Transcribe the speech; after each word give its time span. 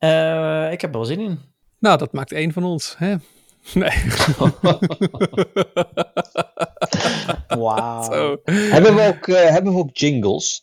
Uh, 0.00 0.72
ik 0.72 0.80
heb 0.80 0.90
er 0.90 0.96
wel 0.96 1.04
zin 1.04 1.20
in. 1.20 1.40
Nou, 1.78 1.98
dat 1.98 2.12
maakt 2.12 2.32
één 2.32 2.52
van 2.52 2.64
ons, 2.64 2.94
hè? 2.98 3.14
Nee. 3.74 3.90
Wauw. 7.58 8.40
Hebben, 8.44 8.94
we 8.94 9.14
ook, 9.16 9.26
uh, 9.26 9.36
hebben 9.36 9.72
we 9.72 9.78
ook 9.78 9.96
jingles? 9.96 10.62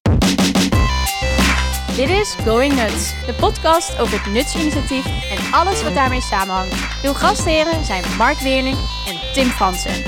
Dit 1.96 2.10
is 2.10 2.36
Going 2.46 2.74
Nuts, 2.76 3.26
de 3.26 3.34
podcast 3.40 4.00
over 4.00 4.24
het 4.24 4.34
Nutsinitiatief 4.34 5.06
en 5.06 5.54
alles 5.54 5.84
wat 5.84 5.94
daarmee 5.94 6.22
samenhangt. 6.22 7.04
Uw 7.04 7.14
gastheren 7.14 7.86
zijn 7.86 8.04
Mark 8.18 8.38
Weerling 8.38 8.78
en 9.08 9.34
Tim 9.34 9.48
Fransen. 9.48 10.04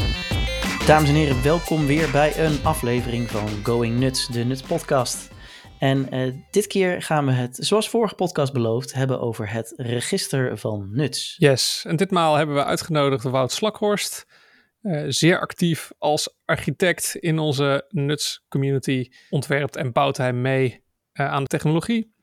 Dames 0.85 1.09
en 1.09 1.15
heren, 1.15 1.43
welkom 1.43 1.85
weer 1.85 2.11
bij 2.11 2.45
een 2.45 2.59
aflevering 2.63 3.29
van 3.29 3.49
Going 3.63 3.99
Nuts, 3.99 4.27
de 4.27 4.43
Nuts 4.43 4.61
podcast. 4.61 5.29
En 5.79 6.15
uh, 6.15 6.33
dit 6.51 6.67
keer 6.67 7.01
gaan 7.01 7.25
we 7.25 7.31
het, 7.31 7.57
zoals 7.61 7.89
vorige 7.89 8.15
podcast 8.15 8.53
beloofd, 8.53 8.93
hebben 8.93 9.19
over 9.19 9.51
het 9.51 9.73
register 9.75 10.57
van 10.57 10.89
nuts. 10.91 11.35
Yes, 11.37 11.83
en 11.87 11.95
ditmaal 11.95 12.35
hebben 12.35 12.55
we 12.55 12.63
uitgenodigd 12.63 13.23
Wout 13.23 13.51
Slakhorst, 13.51 14.25
uh, 14.81 15.05
zeer 15.07 15.39
actief 15.39 15.91
als 15.97 16.35
architect 16.45 17.15
in 17.15 17.39
onze 17.39 17.85
nuts 17.89 18.45
community. 18.49 19.09
Ontwerpt 19.29 19.75
en 19.75 19.91
bouwt 19.91 20.17
hij 20.17 20.33
mee 20.33 20.83
uh, 21.13 21.31
aan 21.31 21.43
de 21.43 21.49
technologie. 21.49 22.13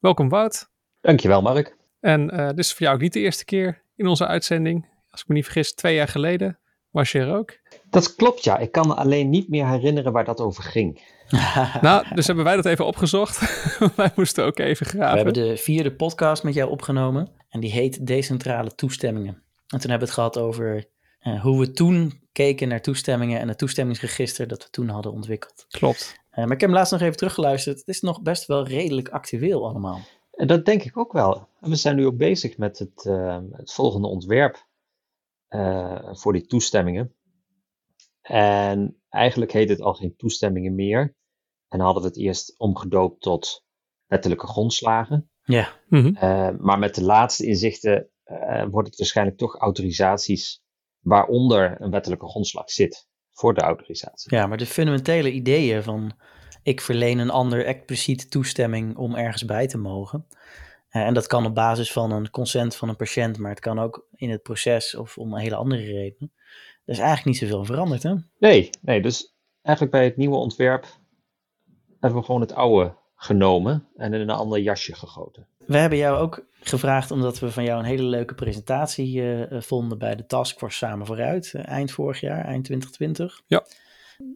Welkom 0.00 0.28
Wout. 0.28 0.70
Dankjewel 1.00 1.42
Mark. 1.42 1.76
En 2.00 2.26
dit 2.26 2.58
is 2.58 2.72
voor 2.72 2.82
jou 2.82 2.94
ook 2.94 3.02
niet 3.02 3.12
de 3.12 3.20
eerste 3.20 3.44
keer 3.44 3.82
in 3.96 4.06
onze 4.06 4.26
uitzending. 4.26 4.92
Als 5.10 5.20
ik 5.20 5.28
me 5.28 5.34
niet 5.34 5.44
vergis, 5.44 5.74
twee 5.74 5.94
jaar 5.94 6.08
geleden 6.08 6.58
was 6.90 7.12
je 7.12 7.18
er 7.18 7.34
ook. 7.34 7.58
Dat 7.90 8.14
klopt 8.14 8.44
ja, 8.44 8.58
ik 8.58 8.72
kan 8.72 8.86
me 8.86 8.94
alleen 8.94 9.30
niet 9.30 9.48
meer 9.48 9.68
herinneren 9.68 10.12
waar 10.12 10.24
dat 10.24 10.40
over 10.40 10.62
ging. 10.62 11.02
nou, 11.80 12.14
dus 12.14 12.26
hebben 12.26 12.44
wij 12.44 12.56
dat 12.56 12.64
even 12.64 12.86
opgezocht. 12.86 13.40
wij 13.96 14.10
moesten 14.16 14.44
ook 14.44 14.58
even 14.58 14.86
graven. 14.86 15.10
We 15.10 15.30
hebben 15.30 15.48
de 15.48 15.56
vierde 15.56 15.94
podcast 15.94 16.42
met 16.42 16.54
jou 16.54 16.70
opgenomen. 16.70 17.28
En 17.48 17.60
die 17.60 17.70
heet 17.70 18.06
Decentrale 18.06 18.74
Toestemmingen. 18.74 19.42
En 19.66 19.80
toen 19.80 19.90
hebben 19.90 19.98
we 19.98 20.04
het 20.04 20.10
gehad 20.10 20.38
over 20.38 20.88
uh, 21.22 21.42
hoe 21.42 21.60
we 21.60 21.70
toen 21.70 22.22
keken 22.32 22.68
naar 22.68 22.82
toestemmingen 22.82 23.40
en 23.40 23.48
het 23.48 23.58
toestemmingsregister 23.58 24.46
dat 24.48 24.62
we 24.62 24.70
toen 24.70 24.88
hadden 24.88 25.12
ontwikkeld. 25.12 25.66
Klopt. 25.68 26.22
Uh, 26.30 26.36
maar 26.36 26.52
ik 26.52 26.60
heb 26.60 26.60
hem 26.60 26.72
laatst 26.72 26.92
nog 26.92 27.00
even 27.00 27.16
teruggeluisterd. 27.16 27.78
Het 27.78 27.88
is 27.88 28.00
nog 28.00 28.22
best 28.22 28.46
wel 28.46 28.66
redelijk 28.66 29.08
actueel 29.08 29.68
allemaal. 29.68 30.00
Dat 30.30 30.64
denk 30.64 30.82
ik 30.82 30.98
ook 30.98 31.12
wel. 31.12 31.48
En 31.60 31.70
we 31.70 31.76
zijn 31.76 31.96
nu 31.96 32.06
ook 32.06 32.16
bezig 32.16 32.56
met 32.56 32.78
het, 32.78 33.04
uh, 33.04 33.38
het 33.52 33.72
volgende 33.72 34.06
ontwerp 34.06 34.66
voor 36.12 36.32
die 36.32 36.46
toestemmingen. 36.46 37.14
En 38.22 39.00
eigenlijk 39.08 39.52
heet 39.52 39.68
het 39.68 39.80
al 39.80 39.94
geen 39.94 40.16
toestemmingen 40.16 40.74
meer. 40.74 41.14
En 41.68 41.80
hadden 41.80 42.02
we 42.02 42.08
het 42.08 42.18
eerst 42.18 42.58
omgedoopt 42.58 43.20
tot 43.20 43.64
wettelijke 44.06 44.46
grondslagen. 44.46 45.30
Ja. 45.44 45.68
Mhm. 45.88 46.06
Uh, 46.06 46.50
maar 46.58 46.78
met 46.78 46.94
de 46.94 47.02
laatste 47.02 47.46
inzichten 47.46 48.08
uh, 48.26 48.64
wordt 48.70 48.88
het 48.88 48.98
waarschijnlijk 48.98 49.38
toch 49.38 49.56
autorisaties 49.56 50.62
waaronder 51.00 51.80
een 51.80 51.90
wettelijke 51.90 52.28
grondslag 52.28 52.70
zit 52.70 53.08
voor 53.32 53.54
de 53.54 53.60
autorisatie. 53.60 54.36
Ja, 54.36 54.46
maar 54.46 54.56
de 54.56 54.66
fundamentele 54.66 55.32
ideeën 55.32 55.82
van 55.82 56.12
ik 56.62 56.80
verleen 56.80 57.18
een 57.18 57.30
ander 57.30 57.64
expliciet 57.64 58.30
toestemming 58.30 58.96
om 58.96 59.14
ergens 59.14 59.44
bij 59.44 59.66
te 59.66 59.78
mogen. 59.78 60.26
Uh, 60.90 61.02
en 61.02 61.14
dat 61.14 61.26
kan 61.26 61.46
op 61.46 61.54
basis 61.54 61.92
van 61.92 62.10
een 62.10 62.30
consent 62.30 62.76
van 62.76 62.88
een 62.88 62.96
patiënt, 62.96 63.38
maar 63.38 63.50
het 63.50 63.60
kan 63.60 63.78
ook 63.78 64.06
in 64.14 64.30
het 64.30 64.42
proces 64.42 64.96
of 64.96 65.18
om 65.18 65.32
een 65.32 65.40
hele 65.40 65.54
andere 65.54 65.82
reden. 65.82 66.32
Er 66.84 66.92
is 66.92 66.98
eigenlijk 66.98 67.26
niet 67.26 67.50
zoveel 67.50 67.64
veranderd, 67.64 68.02
hè? 68.02 68.14
Nee, 68.38 68.70
nee, 68.80 69.02
dus 69.02 69.34
eigenlijk 69.62 69.96
bij 69.96 70.04
het 70.04 70.16
nieuwe 70.16 70.36
ontwerp 70.36 70.86
hebben 72.04 72.20
we 72.20 72.26
gewoon 72.26 72.40
het 72.40 72.54
oude 72.54 72.94
genomen 73.16 73.88
en 73.96 74.14
in 74.14 74.20
een 74.20 74.30
ander 74.30 74.60
jasje 74.60 74.94
gegoten. 74.94 75.46
We 75.66 75.76
hebben 75.76 75.98
jou 75.98 76.18
ook 76.18 76.46
gevraagd 76.60 77.10
omdat 77.10 77.38
we 77.38 77.50
van 77.50 77.64
jou 77.64 77.78
een 77.78 77.84
hele 77.84 78.02
leuke 78.02 78.34
presentatie 78.34 79.16
uh, 79.16 79.60
vonden 79.60 79.98
bij 79.98 80.16
de 80.16 80.26
Taskforce 80.26 80.76
Samen 80.76 81.06
Vooruit, 81.06 81.52
uh, 81.56 81.66
eind 81.66 81.90
vorig 81.90 82.20
jaar, 82.20 82.44
eind 82.44 82.64
2020. 82.64 83.40
Ja. 83.46 83.64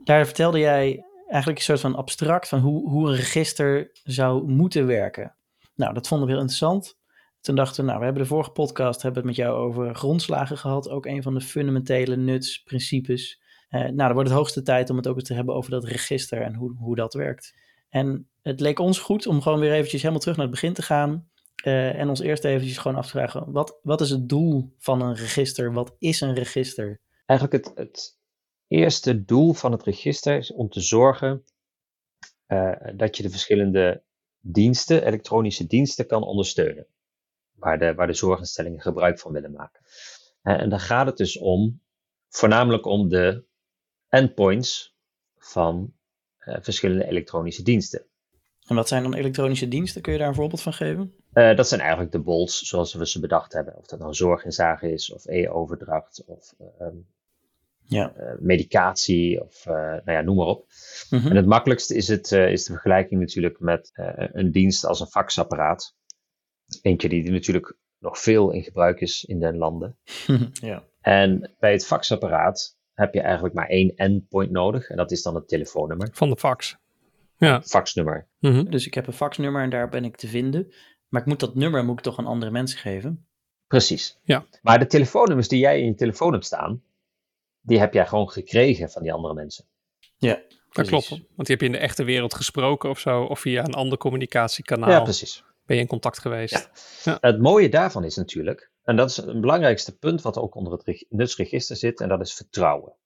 Daar 0.05 0.24
vertelde 0.24 0.58
jij 0.58 1.05
eigenlijk 1.28 1.58
een 1.58 1.64
soort 1.64 1.80
van 1.80 1.95
abstract 1.95 2.48
van 2.48 2.61
hoe, 2.61 2.89
hoe 2.89 3.08
een 3.08 3.17
register 3.17 3.90
zou 4.05 4.48
moeten 4.48 4.86
werken. 4.86 5.34
Nou, 5.74 5.95
dat 5.95 6.08
vonden 6.08 6.27
we 6.27 6.33
heel 6.33 6.42
interessant. 6.42 6.96
Toen 7.40 7.55
dachten 7.55 7.80
we, 7.80 7.86
nou, 7.86 7.98
we 7.98 8.05
hebben 8.05 8.23
de 8.23 8.28
vorige 8.28 8.51
podcast 8.51 9.02
hebben 9.02 9.20
het 9.20 9.30
met 9.30 9.46
jou 9.46 9.57
over 9.57 9.95
grondslagen 9.95 10.58
gehad. 10.58 10.89
Ook 10.89 11.07
een 11.07 11.23
van 11.23 11.34
de 11.34 11.40
fundamentele 11.40 12.17
nuts, 12.17 12.62
principes. 12.62 13.40
Uh, 13.70 13.80
nou, 13.80 13.96
dan 13.96 14.12
wordt 14.12 14.29
het 14.29 14.39
hoogste 14.39 14.62
tijd 14.62 14.90
om 14.90 14.96
het 14.96 15.06
ook 15.06 15.17
eens 15.17 15.29
te 15.29 15.34
hebben 15.34 15.55
over 15.55 15.70
dat 15.70 15.84
register 15.84 16.42
en 16.42 16.55
hoe, 16.55 16.77
hoe 16.77 16.96
dat 16.96 17.14
werkt. 17.14 17.55
En 17.89 18.29
het 18.42 18.61
leek 18.61 18.79
ons 18.79 18.98
goed 18.98 19.27
om 19.27 19.40
gewoon 19.42 19.61
weer 19.61 19.73
eventjes 19.73 20.01
helemaal 20.01 20.20
terug 20.20 20.36
naar 20.36 20.46
het 20.46 20.55
begin 20.55 20.73
te 20.73 20.83
gaan. 20.83 21.29
Uh, 21.64 21.95
en 21.95 22.08
ons 22.08 22.20
eerst 22.20 22.45
eventjes 22.45 22.78
gewoon 22.78 22.96
af 22.96 23.05
te 23.05 23.11
vragen, 23.11 23.52
wat, 23.52 23.78
wat 23.83 24.01
is 24.01 24.11
het 24.11 24.28
doel 24.28 24.74
van 24.78 25.02
een 25.02 25.14
register? 25.14 25.73
Wat 25.73 25.96
is 25.98 26.20
een 26.20 26.34
register? 26.34 27.01
Eigenlijk 27.27 27.64
het, 27.64 27.78
het 27.78 28.18
eerste 28.67 29.24
doel 29.24 29.52
van 29.52 29.73
het 29.73 29.83
register 29.83 30.36
is 30.36 30.52
om 30.52 30.68
te 30.68 30.80
zorgen 30.80 31.45
uh, 32.48 32.73
dat 32.95 33.17
je 33.17 33.23
de 33.23 33.30
verschillende 33.30 34.02
diensten, 34.40 35.07
elektronische 35.07 35.67
diensten, 35.67 36.07
kan 36.07 36.23
ondersteunen 36.23 36.86
waar 37.52 37.78
de, 37.78 37.95
waar 37.95 38.07
de 38.07 38.12
zorginstellingen 38.12 38.80
gebruik 38.80 39.18
van 39.18 39.33
willen 39.33 39.52
maken. 39.52 39.83
En 40.42 40.68
dan 40.68 40.80
gaat 40.80 41.07
het 41.07 41.17
dus 41.17 41.39
om, 41.39 41.80
voornamelijk 42.28 42.86
om 42.86 43.08
de 43.08 43.45
endpoints 44.08 44.96
van 45.39 45.92
uh, 46.46 46.57
verschillende 46.61 47.07
elektronische 47.07 47.63
diensten. 47.63 48.02
En 48.67 48.74
wat 48.74 48.89
zijn 48.89 49.02
dan 49.02 49.14
elektronische 49.14 49.69
diensten? 49.69 50.02
Kun 50.02 50.13
je 50.13 50.19
daar 50.19 50.29
een 50.29 50.35
voorbeeld 50.35 50.63
van 50.63 50.73
geven? 50.73 51.14
Uh, 51.33 51.57
dat 51.57 51.69
zijn 51.69 51.80
eigenlijk 51.80 52.13
de 52.13 52.20
bols 52.20 52.58
zoals 52.58 52.95
we 52.95 53.08
ze 53.08 53.20
bedacht 53.20 53.52
hebben. 53.52 53.77
Of 53.77 53.86
dat 53.86 53.98
nou 53.98 54.14
zorginzage 54.14 54.92
is, 54.92 55.13
of 55.13 55.27
e-overdracht, 55.27 56.24
of 56.27 56.55
uh, 56.61 56.86
ja. 57.85 58.13
medicatie, 58.39 59.42
of 59.42 59.64
nou 59.64 60.13
ja, 60.13 60.20
noem 60.20 60.36
maar 60.36 60.46
op. 60.46 60.67
Mhm. 61.11 61.29
En 61.29 61.36
het 61.36 61.46
makkelijkste 61.46 61.95
is, 61.95 62.08
het, 62.08 62.33
is 62.33 62.64
de 62.64 62.73
vergelijking 62.73 63.20
natuurlijk 63.20 63.61
met 63.61 63.90
een 64.33 64.52
dienst 64.52 64.85
als 64.85 65.01
een 65.01 65.07
faxapparaat. 65.07 65.96
Eentje 66.83 67.08
die 67.08 67.30
natuurlijk 67.30 67.77
nog 67.98 68.19
veel 68.19 68.51
in 68.51 68.63
gebruik 68.63 69.01
is 69.01 69.25
in 69.25 69.40
den 69.40 69.57
landen. 69.57 69.96
ja. 70.52 70.85
En 71.01 71.55
bij 71.58 71.73
het 71.73 71.86
faxapparaat 71.86 72.77
heb 72.98 73.14
je 73.14 73.20
eigenlijk 73.20 73.55
maar 73.55 73.69
één 73.69 73.92
endpoint 73.97 74.51
nodig. 74.51 74.89
En 74.89 74.97
dat 74.97 75.11
is 75.11 75.23
dan 75.23 75.35
het 75.35 75.48
telefoonnummer. 75.48 76.09
Van 76.13 76.31
de 76.31 76.36
fax. 76.36 76.77
Ja. 77.36 77.63
Faxnummer. 77.63 78.27
Mm 78.39 78.53
-hmm. 78.53 78.70
Dus 78.70 78.86
ik 78.86 78.95
heb 78.95 79.07
een 79.07 79.13
faxnummer 79.13 79.63
en 79.63 79.70
daar 79.70 79.89
ben 79.89 80.05
ik 80.05 80.17
te 80.17 80.29
vinden. 80.29 80.73
Maar 81.08 81.20
ik 81.20 81.27
moet 81.27 81.41
dat 81.41 81.55
nummer 81.55 81.85
moet 81.85 81.98
ik 81.98 82.05
toch 82.05 82.19
aan 82.19 82.27
andere 82.27 82.51
mensen 82.51 82.79
geven? 82.79 83.27
Precies. 83.67 84.19
Ja. 84.23 84.45
Maar 84.63 84.79
de 84.79 84.87
telefoonnummers 84.87 85.48
die 85.48 85.58
jij 85.58 85.81
in 85.81 85.87
je 85.87 85.95
telefoon 85.95 86.33
hebt 86.33 86.45
staan, 86.45 86.83
die 87.61 87.79
heb 87.79 87.92
jij 87.95 88.07
gewoon 88.07 88.31
gekregen 88.31 88.91
van 88.91 89.03
die 89.03 89.13
andere 89.13 89.35
mensen. 89.35 89.64
Ja. 90.17 90.42
Dat 90.70 90.87
klopt. 90.87 91.08
Want 91.08 91.20
die 91.37 91.47
heb 91.47 91.61
je 91.61 91.67
in 91.67 91.73
de 91.73 91.79
echte 91.79 92.05
wereld 92.05 92.35
gesproken 92.35 92.91
of 92.91 92.98
zo, 92.98 93.23
of 93.23 93.41
via 93.41 93.64
een 93.64 93.75
ander 93.75 93.98
communicatiekanaal. 93.98 94.91
Ja, 94.91 95.01
precies 95.01 95.42
ben 95.69 95.77
je 95.77 95.83
in 95.83 95.89
contact 95.89 96.19
geweest. 96.19 96.53
Ja. 97.05 97.13
Ja. 97.13 97.19
Het 97.20 97.41
mooie 97.41 97.69
daarvan 97.69 98.05
is 98.05 98.17
natuurlijk, 98.17 98.70
en 98.89 98.97
dat 98.97 99.11
is 99.11 99.17
het 99.17 99.41
belangrijkste 99.41 99.99
punt 99.99 100.23
wat 100.23 100.39
ook 100.39 100.55
onder 100.55 100.73
het 100.73 101.07
nutsregister 101.09 101.77
zit, 101.77 102.01
en 102.01 102.09
dat 102.09 102.21
is 102.21 102.35
vertrouwen. 102.35 102.97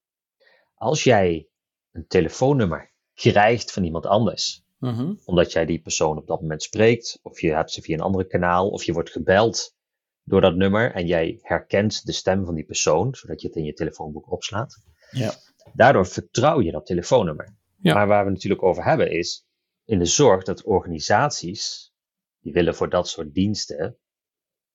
Als 0.75 1.05
jij 1.05 1.49
een 1.93 2.07
telefoonnummer 2.07 2.93
krijgt 3.15 3.73
van 3.73 3.85
iemand 3.85 4.07
anders, 4.07 4.65
mm 4.79 4.95
-hmm. 4.95 5.21
omdat 5.25 5.53
jij 5.53 5.67
die 5.67 5.81
persoon 5.81 6.17
op 6.17 6.27
dat 6.27 6.41
moment 6.41 6.63
spreekt, 6.63 7.19
of 7.23 7.41
je 7.41 7.53
hebt 7.53 7.71
ze 7.71 7.83
via 7.83 7.95
een 7.95 8.01
andere 8.01 8.27
kanaal, 8.27 8.69
of 8.69 8.85
je 8.85 8.93
wordt 8.93 9.11
gebeld 9.11 9.75
door 10.23 10.41
dat 10.41 10.55
nummer 10.55 10.93
en 10.93 11.07
jij 11.07 11.39
herkent 11.41 12.07
de 12.07 12.13
stem 12.13 12.45
van 12.45 12.55
die 12.55 12.65
persoon, 12.65 13.15
zodat 13.15 13.41
je 13.41 13.47
het 13.47 13.57
in 13.57 13.65
je 13.65 13.73
telefoonboek 13.73 14.33
opslaat. 14.33 14.83
Ja. 15.11 15.35
Daardoor 15.75 16.07
vertrouw 16.07 16.61
je 16.61 16.73
dat 16.73 16.87
telefoonnummer. 16.87 17.57
Ja. 17.77 17.95
Maar 17.95 18.07
waar 18.07 18.25
we 18.25 18.31
het 18.31 18.35
natuurlijk 18.35 18.63
over 18.63 18.85
hebben 18.85 19.11
is 19.11 19.47
in 19.85 19.99
de 19.99 20.05
zorg 20.05 20.45
dat 20.45 20.65
organisaties 20.65 21.93
die 22.41 22.53
willen 22.53 22.75
voor 22.75 22.89
dat 22.89 23.09
soort 23.09 23.35
diensten 23.35 23.97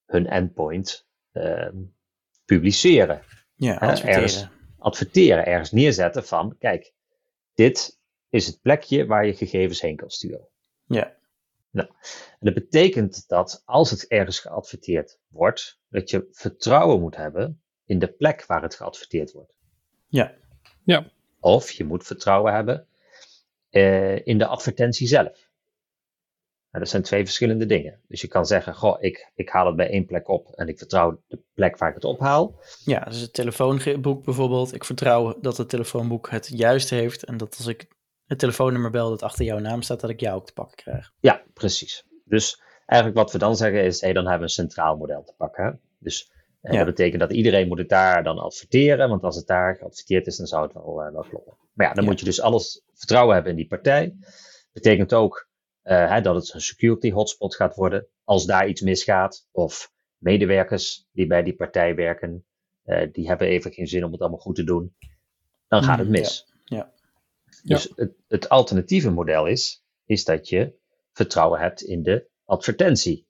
hun 0.08 0.28
endpoint 0.28 1.08
uh, 1.34 1.70
publiceren. 2.46 3.22
Ja, 3.56 3.76
adverteren. 3.76 4.14
Ergens, 4.14 4.48
adverteren, 4.78 5.46
ergens 5.46 5.72
neerzetten 5.72 6.26
van, 6.26 6.56
kijk, 6.60 6.94
dit 7.54 8.00
is 8.30 8.48
het 8.48 8.62
plekje 8.62 9.06
waar 9.06 9.26
je 9.26 9.36
gegevens 9.36 9.82
heen 9.82 9.96
kan 9.96 10.10
sturen. 10.10 10.48
Ja. 10.86 11.16
Nou, 11.72 11.90
en 12.30 12.38
dat 12.40 12.54
betekent 12.54 13.28
dat 13.28 13.62
als 13.66 13.92
het 13.92 14.08
ergens 14.08 14.40
geadverteerd 14.40 15.20
wordt, 15.28 15.80
dat 15.90 16.10
je 16.10 16.28
vertrouwen 16.32 17.00
moet 17.00 17.16
hebben 17.16 17.62
in 17.86 18.00
de 18.00 18.12
plek 18.12 18.46
waar 18.46 18.62
het 18.62 18.76
geadverteerd 18.76 19.32
wordt. 19.32 19.54
Ja. 20.08 20.36
Ja. 20.84 21.12
Of 21.40 21.72
je 21.72 21.84
moet 21.84 22.06
vertrouwen 22.06 22.54
hebben 22.54 22.88
uh, 23.70 24.26
in 24.26 24.38
de 24.38 24.46
advertentie 24.46 25.08
zelf. 25.08 25.47
Nou, 26.78 26.90
dat 26.90 27.02
zijn 27.02 27.08
twee 27.08 27.26
verschillende 27.26 27.66
dingen. 27.66 28.00
Dus 28.08 28.22
je 28.22 28.28
kan 28.28 28.46
zeggen, 28.46 28.76
goh, 28.76 28.98
ik, 29.00 29.32
ik 29.36 29.50
haal 29.50 29.66
het 29.66 29.76
bij 29.76 29.90
één 29.90 30.06
plek 30.06 30.28
op 30.30 30.52
en 30.56 30.68
ik 30.68 30.78
vertrouw 30.78 31.22
de 31.28 31.40
plek 31.54 31.78
waar 31.78 31.90
ik 31.90 31.96
het 31.96 32.04
ophaal. 32.04 32.60
Ja, 32.84 33.00
dus 33.00 33.22
het 33.22 33.34
telefoonboek 33.34 34.24
bijvoorbeeld. 34.26 34.74
Ik 34.74 34.84
vertrouw 34.84 35.38
dat 35.42 35.58
het 35.58 35.70
telefoonboek 35.70 36.30
het 36.30 36.48
juist 36.54 36.90
heeft 36.90 37.24
en 37.24 37.38
dat 37.38 37.56
als 37.58 37.68
ik 37.68 37.88
het 38.26 38.40
telefoonnummer 38.40 38.92
bel 38.92 39.10
dat 39.10 39.22
achter 39.24 39.46
jouw 39.46 39.60
naam 39.60 39.82
staat, 39.82 40.00
dat 40.00 40.10
ik 40.10 40.20
jou 40.20 40.36
ook 40.36 40.46
te 40.46 40.54
pakken 40.54 40.76
krijg. 40.76 41.12
Ja, 41.20 41.44
precies. 41.54 42.06
Dus 42.26 42.62
eigenlijk 42.86 43.20
wat 43.20 43.32
we 43.32 43.38
dan 43.38 43.56
zeggen 43.56 43.84
is, 43.84 44.02
hey, 44.02 44.14
dan 44.14 44.24
hebben 44.24 44.40
we 44.40 44.46
een 44.46 44.50
centraal 44.68 44.98
model 44.98 45.24
te 45.24 45.34
pakken. 45.38 45.64
Hè? 45.66 45.72
Dus 46.00 46.32
eh, 46.62 46.72
Ja. 46.72 46.78
dat 46.78 46.88
betekent 46.96 47.22
dat 47.22 47.32
iedereen 47.34 47.68
moet 47.68 47.78
het 47.78 47.90
daar 47.90 48.24
dan 48.24 48.38
adverteren, 48.40 49.10
want 49.10 49.24
als 49.24 49.36
het 49.36 49.48
daar 49.48 49.76
geadverteerd 49.76 50.28
is, 50.28 50.38
dan 50.38 50.48
zou 50.48 50.64
het 50.64 50.74
wel, 50.74 51.02
eh, 51.02 51.12
wel 51.12 51.26
kloppen. 51.30 51.54
Maar 51.74 51.88
ja, 51.88 51.94
dan 51.94 52.04
Ja. 52.04 52.10
moet 52.10 52.20
je 52.20 52.26
dus 52.26 52.42
alles 52.42 52.82
vertrouwen 52.94 53.34
hebben 53.34 53.52
in 53.52 53.58
die 53.58 53.68
partij. 53.68 54.16
Betekent 54.74 55.14
ook 55.14 55.47
hè, 55.96 56.22
dat 56.22 56.36
het 56.36 56.54
een 56.54 56.62
security 56.62 57.12
hotspot 57.12 57.56
gaat 57.56 57.76
worden. 57.76 58.08
Als 58.24 58.46
daar 58.46 58.68
iets 58.68 58.82
misgaat, 58.82 59.48
of 59.52 59.92
medewerkers 60.18 61.08
die 61.12 61.28
bij 61.28 61.44
die 61.44 61.56
partij 61.56 61.96
werken, 61.96 62.46
eh, 62.84 63.08
die 63.12 63.28
hebben 63.28 63.48
even 63.48 63.72
geen 63.74 63.88
zin 63.88 64.04
om 64.04 64.12
het 64.12 64.22
allemaal 64.22 64.40
goed 64.40 64.56
te 64.56 64.64
doen, 64.64 64.96
dan 65.68 65.84
gaat 65.84 65.98
het 65.98 66.08
Mm, 66.08 66.14
mis. 66.14 66.54
ja. 66.64 66.92
Dus 67.64 67.92
het, 67.96 68.14
het 68.28 68.50
alternatieve 68.50 69.12
model 69.12 69.46
is, 69.46 69.86
is 70.06 70.26
dat 70.26 70.50
je 70.50 70.74
vertrouwen 71.14 71.60
hebt 71.60 71.82
in 71.82 72.04
de 72.04 72.28
advertentie. 72.46 73.28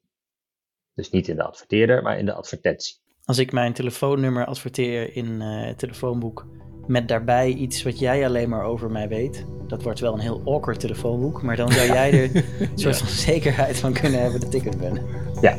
Dus 0.94 1.10
niet 1.10 1.28
in 1.28 1.36
de 1.36 1.44
adverteerder, 1.44 2.02
maar 2.04 2.20
in 2.20 2.26
de 2.26 2.34
advertentie. 2.34 2.96
Als 3.28 3.38
ik 3.38 3.52
mijn 3.52 3.74
telefoonnummer 3.74 4.46
adverteer 4.46 5.16
in 5.16 5.42
eh, 5.42 5.66
het 5.66 5.78
telefoonboek 5.78 6.46
met 6.86 7.08
daarbij 7.08 7.50
iets 7.50 7.84
wat 7.84 8.00
jij 8.00 8.26
alleen 8.26 8.50
maar 8.50 8.64
over 8.64 8.92
mij 8.92 9.08
weet, 9.08 9.46
dat 9.68 9.84
wordt 9.84 10.00
wel 10.00 10.14
een 10.14 10.20
heel 10.20 10.42
awkward 10.46 10.80
telefoonboek, 10.80 11.42
maar 11.42 11.56
dan 11.56 11.72
zou 11.72 11.88
jij 11.88 12.12
er 12.12 12.36
een 12.60 12.70
soort 12.76 12.98
van 12.98 13.08
zekerheid 13.08 13.78
van 13.78 13.94
kunnen 13.94 14.22
hebben 14.22 14.40
dat 14.40 14.54
ik 14.54 14.64
het 14.64 14.78
ben. 14.78 15.02
Ja, 15.42 15.56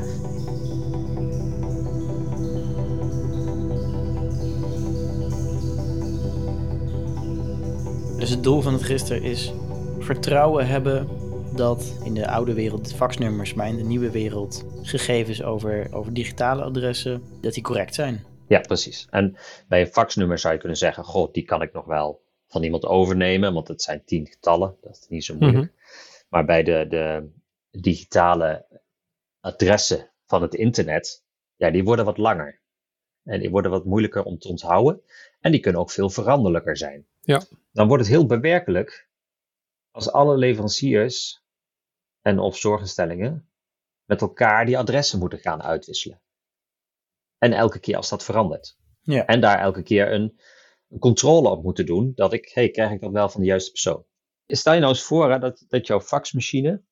Dus 8.19 8.31
het 8.31 8.43
doel 8.43 8.61
van 8.61 8.73
het 8.73 8.83
register 8.83 9.25
is 9.25 9.53
vertrouwen 9.99 10.67
hebben 10.67 11.09
dat 11.59 11.99
in 12.05 12.15
de 12.15 12.29
oude 12.29 12.55
wereld 12.55 12.95
faxnummers, 12.95 13.55
maar 13.55 13.69
in 13.69 13.77
de 13.77 13.83
nieuwe 13.83 14.11
wereld 14.11 14.65
gegevens 14.83 15.43
over, 15.43 15.95
over 15.95 16.15
digitale 16.15 16.63
adressen, 16.63 17.23
dat 17.41 17.55
die 17.55 17.63
correct 17.63 17.95
zijn. 17.95 18.25
ja, 18.49 18.61
precies. 18.61 19.07
En 19.11 19.37
bij 19.69 19.81
een 19.81 19.87
faxnummer 19.87 20.39
zou 20.39 20.55
je 20.55 20.61
kunnen 20.61 20.79
zeggen, 20.79 21.05
goh, 21.05 21.33
die 21.33 21.45
kan 21.45 21.63
ik 21.63 21.73
nog 21.73 21.85
wel 21.85 22.23
van 22.47 22.63
iemand 22.63 22.85
overnemen, 22.85 23.55
want 23.55 23.69
het 23.69 23.83
zijn 23.83 24.05
tien 24.05 24.27
getallen, 24.27 24.77
dat 24.81 24.99
is 25.01 25.09
niet 25.09 25.25
zo 25.25 25.37
moeilijk. 25.37 25.73
Maar 26.29 26.45
bij 26.45 26.63
de, 26.63 26.87
de 26.89 27.31
digitale 27.81 28.67
adressen 29.41 30.11
van 30.27 30.43
het 30.43 30.55
internet, 30.55 31.25
ja, 31.57 31.71
die 31.71 31.85
worden 31.85 32.05
wat 32.05 32.19
langer. 32.19 32.61
En 33.25 33.41
die 33.41 33.51
worden 33.51 33.71
wat 33.71 33.85
moeilijker 33.85 34.23
om 34.23 34.39
te 34.39 34.49
onthouden. 34.49 35.03
En 35.41 35.53
die 35.53 35.61
kunnen 35.61 35.81
ook 35.81 35.91
veel 35.91 36.11
veranderlijker 36.11 36.77
zijn. 36.77 37.07
Ja. 37.21 37.43
Dan 37.73 37.89
wordt 37.89 38.03
het 38.03 38.13
heel 38.13 38.27
bewerkelijk 38.27 39.09
als 39.91 40.13
alle 40.13 40.37
leveranciers 40.37 41.47
en 42.29 42.39
of 42.39 42.57
zorginstellingen 42.57 43.51
met 44.05 44.21
elkaar 44.21 44.67
die 44.67 44.79
adressen 44.79 45.19
moeten 45.19 45.39
gaan 45.39 45.63
uitwisselen. 45.63 46.23
En 47.39 47.53
elke 47.53 47.79
keer 47.79 47.97
als 47.97 48.09
dat 48.09 48.25
verandert. 48.25 48.77
Ja. 49.01 49.27
En 49.27 49.41
daar 49.41 49.61
elke 49.61 49.83
keer 49.83 50.13
een, 50.13 50.41
een 50.89 50.99
controle 50.99 51.49
op 51.49 51.63
moeten 51.63 51.87
doen. 51.87 52.13
Dat 52.15 52.33
ik, 52.33 52.51
hey, 52.53 52.71
krijg 52.71 52.91
ik 52.91 53.01
dat 53.01 53.13
wel 53.13 53.29
van 53.29 53.41
de 53.41 53.47
juiste 53.47 53.71
persoon? 53.71 54.05
Stel 54.47 54.73
je 54.73 54.81
nou 54.81 54.93
eens 54.93 55.03
voor 55.03 55.31
hè, 55.31 55.39
dat, 55.39 55.65
dat 55.69 55.87
jouw 55.87 56.01
faxmachine, 56.01 56.83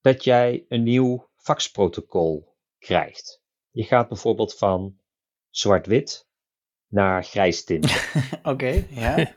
dat 0.00 0.24
jij 0.24 0.64
een 0.68 0.82
nieuw 0.82 1.30
faxprotocol 1.36 2.54
krijgt. 2.78 3.42
Je 3.70 3.84
gaat 3.84 4.08
bijvoorbeeld 4.08 4.54
van 4.54 4.98
zwart-wit 5.50 6.28
naar 6.88 7.24
grijs 7.24 7.64
tint. 7.64 8.10
Oké, 8.42 8.86
ja. 8.90 9.36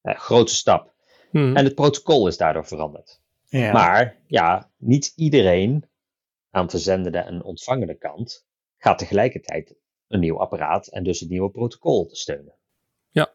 Eh, 0.00 0.18
grote 0.18 0.54
stap. 0.54 0.94
Mhm. 1.30 1.56
En 1.56 1.64
het 1.64 1.74
protocol 1.74 2.26
is 2.26 2.36
daardoor 2.36 2.66
veranderd. 2.66 3.20
Ja. 3.48 3.72
Maar 3.72 4.22
ja, 4.26 4.70
niet 4.76 5.12
iedereen 5.16 5.88
aan 6.50 6.70
verzendende 6.70 7.18
en 7.18 7.42
ontvangende 7.42 7.94
kant 7.94 8.46
gaat 8.76 8.98
tegelijkertijd 8.98 9.76
een 10.06 10.20
nieuw 10.20 10.38
apparaat 10.38 10.86
en 10.86 11.04
dus 11.04 11.20
het 11.20 11.28
nieuwe 11.28 11.50
protocol 11.50 12.06
te 12.06 12.16
steunen. 12.16 12.54
Ja. 13.08 13.34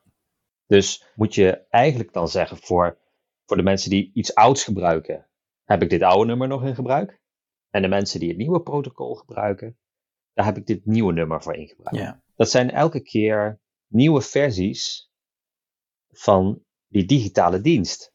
Dus 0.65 1.11
moet 1.15 1.35
je 1.35 1.65
eigenlijk 1.69 2.13
dan 2.13 2.27
zeggen 2.27 2.57
voor, 2.57 2.97
voor 3.45 3.57
de 3.57 3.63
mensen 3.63 3.89
die 3.89 4.11
iets 4.13 4.35
ouds 4.35 4.63
gebruiken, 4.63 5.27
heb 5.63 5.81
ik 5.81 5.89
dit 5.89 6.01
oude 6.01 6.25
nummer 6.25 6.47
nog 6.47 6.63
in 6.63 6.75
gebruik? 6.75 7.21
En 7.69 7.81
de 7.81 7.87
mensen 7.87 8.19
die 8.19 8.29
het 8.29 8.37
nieuwe 8.37 8.61
protocol 8.61 9.15
gebruiken, 9.15 9.77
daar 10.33 10.45
heb 10.45 10.57
ik 10.57 10.65
dit 10.65 10.85
nieuwe 10.85 11.13
nummer 11.13 11.43
voor 11.43 11.55
in 11.55 11.67
gebruik. 11.67 11.95
ja. 11.95 12.21
Dat 12.35 12.49
zijn 12.49 12.71
elke 12.71 13.01
keer 13.01 13.59
nieuwe 13.87 14.21
versies 14.21 15.11
van 16.09 16.63
die 16.87 17.05
digitale 17.05 17.61
dienst. 17.61 18.12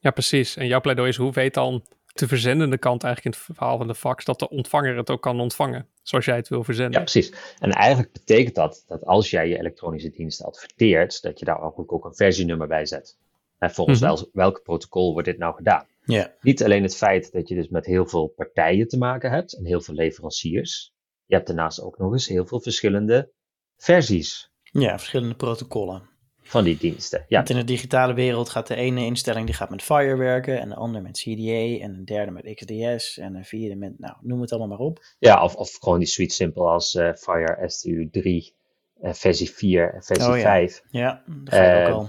Ja, 0.00 0.10
precies. 0.10 0.56
En 0.56 0.66
jouw 0.66 0.80
pleidooi 0.80 1.08
is 1.08 1.16
hoe 1.16 1.32
weet 1.32 1.54
dan 1.54 1.84
de 2.12 2.28
verzendende 2.28 2.78
kant 2.78 3.02
eigenlijk 3.04 3.34
in 3.36 3.42
het 3.42 3.56
verhaal 3.56 3.76
van 3.78 3.86
de 3.86 3.94
fax 3.94 4.24
dat 4.24 4.38
de 4.38 4.48
ontvanger 4.48 4.96
het 4.96 5.10
ook 5.10 5.22
kan 5.22 5.40
ontvangen, 5.40 5.86
zoals 6.02 6.24
jij 6.24 6.36
het 6.36 6.48
wil 6.48 6.58
Ja, 6.58 6.64
verzenden. 6.64 7.00
precies. 7.00 7.32
En 7.58 7.70
eigenlijk 7.70 8.12
betekent 8.12 8.54
dat 8.54 8.84
dat 8.86 9.04
als 9.06 9.30
jij 9.30 9.48
je 9.48 9.58
elektronische 9.58 10.10
diensten 10.10 10.46
adverteert, 10.46 11.22
dat 11.22 11.38
je 11.38 11.44
daar 11.44 11.60
ook, 11.60 11.92
ook 11.92 12.04
een 12.04 12.14
versienummer 12.14 12.66
bij 12.68 12.86
zet. 12.86 13.18
En 13.58 13.70
volgens 13.70 14.00
Mhm. 14.00 14.08
wel, 14.08 14.28
welk 14.32 14.62
protocol 14.62 15.12
wordt 15.12 15.28
dit 15.28 15.38
nou 15.38 15.54
gedaan? 15.54 15.86
ja. 16.04 16.34
Niet 16.40 16.64
alleen 16.64 16.82
het 16.82 16.96
feit 16.96 17.32
dat 17.32 17.48
je 17.48 17.54
dus 17.54 17.68
met 17.68 17.86
heel 17.86 18.06
veel 18.06 18.26
partijen 18.26 18.88
te 18.88 18.98
maken 18.98 19.30
hebt 19.30 19.52
en 19.56 19.64
heel 19.64 19.80
veel 19.80 19.94
leveranciers. 19.94 20.92
Je 21.26 21.34
hebt 21.34 21.46
daarnaast 21.46 21.80
ook 21.82 21.98
nog 21.98 22.12
eens 22.12 22.28
heel 22.28 22.46
veel 22.46 22.60
verschillende 22.60 23.30
versies 23.76 24.50
Ja, 24.62 24.98
verschillende 24.98 25.34
protocollen. 25.34 26.09
Van 26.50 26.64
die 26.64 26.76
diensten. 26.76 27.24
Ja, 27.28 27.36
Want 27.36 27.50
in 27.50 27.56
de 27.56 27.64
digitale 27.64 28.14
wereld 28.14 28.48
gaat 28.48 28.66
de 28.66 28.74
ene 28.74 29.04
instelling 29.04 29.46
die 29.46 29.54
gaat 29.54 29.70
met 29.70 29.82
Fire 29.82 30.16
werken, 30.16 30.60
en 30.60 30.68
de 30.68 30.74
andere 30.74 31.02
met 31.04 31.18
CDA, 31.18 31.84
en 31.84 31.94
een 31.94 32.04
derde 32.04 32.30
met 32.30 32.54
XDS, 32.54 33.18
en 33.18 33.34
een 33.34 33.44
vierde 33.44 33.76
met, 33.76 33.98
nou, 33.98 34.14
noem 34.20 34.40
het 34.40 34.50
allemaal 34.50 34.68
maar 34.68 34.86
op. 34.86 34.98
ja 35.18 35.44
of, 35.44 35.54
of 35.54 35.76
gewoon 35.80 35.98
die 35.98 36.08
suite 36.08 36.34
simpel 36.34 36.70
als 36.70 36.94
eh, 36.94 37.12
Fire 37.14 37.70
STU3, 37.70 38.54
eh, 39.00 39.12
versie 39.12 39.50
4 39.50 39.94
en 39.94 40.02
versie 40.02 40.30
Oh 40.30 40.36
ja. 40.36 40.42
5. 40.42 40.82
Ja, 40.90 41.22
dat 41.26 41.54
ga 41.54 41.62
je 41.62 41.70
Eh, 41.70 41.88
ook 41.88 41.94
al. 41.94 42.08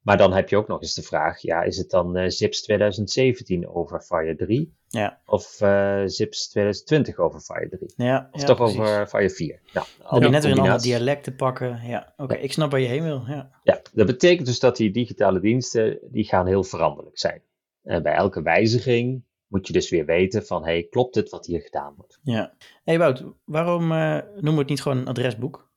Maar 0.00 0.16
dan 0.16 0.32
heb 0.32 0.48
je 0.48 0.56
ook 0.56 0.68
nog 0.68 0.80
eens 0.82 0.94
de 0.94 1.02
vraag, 1.02 1.40
ja, 1.40 1.62
is 1.62 1.76
het 1.76 1.90
dan 1.90 2.16
eh, 2.16 2.28
ZIPS 2.28 2.62
2017 2.62 3.68
over 3.68 4.00
Fire 4.00 4.36
3? 4.36 4.74
Ja, 4.88 5.20
Of 5.26 5.60
eh, 5.60 6.02
ZIPS 6.04 6.48
2020 6.48 7.18
over 7.18 7.40
Fire 7.40 7.68
3? 7.68 7.92
ja. 7.96 8.28
Of 8.32 8.40
ja, 8.40 8.46
toch 8.46 8.56
precies. 8.56 8.78
over 8.78 9.06
Fire 9.06 9.30
4? 9.30 9.60
Nou, 9.72 9.86
al 10.02 10.02
Heb 10.02 10.12
je 10.12 10.20
die 10.20 10.30
net 10.30 10.42
weer 10.44 10.52
een 10.52 10.58
ander 10.58 10.82
dialect 10.82 11.24
te 11.24 11.34
pakken. 11.34 11.80
Ja, 11.82 12.14
oké, 12.16 12.34
ik 12.34 12.52
snap 12.52 12.70
waar 12.70 12.80
je 12.80 12.86
heen 12.86 13.02
wil. 13.02 13.24
Ja. 13.26 13.50
Ja, 13.62 13.80
dat 13.92 14.06
betekent 14.06 14.46
dus 14.46 14.58
dat 14.58 14.76
die 14.76 14.90
digitale 14.90 15.40
diensten, 15.40 15.98
die 16.10 16.24
gaan 16.24 16.46
heel 16.46 16.64
veranderlijk 16.64 17.18
zijn. 17.18 17.42
En 17.82 18.02
bij 18.02 18.14
elke 18.14 18.42
wijziging 18.42 19.24
moet 19.46 19.66
je 19.66 19.72
dus 19.72 19.90
weer 19.90 20.04
weten 20.04 20.46
van, 20.46 20.64
hey, 20.64 20.86
klopt 20.90 21.14
het 21.14 21.30
wat 21.30 21.46
hier 21.46 21.60
gedaan 21.60 21.94
wordt? 21.96 22.18
ja. 22.22 22.52
hey 22.84 22.98
Wout, 22.98 23.24
waarom 23.44 23.92
eh, 23.92 24.18
noemen 24.34 24.52
we 24.52 24.58
het 24.58 24.68
niet 24.68 24.82
gewoon 24.82 24.98
een 24.98 25.08
adresboek? 25.08 25.68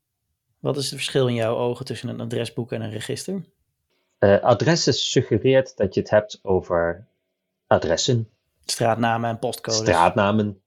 Wat 0.60 0.77
is 0.77 0.84
het 0.84 0.94
verschil 0.94 1.27
in 1.27 1.34
jouw 1.34 1.56
ogen 1.56 1.86
tussen 1.86 2.10
een 2.10 2.20
adresboek 2.22 2.72
en 2.72 2.82
een 2.82 2.92
register? 2.92 3.44
Eh, 4.24 4.39
adressen 4.44 4.94
suggereert 4.94 5.77
dat 5.77 5.94
je 5.94 6.00
het 6.00 6.10
hebt 6.10 6.39
over 6.42 7.08
adressen, 7.68 8.30
Straatnamen 8.65 9.30
en 9.30 9.39
postcodes. 9.39 9.82
straatnamen, 9.82 10.62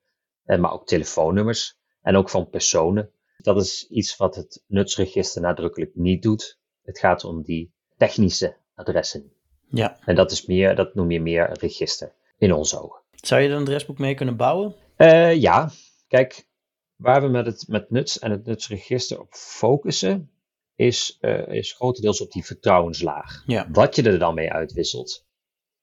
eh, 0.44 0.58
maar 0.58 0.72
ook 0.72 0.86
telefoonnummers 0.86 1.78
en 2.02 2.16
ook 2.16 2.30
van 2.30 2.50
personen. 2.50 3.10
Dat 3.38 3.56
is 3.56 3.86
iets 3.88 4.16
wat 4.16 4.34
het 4.34 4.62
nutsregister 4.66 5.42
nadrukkelijk 5.42 5.90
niet 5.94 6.22
doet. 6.22 6.58
Het 6.82 6.98
gaat 6.98 7.24
om 7.24 7.42
die 7.42 7.72
technische 7.96 8.56
adressen. 8.74 9.32
Ja. 9.68 9.98
En 10.04 10.14
dat, 10.14 10.30
is 10.30 10.46
meer, 10.46 10.74
dat 10.74 10.94
noem 10.94 11.10
je 11.10 11.20
meer 11.20 11.50
een 11.50 11.58
register 11.58 12.12
in 12.38 12.52
onze 12.52 12.82
ogen. 12.82 13.00
Zou 13.10 13.40
je 13.40 13.48
er 13.48 13.54
een 13.54 13.62
adresboek 13.62 13.98
mee 13.98 14.14
kunnen 14.14 14.36
bouwen? 14.36 14.74
Eh, 14.96 15.40
ja, 15.40 15.70
kijk, 16.08 16.46
waar 16.96 17.22
we 17.22 17.28
met 17.28 17.46
het 17.46 17.64
met 17.68 17.90
nuts 17.90 18.18
en 18.18 18.30
het 18.30 18.46
nutsregister 18.46 19.20
op 19.20 19.34
focussen, 19.34 20.30
is, 20.76 21.16
eh, 21.20 21.48
is 21.48 21.72
grotendeels 21.72 22.20
op 22.20 22.32
die 22.32 22.44
vertrouwenslaag. 22.44 23.42
Ja. 23.46 23.68
Wat 23.70 23.96
je 23.96 24.02
er 24.02 24.18
dan 24.18 24.34
mee 24.34 24.52
uitwisselt, 24.52 25.26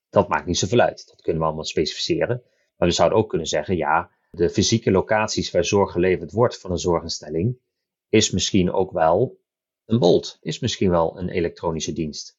dat 0.10 0.28
maakt 0.28 0.46
niet 0.46 0.58
zoveel 0.58 0.80
uit. 0.80 1.08
Dat 1.08 1.22
kunnen 1.22 1.42
we 1.42 1.48
allemaal 1.48 1.66
specificeren. 1.66 2.44
Maar 2.78 2.88
we 2.88 2.94
zouden 2.94 3.18
ook 3.18 3.30
kunnen 3.30 3.48
zeggen, 3.48 3.78
ja, 3.78 4.12
de 4.30 4.50
fysieke 4.50 4.92
locaties 4.92 5.52
waar 5.52 5.66
zorg 5.66 5.92
geleverd 5.92 6.32
wordt 6.32 6.60
van 6.60 6.72
een 6.72 6.78
zorginstelling, 6.78 7.60
is 8.10 8.32
misschien 8.32 8.72
ook 8.72 8.92
wel 8.92 9.40
een 9.86 10.00
bolt, 10.00 10.38
is 10.42 10.60
misschien 10.60 10.90
wel 10.90 11.18
een 11.20 11.30
elektronische 11.30 11.94
dienst. 11.94 12.38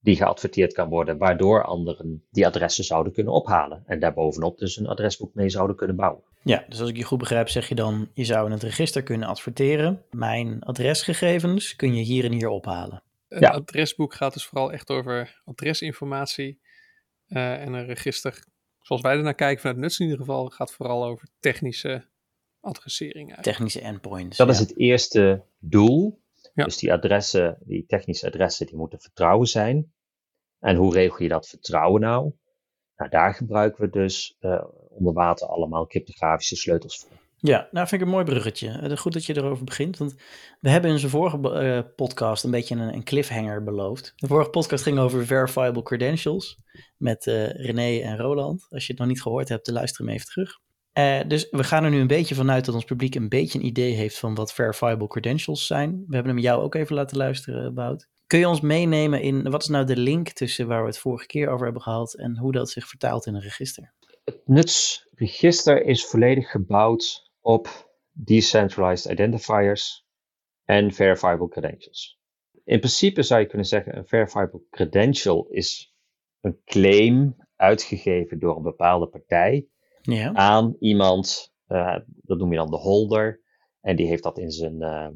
Die 0.00 0.16
geadverteerd 0.16 0.72
kan 0.72 0.88
worden, 0.88 1.18
waardoor 1.18 1.64
anderen 1.64 2.26
die 2.30 2.46
adressen 2.46 2.84
zouden 2.84 3.12
kunnen 3.12 3.32
ophalen. 3.32 3.82
En 3.86 4.00
daarbovenop 4.00 4.58
dus 4.58 4.76
een 4.76 4.86
adresboek 4.86 5.34
mee 5.34 5.48
zouden 5.48 5.76
kunnen 5.76 5.96
bouwen. 5.96 6.22
Ja, 6.42 6.64
dus 6.68 6.80
als 6.80 6.88
ik 6.88 6.96
je 6.96 7.02
goed 7.04 7.18
begrijp, 7.18 7.48
zeg 7.48 7.68
je 7.68 7.74
dan, 7.74 8.10
je 8.14 8.24
zou 8.24 8.46
in 8.46 8.52
het 8.52 8.62
register 8.62 9.02
kunnen 9.02 9.28
adverteren. 9.28 10.02
Mijn 10.10 10.62
adresgegevens 10.62 11.76
kun 11.76 11.94
je 11.94 12.02
hier 12.02 12.24
en 12.24 12.32
hier 12.32 12.48
ophalen. 12.48 13.02
Een 13.28 13.40
Ja. 13.40 13.50
adresboek 13.50 14.14
gaat 14.14 14.32
dus 14.32 14.44
vooral 14.46 14.72
echt 14.72 14.90
over 14.90 15.40
adresinformatie. 15.44 16.60
eh, 17.28 17.62
en 17.62 17.72
een 17.72 17.86
register, 17.86 18.44
zoals 18.80 19.02
wij 19.02 19.16
er 19.16 19.22
naar 19.22 19.34
kijken 19.34 19.60
vanuit 19.60 19.78
Nuts 19.78 19.98
in 19.98 20.04
ieder 20.04 20.20
geval, 20.20 20.48
gaat 20.48 20.72
vooral 20.72 21.04
over 21.04 21.28
technische 21.40 22.04
adressering. 22.60 23.14
eigenlijk. 23.26 23.42
Technische 23.42 23.80
endpoints. 23.80 24.36
Dat 24.36 24.46
ja. 24.46 24.52
is 24.52 24.58
het 24.58 24.78
eerste 24.78 25.42
doel. 25.58 26.20
Ja. 26.54 26.64
Dus 26.64 26.76
die 26.76 26.92
adressen, 26.92 27.58
die 27.60 27.86
technische 27.86 28.26
adressen, 28.26 28.66
die 28.66 28.76
moeten 28.76 29.00
vertrouwen 29.00 29.46
zijn. 29.46 29.92
En 30.58 30.76
hoe 30.76 30.92
regel 30.92 31.22
je 31.22 31.28
dat 31.28 31.48
vertrouwen 31.48 32.00
nou? 32.00 32.32
Nou, 32.96 33.10
daar 33.10 33.34
gebruiken 33.34 33.80
we 33.84 33.90
dus 33.90 34.36
eh, 34.40 34.64
onder 34.98 35.12
water 35.12 35.46
allemaal 35.46 35.86
cryptografische 35.86 36.56
sleutels 36.56 36.98
voor. 36.98 37.18
Ja, 37.40 37.68
nou 37.70 37.88
vind 37.88 38.00
ik 38.00 38.06
een 38.06 38.12
mooi 38.12 38.24
bruggetje. 38.24 38.68
Eh, 38.68 38.96
Goed 38.96 39.12
dat 39.12 39.24
je 39.24 39.36
erover 39.36 39.64
begint, 39.64 39.96
want 39.96 40.14
we 40.60 40.70
hebben 40.70 40.90
in 40.90 40.96
onze 40.96 41.08
vorige 41.08 41.50
eh, 41.50 41.80
podcast 41.96 42.44
een 42.44 42.50
beetje 42.50 42.74
een, 42.74 42.94
een, 42.94 43.04
cliffhanger 43.04 43.64
beloofd. 43.64 44.12
De 44.16 44.26
vorige 44.26 44.50
podcast 44.50 44.82
ging 44.82 44.98
over 44.98 45.26
verifiable 45.26 45.82
credentials 45.82 46.58
met 46.96 47.26
uh, 47.26 47.50
René 47.50 48.00
en 48.00 48.16
Roland. 48.16 48.66
Als 48.70 48.86
je 48.86 48.92
het 48.92 49.00
nog 49.00 49.08
niet 49.08 49.22
gehoord 49.22 49.48
hebt, 49.48 49.70
luister 49.70 50.04
hem 50.04 50.14
even 50.14 50.26
terug. 50.26 50.58
Dus 51.28 51.46
we 51.50 51.64
gaan 51.64 51.84
er 51.84 51.90
nu 51.90 52.00
een 52.00 52.06
beetje 52.06 52.34
vanuit 52.34 52.64
dat 52.64 52.74
ons 52.74 52.84
publiek 52.84 53.14
een 53.14 53.28
beetje 53.28 53.58
een 53.58 53.66
idee 53.66 53.92
heeft 53.92 54.18
van 54.18 54.34
wat 54.34 54.52
verifiable 54.52 55.06
credentials 55.06 55.66
zijn. 55.66 56.04
We 56.06 56.14
hebben 56.14 56.34
hem 56.34 56.42
jou 56.42 56.62
ook 56.62 56.74
even 56.74 56.94
laten 56.94 57.16
luisteren, 57.16 57.74
Bout. 57.74 58.08
Kun 58.26 58.38
je 58.38 58.48
ons 58.48 58.60
meenemen 58.60 59.22
in 59.22 59.50
wat 59.50 59.62
is 59.62 59.68
nou 59.68 59.84
de 59.84 59.96
link 59.96 60.28
tussen 60.28 60.66
waar 60.66 60.80
we 60.80 60.88
het 60.88 60.98
vorige 60.98 61.26
keer 61.26 61.48
over 61.48 61.64
hebben 61.64 61.82
gehad 61.82 62.14
en 62.14 62.38
hoe 62.38 62.52
dat 62.52 62.70
zich 62.70 62.88
vertaalt 62.88 63.26
in 63.26 63.34
een 63.34 63.40
register? 63.40 63.92
Het 64.28 64.46
nutsregister 64.48 65.84
is 65.84 66.06
volledig 66.06 66.50
gebouwd 66.50 67.32
op 67.40 67.90
decentralized 68.12 69.12
identifiers 69.12 70.06
en 70.64 70.92
verifiable 70.92 71.48
credentials. 71.48 72.20
In 72.64 72.78
principe 72.78 73.22
zou 73.22 73.40
je 73.40 73.46
kunnen 73.46 73.66
zeggen 73.66 73.96
een 73.96 74.06
verifiable 74.06 74.62
credential 74.70 75.46
is 75.50 75.94
een 76.40 76.60
claim 76.64 77.36
uitgegeven 77.56 78.38
door 78.38 78.56
een 78.56 78.62
bepaalde 78.62 79.06
partij 79.06 79.68
ja. 80.02 80.32
aan 80.32 80.76
iemand, 80.80 81.54
uh, 81.68 81.96
dat 82.06 82.38
noem 82.38 82.50
je 82.50 82.56
dan 82.58 82.70
de 82.70 82.76
holder, 82.76 83.40
en 83.80 83.96
die 83.96 84.06
heeft 84.06 84.22
dat 84.22 84.38
in 84.38 84.50
zijn, 84.50 84.80
uh, 84.82 85.08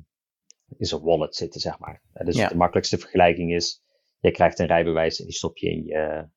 in 0.79 0.87
zijn 0.87 1.03
wallet 1.03 1.37
zitten, 1.37 1.61
zeg 1.61 1.79
maar. 1.79 2.03
Dus 2.25 2.37
Ja. 2.37 2.49
de 2.49 2.57
makkelijkste 2.57 2.99
vergelijking 2.99 3.53
is, 3.55 3.83
je 4.21 4.31
krijgt 4.31 4.59
een 4.59 4.67
rijbewijs 4.67 5.19
en 5.19 5.25
die 5.25 5.35
stop 5.35 5.59
je 5.59 5.71
in 5.71 5.85
je, 5.85 6.29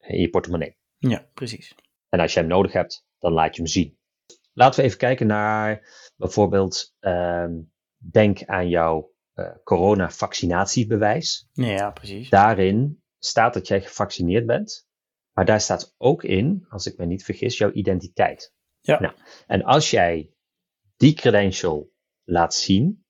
in 0.00 0.20
je 0.20 0.30
portemonnee. 0.30 0.76
ja, 0.98 1.30
precies. 1.34 1.74
En 2.16 2.22
als 2.22 2.32
je 2.34 2.40
hem 2.40 2.48
nodig 2.48 2.72
hebt, 2.72 3.06
dan 3.18 3.32
laat 3.32 3.56
je 3.56 3.62
hem 3.62 3.70
zien. 3.70 3.98
Laten 4.52 4.80
we 4.80 4.86
even 4.86 4.98
kijken 4.98 5.26
naar 5.26 5.88
bijvoorbeeld, 6.16 6.94
ehm, 6.98 7.52
denk 7.96 8.44
aan 8.44 8.68
jouw 8.68 9.14
uh, 9.34 9.50
corona-vaccinatiebewijs. 9.64 11.48
Ja, 11.52 11.90
precies. 11.90 12.28
Daarin 12.28 13.02
staat 13.18 13.54
dat 13.54 13.66
jij 13.66 13.82
gevaccineerd 13.82 14.46
bent, 14.46 14.86
maar 15.32 15.44
daar 15.44 15.60
staat 15.60 15.94
ook 15.98 16.22
in, 16.22 16.66
als 16.68 16.86
ik 16.86 16.96
me 16.96 17.06
niet 17.06 17.24
vergis, 17.24 17.58
jouw 17.58 17.72
identiteit. 17.72 18.54
Ja. 18.80 19.00
Nou, 19.00 19.14
en 19.46 19.62
als 19.64 19.90
jij 19.90 20.30
die 20.96 21.14
credential 21.14 21.92
laat 22.24 22.54
zien, 22.54 23.04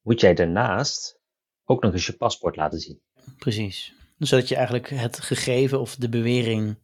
moet 0.00 0.20
jij 0.20 0.34
daarnaast 0.34 1.20
ook 1.64 1.82
nog 1.82 1.92
eens 1.92 2.06
je 2.06 2.16
paspoort 2.16 2.56
laten 2.56 2.78
zien. 2.78 3.02
Precies. 3.38 3.94
Zodat 4.18 4.48
je 4.48 4.56
eigenlijk 4.56 4.88
het 4.88 5.20
gegeven 5.20 5.80
of 5.80 5.96
de 5.96 6.08
bewering, 6.08 6.76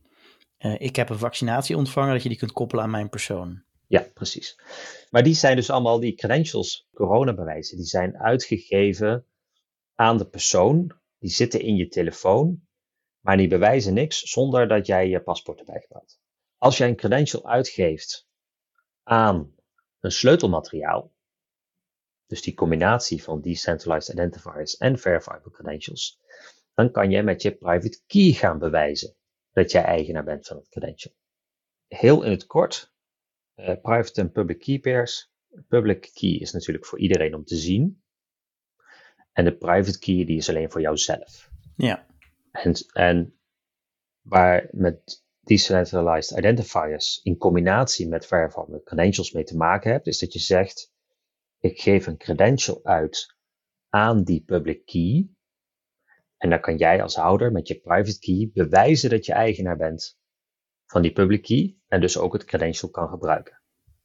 eh, 0.59 0.75
ik 0.79 0.97
heb 0.97 1.09
een 1.09 1.19
vaccinatie 1.19 1.77
ontvangen, 1.77 2.13
dat 2.13 2.23
je 2.23 2.29
die 2.29 2.39
kunt 2.39 2.53
koppelen 2.53 2.85
aan 2.85 2.91
mijn 2.91 3.09
persoon. 3.09 3.63
Ja, 3.87 4.07
precies. 4.15 4.61
Maar 5.11 5.23
die 5.23 5.35
zijn 5.35 5.57
dus 5.57 5.71
allemaal, 5.71 6.01
die 6.01 6.15
credentials, 6.15 6.89
coronabewijzen, 6.95 7.77
die 7.77 7.87
zijn 7.87 8.19
uitgegeven 8.19 9.27
aan 9.95 10.19
de 10.19 10.27
persoon. 10.29 10.97
Die 11.19 11.31
zitten 11.31 11.61
in 11.61 11.77
je 11.77 11.89
telefoon, 11.89 12.67
maar 13.21 13.37
die 13.37 13.49
bewijzen 13.49 13.95
niks 13.95 14.21
zonder 14.21 14.69
dat 14.69 14.87
jij 14.87 15.09
je 15.09 15.21
paspoort 15.21 15.59
erbij 15.59 15.81
gebruikt. 15.81 16.21
Als 16.57 16.77
jij 16.77 16.89
een 16.89 16.97
credential 16.97 17.49
uitgeeft 17.49 18.29
aan 19.03 19.55
een 20.01 20.13
sleutelmateriaal, 20.13 21.13
dus 22.27 22.43
die 22.43 22.55
combinatie 22.55 23.23
van 23.23 23.41
decentralized 23.41 24.15
identifiers 24.15 24.77
en 24.77 24.99
verifiable 24.99 25.51
credentials, 25.51 26.21
dan 26.75 26.91
kan 26.91 27.11
jij 27.11 27.23
met 27.23 27.43
je 27.43 27.55
private 27.55 28.01
key 28.07 28.33
gaan 28.33 28.59
bewijzen 28.59 29.17
dat 29.59 29.71
jij 29.71 29.83
eigenaar 29.83 30.25
bent 30.25 30.47
van 30.47 30.57
het 30.57 30.69
credential. 30.69 31.15
Heel 31.87 32.23
in 32.23 32.31
het 32.31 32.47
kort, 32.47 32.93
uh, 33.57 33.67
private 33.83 34.21
en 34.21 34.33
public 34.33 34.59
key 34.59 34.79
pairs. 34.79 35.33
Public 35.69 36.11
key 36.13 36.31
is 36.31 36.53
natuurlijk 36.53 36.87
voor 36.87 36.99
iedereen 36.99 37.35
om 37.35 37.45
te 37.45 37.57
zien. 37.57 38.03
En 39.33 39.45
de 39.45 39.57
private 39.57 39.99
key 39.99 40.25
die 40.25 40.37
is 40.37 40.49
alleen 40.49 40.71
voor 40.71 40.81
jouzelf. 40.81 41.51
Ja. 41.77 42.07
En, 42.51 42.75
en 42.93 43.39
waar 44.21 44.69
met 44.71 45.25
decentralized 45.41 46.39
identifiers 46.39 47.21
in 47.23 47.37
combinatie 47.37 48.09
met 48.09 48.27
verifiable 48.27 48.83
credentials 48.83 49.33
mee 49.33 49.45
te 49.45 49.57
maken 49.57 49.91
hebt, 49.91 50.07
is 50.07 50.19
dat 50.19 50.33
je 50.33 50.39
zegt, 50.39 50.93
ik 51.59 51.81
geef 51.81 52.07
een 52.07 52.17
credential 52.17 52.81
uit 52.85 53.37
aan 53.89 54.25
die 54.25 54.43
public 54.45 54.87
key. 54.87 55.29
En 56.39 56.51
dan 56.51 56.61
kan 56.61 56.77
jij 56.77 57.03
als 57.03 57.15
houder 57.15 57.53
met 57.53 57.69
je 57.69 57.81
private 57.81 58.19
key 58.19 58.51
bewijzen 58.53 59.11
dat 59.11 59.27
je 59.27 59.33
eigenaar 59.33 59.77
bent 59.77 60.19
van 60.87 61.03
die 61.03 61.13
public 61.13 61.43
key 61.43 61.77
en 61.89 62.01
dus 62.01 62.19
ook 62.19 62.33
het 62.33 62.45
credential 62.45 62.91
kan 62.91 63.09
gebruiken. 63.09 63.61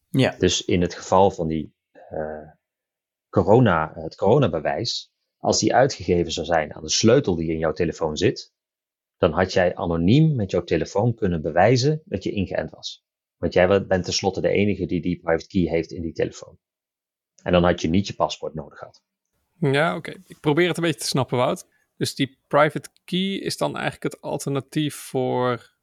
Ja. 0.09 0.35
Dus 0.37 0.65
in 0.65 0.81
het 0.81 0.93
geval 0.93 1.31
van 1.31 1.47
die 1.47 1.75
uh, 2.11 2.49
corona, 3.29 3.91
het 3.95 4.15
coronabewijs, 4.15 5.13
als 5.37 5.59
die 5.59 5.75
uitgegeven 5.75 6.31
zou 6.31 6.45
zijn 6.45 6.73
aan 6.73 6.81
de 6.81 6.89
sleutel 6.89 7.35
die 7.35 7.51
in 7.51 7.57
jouw 7.57 7.73
telefoon 7.73 8.17
zit, 8.17 8.53
dan 9.17 9.31
had 9.31 9.53
jij 9.53 9.75
anoniem 9.75 10.35
met 10.35 10.51
jouw 10.51 10.63
telefoon 10.63 11.13
kunnen 11.15 11.41
bewijzen 11.41 12.01
dat 12.05 12.23
je 12.23 12.31
ingeënt 12.31 12.69
was. 12.69 13.05
Want 13.37 13.53
jij 13.53 13.67
bent 13.67 14.03
tenslotte 14.03 14.41
de 14.41 14.49
enige 14.49 14.85
die 14.85 15.01
die 15.01 15.19
private 15.19 15.47
key 15.47 15.61
heeft 15.61 15.91
in 15.91 16.01
die 16.01 16.13
telefoon. 16.13 16.57
En 17.43 17.51
dan 17.51 17.63
had 17.63 17.81
je 17.81 17.89
niet 17.89 18.07
je 18.07 18.13
paspoort 18.13 18.53
nodig 18.53 18.77
gehad. 18.77 19.03
Ja, 19.59 19.95
oké. 19.95 20.09
Okay. 20.09 20.23
Ik 20.27 20.39
probeer 20.39 20.67
het 20.67 20.77
een 20.77 20.83
beetje 20.83 20.99
te 20.99 21.07
snappen, 21.07 21.37
Wout. 21.37 21.67
Dus 22.03 22.15
die 22.15 22.37
private 22.47 22.89
key 23.05 23.35
is 23.35 23.57
dan 23.57 23.73
eigenlijk 23.73 24.03
het 24.03 24.21
alternatief 24.21 24.95
voor 24.95 25.73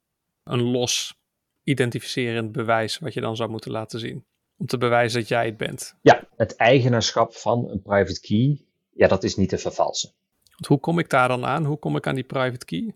een 0.43 0.61
los 0.61 1.21
identificerend 1.63 2.51
bewijs 2.51 2.97
wat 2.97 3.13
je 3.13 3.21
dan 3.21 3.35
zou 3.35 3.49
moeten 3.49 3.71
laten 3.71 3.99
zien. 3.99 4.25
Om 4.57 4.65
te 4.65 4.77
bewijzen 4.77 5.19
dat 5.19 5.29
jij 5.29 5.45
het 5.45 5.57
bent. 5.57 5.95
Ja, 6.01 6.27
het 6.35 6.55
eigenaarschap 6.55 7.33
van 7.33 7.69
een 7.69 7.81
private 7.81 8.19
key, 8.19 8.65
ja, 8.89 9.07
dat 9.07 9.23
is 9.23 9.35
niet 9.35 9.49
te 9.49 9.57
vervalsen. 9.57 10.11
Want 10.43 10.65
hoe 10.65 10.79
kom 10.79 10.99
ik 10.99 11.09
daar 11.09 11.27
dan 11.27 11.45
aan? 11.45 11.65
Hoe 11.65 11.77
kom 11.77 11.95
ik 11.95 12.07
aan 12.07 12.15
die 12.15 12.23
private 12.23 12.65
key? 12.65 12.95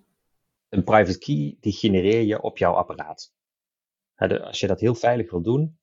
Een 0.70 0.84
private 0.84 1.18
key, 1.18 1.58
die 1.60 1.74
genereer 1.74 2.22
je 2.22 2.42
op 2.42 2.58
jouw 2.58 2.74
apparaat. 2.74 3.34
Als 4.16 4.60
je 4.60 4.68
dat 4.68 4.80
heel 4.80 4.96
veilig 4.96 5.32
wil 5.32 5.42
doen, 5.42 5.78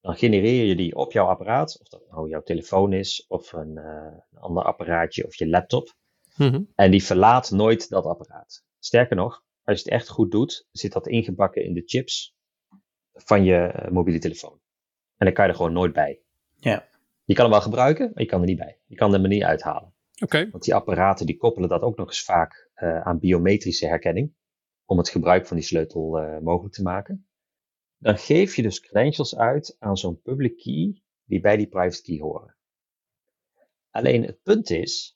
dan 0.00 0.16
genereer 0.16 0.64
je 0.64 0.76
die 0.76 0.96
op 0.96 1.12
jouw 1.12 1.26
apparaat. 1.26 1.78
Of 1.80 1.88
dat 1.88 2.02
nou 2.10 2.28
jouw 2.28 2.42
telefoon 2.42 2.92
is, 2.92 3.24
of 3.28 3.52
een, 3.52 3.76
uh, 3.76 4.18
een 4.32 4.38
ander 4.38 4.64
apparaatje, 4.64 5.26
of 5.26 5.34
je 5.34 5.48
laptop. 5.48 5.94
Mm 6.36 6.50
-hmm. 6.50 6.72
En 6.74 6.90
die 6.90 7.04
verlaat 7.04 7.50
nooit 7.50 7.88
dat 7.88 8.04
apparaat. 8.04 8.64
Sterker 8.78 9.16
nog, 9.16 9.44
als 9.64 9.78
je 9.78 9.84
het 9.84 9.92
echt 9.92 10.08
goed 10.08 10.30
doet, 10.30 10.68
zit 10.72 10.92
dat 10.92 11.06
ingebakken 11.06 11.64
in 11.64 11.74
de 11.74 11.82
chips 11.84 12.36
van 13.12 13.44
je 13.44 13.72
uh, 13.76 13.90
mobiele 13.90 14.18
telefoon. 14.18 14.60
En 15.16 15.26
dan 15.26 15.32
kan 15.32 15.44
je 15.44 15.50
er 15.50 15.56
gewoon 15.56 15.72
nooit 15.72 15.92
bij. 15.92 16.20
Ja. 16.54 16.88
Je 17.24 17.34
kan 17.34 17.44
hem 17.44 17.52
wel 17.52 17.62
gebruiken, 17.62 18.10
maar 18.14 18.22
je 18.22 18.28
kan 18.28 18.40
er 18.40 18.46
niet 18.46 18.58
bij. 18.58 18.78
Je 18.86 18.94
kan 18.94 19.12
hem 19.12 19.22
er 19.22 19.28
niet 19.28 19.42
uithalen. 19.42 19.94
Oké. 20.14 20.24
Okay. 20.24 20.50
Want 20.50 20.64
die 20.64 20.74
apparaten 20.74 21.26
die 21.26 21.36
koppelen 21.36 21.68
dat 21.68 21.82
ook 21.82 21.96
nog 21.96 22.06
eens 22.06 22.24
vaak 22.24 22.70
uh, 22.76 23.00
aan 23.00 23.18
biometrische 23.18 23.86
herkenning. 23.86 24.34
Om 24.84 24.98
het 24.98 25.08
gebruik 25.08 25.46
van 25.46 25.56
die 25.56 25.66
sleutel 25.66 26.22
uh, 26.22 26.38
mogelijk 26.38 26.74
te 26.74 26.82
maken. 26.82 27.28
Dan 27.98 28.18
geef 28.18 28.56
je 28.56 28.62
dus 28.62 28.80
credentials 28.80 29.36
uit 29.36 29.76
aan 29.78 29.96
zo'n 29.96 30.20
public 30.20 30.56
key 30.56 31.02
die 31.24 31.40
bij 31.40 31.56
die 31.56 31.68
private 31.68 32.02
key 32.02 32.18
horen. 32.18 32.56
Alleen 33.90 34.22
het 34.22 34.42
punt 34.42 34.70
is, 34.70 35.15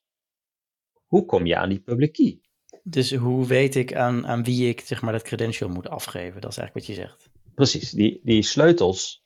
hoe 1.11 1.25
kom 1.25 1.47
je 1.47 1.57
aan 1.57 1.69
die 1.69 1.81
public 1.81 2.13
key? 2.13 2.41
Dus 2.83 3.15
hoe 3.15 3.47
weet 3.47 3.75
ik 3.75 3.95
aan, 3.95 4.27
aan 4.27 4.45
wie 4.45 4.69
ik 4.69 4.81
zeg 4.81 5.03
maar, 5.03 5.13
dat 5.13 5.23
credential 5.23 5.69
moet 5.69 5.89
afgeven? 5.89 6.41
Dat 6.41 6.51
is 6.51 6.57
eigenlijk 6.57 6.87
wat 6.87 6.97
je 6.97 7.03
zegt. 7.03 7.31
Precies, 7.55 7.91
die, 7.91 8.21
die 8.25 8.43
sleutels, 8.43 9.25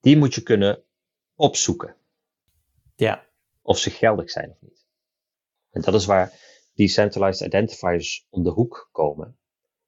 die 0.00 0.16
moet 0.16 0.34
je 0.34 0.42
kunnen 0.42 0.82
opzoeken. 1.34 1.96
Ja. 2.94 3.26
Of 3.62 3.78
ze 3.78 3.90
geldig 3.90 4.30
zijn 4.30 4.50
of 4.50 4.60
niet. 4.60 4.86
En 5.70 5.80
dat 5.80 5.94
is 5.94 6.06
waar 6.06 6.32
decentralized 6.74 7.46
identifiers 7.46 8.26
om 8.30 8.42
de 8.42 8.50
hoek 8.50 8.88
komen. 8.92 9.38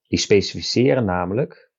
Die 0.07 0.19
specificeren 0.19 1.05
namelijk 1.05 1.73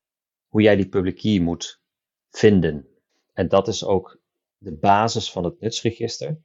hoe 0.48 0.62
jij 0.62 0.76
die 0.76 0.90
public 0.90 1.16
key 1.16 1.40
moet 1.40 1.82
vinden. 2.30 2.88
En 3.34 3.48
dat 3.48 3.68
is 3.68 3.84
ook 3.84 4.22
de 4.58 4.78
basis 4.78 5.32
van 5.32 5.44
het 5.44 5.60
nutsregister. 5.60 6.42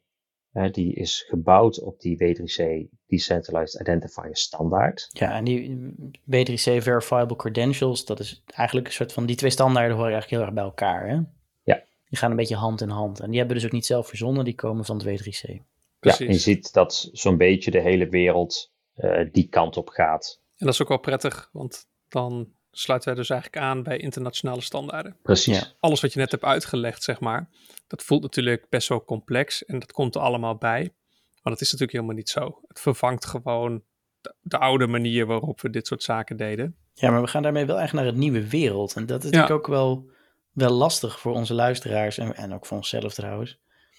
Die 0.73 0.95
is 0.95 1.25
gebouwd 1.29 1.83
op 1.83 2.01
die 2.01 2.17
W3C 2.17 2.89
Decentralized 3.07 3.81
Identifier 3.81 4.37
standaard. 4.37 5.09
Ja, 5.13 5.33
en 5.33 5.45
die 5.45 5.95
W3C 6.31 6.83
Verifiable 6.83 7.37
Credentials, 7.37 8.05
dat 8.05 8.21
is 8.21 8.43
eigenlijk 8.47 8.87
een 8.87 8.93
soort 8.93 9.13
van, 9.13 9.27
die 9.27 9.37
twee 9.37 9.51
standaarden 9.51 9.97
horen 9.97 10.13
eigenlijk 10.13 10.41
heel 10.41 10.51
erg 10.51 10.55
bij 10.55 10.65
elkaar, 10.65 11.09
hè? 11.09 11.21
Ja. 11.63 11.83
Die 12.09 12.19
gaan 12.19 12.31
een 12.31 12.37
beetje 12.37 12.57
hand 12.57 12.81
in 12.81 12.89
hand. 12.89 13.21
En 13.21 13.29
die 13.29 13.39
hebben 13.39 13.57
dus 13.57 13.65
ook 13.67 13.73
niet 13.73 13.87
zelf 13.87 14.09
verzonnen, 14.09 14.45
die 14.45 14.55
komen 14.55 14.85
van 14.85 14.97
het 14.97 15.07
W3C. 15.07 15.63
Precies. 15.99 16.19
Ja, 16.19 16.27
en 16.27 16.33
je 16.33 16.39
ziet 16.39 16.73
dat 16.73 17.09
zo'n 17.13 17.37
beetje 17.37 17.71
de 17.71 17.81
hele 17.81 18.09
wereld 18.09 18.73
uh, 18.97 19.29
die 19.33 19.49
kant 19.49 19.77
op 19.77 19.89
gaat. 19.89 20.41
En 20.57 20.67
dat 20.67 20.75
is 20.75 20.83
ook 20.83 20.89
wel 20.89 20.99
prettig, 20.99 21.49
want 21.53 21.87
dan 22.09 22.49
sluiten 22.75 23.09
wij 23.09 23.19
dus 23.19 23.31
eigenlijk 23.31 23.62
aan 23.62 23.83
bij 23.83 23.97
internationale 23.97 24.61
standaarden. 24.61 25.16
Precies. 25.23 25.59
Ja. 25.59 25.66
Alles 25.81 26.00
wat 26.00 26.12
je 26.12 26.19
net 26.19 26.31
hebt 26.31 26.45
uitgelegd, 26.45 27.02
zeg 27.02 27.21
maar, 27.21 27.49
dat 27.87 28.02
voelt 28.02 28.23
natuurlijk 28.23 28.66
best 28.69 28.88
wel 28.88 29.04
complex 29.04 29.64
en 29.64 29.78
dat 29.78 29.93
komt 29.93 30.14
er 30.14 30.21
allemaal 30.21 30.57
bij. 30.57 30.93
Maar 31.43 31.52
dat 31.52 31.61
is 31.62 31.73
natuurlijk 31.73 31.93
helemaal 31.93 32.16
niet 32.16 32.28
zo. 32.28 32.59
Het 32.69 32.81
vervangt 32.81 33.26
gewoon 33.26 33.83
de, 34.21 34.35
de 34.40 34.59
oude 34.59 34.87
manier 34.87 35.26
waarop 35.26 35.61
we 35.61 35.71
dit 35.71 35.87
soort 35.87 36.02
zaken 36.02 36.37
deden. 36.37 36.76
Ja, 36.95 37.11
maar 37.11 37.21
we 37.23 37.26
gaan 37.28 37.43
daarmee 37.43 37.64
wel 37.66 37.81
echt 37.81 37.93
naar 37.93 38.07
een 38.07 38.19
nieuwe 38.19 38.49
wereld. 38.49 38.95
En 38.95 39.07
dat 39.07 39.25
is 39.25 39.31
Ja. 39.31 39.37
natuurlijk 39.37 39.66
ook 39.66 39.75
wel, 39.75 40.11
wel 40.52 40.71
lastig 40.71 41.21
voor 41.21 41.35
onze 41.35 41.54
luisteraars 41.54 42.19
en, 42.19 42.37
en 42.37 42.54
ook 42.54 42.66
voor 42.66 42.76
onszelf 42.76 43.14
trouwens. 43.14 43.59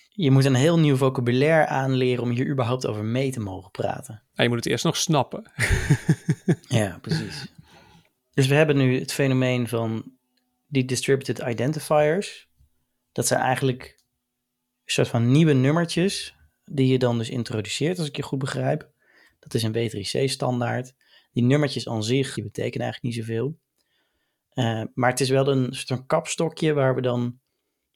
Je 0.09 0.31
moet 0.31 0.45
een 0.45 0.55
heel 0.55 0.79
nieuw 0.79 0.95
vocabulaire 0.95 1.67
aanleren 1.67 2.23
om 2.23 2.29
hier 2.29 2.47
überhaupt 2.49 2.87
over 2.87 3.03
mee 3.03 3.31
te 3.31 3.39
mogen 3.39 3.71
praten. 3.71 4.23
Je 4.33 4.47
moet 4.47 4.57
het 4.57 4.65
eerst 4.65 4.83
nog 4.83 4.97
snappen. 4.97 5.43
Ja, 6.67 6.97
precies. 7.01 7.47
Dus 8.35 8.47
we 8.47 8.55
hebben 8.55 8.77
nu 8.77 8.99
het 8.99 9.13
fenomeen 9.13 9.67
van 9.67 10.11
die 10.67 10.85
distributed 10.85 11.39
identifiers. 11.39 12.49
Dat 13.11 13.27
zijn 13.27 13.39
eigenlijk 13.39 13.83
een 14.85 14.91
soort 14.91 15.07
van 15.07 15.31
nieuwe 15.31 15.53
nummertjes 15.53 16.35
die 16.65 16.87
je 16.87 16.99
dan 16.99 17.17
dus 17.17 17.29
introduceert, 17.29 17.99
als 17.99 18.07
ik 18.07 18.15
je 18.15 18.23
goed 18.23 18.39
begrijp. 18.39 18.89
Dat 19.39 19.53
is 19.53 19.63
een 19.63 19.73
W3C-standaard. 19.73 20.95
Die 21.31 21.43
nummertjes 21.43 21.87
aan 21.87 22.03
zich, 22.03 22.33
die 22.33 22.43
betekenen 22.43 22.83
eigenlijk 22.85 23.15
niet 23.15 23.25
zoveel. 23.25 23.57
Eh, 24.49 24.83
maar 24.93 25.09
het 25.09 25.19
is 25.19 25.29
wel 25.29 25.47
een 25.47 25.73
soort 25.73 25.87
van 25.87 26.05
kapstokje 26.05 26.73
waar 26.73 26.95
we 26.95 27.01
dan 27.01 27.39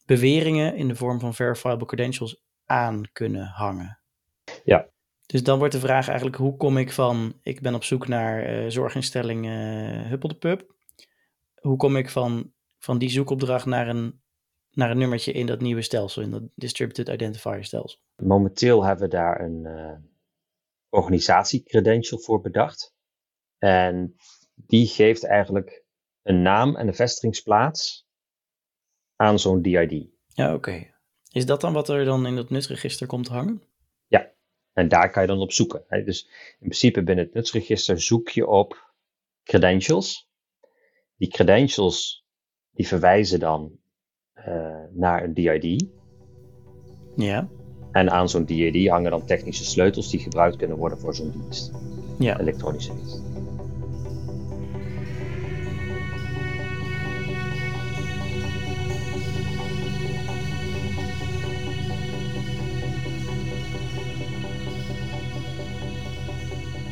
beweringen 0.05 0.75
in 0.75 0.87
de 0.87 0.95
vorm 0.95 1.19
van 1.19 1.35
verifiable 1.35 1.85
credentials 1.85 2.43
aan 2.65 3.09
kunnen 3.13 3.45
hangen. 3.45 3.99
Ja. 4.63 4.89
Dus 5.31 5.43
dan 5.43 5.57
wordt 5.57 5.73
de 5.73 5.79
vraag 5.79 6.07
eigenlijk, 6.07 6.37
hoe 6.37 6.57
kom 6.57 6.77
ik 6.77 6.91
van, 6.91 7.33
ik 7.43 7.61
ben 7.61 7.75
op 7.75 7.83
zoek 7.83 8.07
naar 8.07 8.43
eh, 8.43 8.69
zorginstelling 8.69 9.45
eh 9.45 10.09
Huppel 10.09 10.29
de 10.29 10.35
Pub. 10.35 10.75
Hoe 11.61 11.77
kom 11.77 11.95
ik 11.95 12.09
van, 12.09 12.53
van 12.77 12.97
die 12.97 13.09
zoekopdracht 13.09 13.65
naar 13.65 13.87
een, 13.87 14.21
naar 14.71 14.91
een 14.91 14.97
nummertje 14.97 15.31
in 15.31 15.45
dat 15.45 15.61
nieuwe 15.61 15.81
stelsel, 15.81 16.21
in 16.21 16.31
dat 16.31 16.43
Distributed 16.55 17.07
Identifier 17.07 17.63
stelsel? 17.63 17.99
Momenteel 18.15 18.83
hebben 18.83 19.09
we 19.09 19.15
daar 19.15 19.41
een 19.41 19.65
eh 19.65 19.97
organisatiecredential 20.89 22.19
voor 22.19 22.41
bedacht. 22.41 22.95
En 23.57 24.15
die 24.55 24.87
geeft 24.87 25.23
eigenlijk 25.23 25.83
een 26.21 26.41
naam 26.41 26.75
en 26.75 26.87
een 26.87 26.95
vestigingsplaats 26.95 28.07
aan 29.15 29.39
zo'n 29.39 29.61
DID. 29.61 30.07
Ja, 30.27 30.53
oké. 30.53 30.93
Is 31.31 31.45
dat 31.45 31.61
dan 31.61 31.73
wat 31.73 31.89
er 31.89 32.05
dan 32.05 32.25
in 32.25 32.35
dat 32.35 32.49
nutsregister 32.49 33.07
komt 33.07 33.25
te 33.25 33.33
hangen? 33.33 33.68
En 34.73 34.87
daar 34.87 35.09
kan 35.09 35.21
je 35.21 35.27
dan 35.27 35.39
op 35.39 35.51
zoeken. 35.51 35.83
hè. 35.87 36.03
Dus 36.03 36.23
in 36.51 36.57
principe 36.59 37.03
binnen 37.03 37.25
het 37.25 37.33
nutsregister 37.33 38.01
zoek 38.01 38.29
je 38.29 38.47
op 38.47 38.93
credentials. 39.43 40.29
Die 41.17 41.29
credentials 41.29 42.25
die 42.71 42.87
verwijzen 42.87 43.39
dan 43.39 43.71
eh, 44.33 44.83
naar 44.91 45.23
een 45.23 45.33
DID. 45.33 45.85
Ja, 47.15 47.47
En 47.91 48.09
aan 48.11 48.29
zo'n 48.29 48.45
DID 48.45 48.87
hangen 48.89 49.11
dan 49.11 49.25
technische 49.25 49.65
sleutels 49.65 50.09
die 50.09 50.19
gebruikt 50.19 50.57
kunnen 50.57 50.77
worden 50.77 50.99
voor 50.99 51.15
zo'n 51.15 51.31
dienst. 51.31 51.71
ja. 52.19 52.39
Elektronische 52.39 52.93
dienst. 52.95 53.21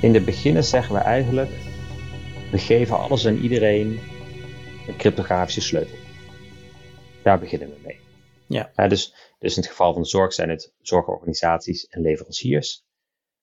In 0.07 0.13
de 0.13 0.21
beginnen 0.21 0.63
zeggen 0.63 0.95
we 0.95 1.01
eigenlijk, 1.01 1.49
we 2.51 2.57
geven 2.57 2.97
alles 2.99 3.25
en 3.25 3.37
iedereen 3.37 3.99
een 4.87 4.97
cryptografische 4.97 5.61
sleutel. 5.61 5.95
Daar 7.23 7.39
beginnen 7.39 7.69
we 7.69 7.75
mee. 7.85 7.99
Ja. 8.47 8.71
Ja, 8.75 8.87
dus, 8.87 9.13
dus 9.39 9.55
in 9.55 9.61
het 9.61 9.71
geval 9.71 9.93
van 9.93 10.01
de 10.01 10.07
zorg 10.07 10.33
zijn 10.33 10.49
het 10.49 10.73
zorgorganisaties 10.81 11.85
en 11.85 12.01
leveranciers. 12.01 12.83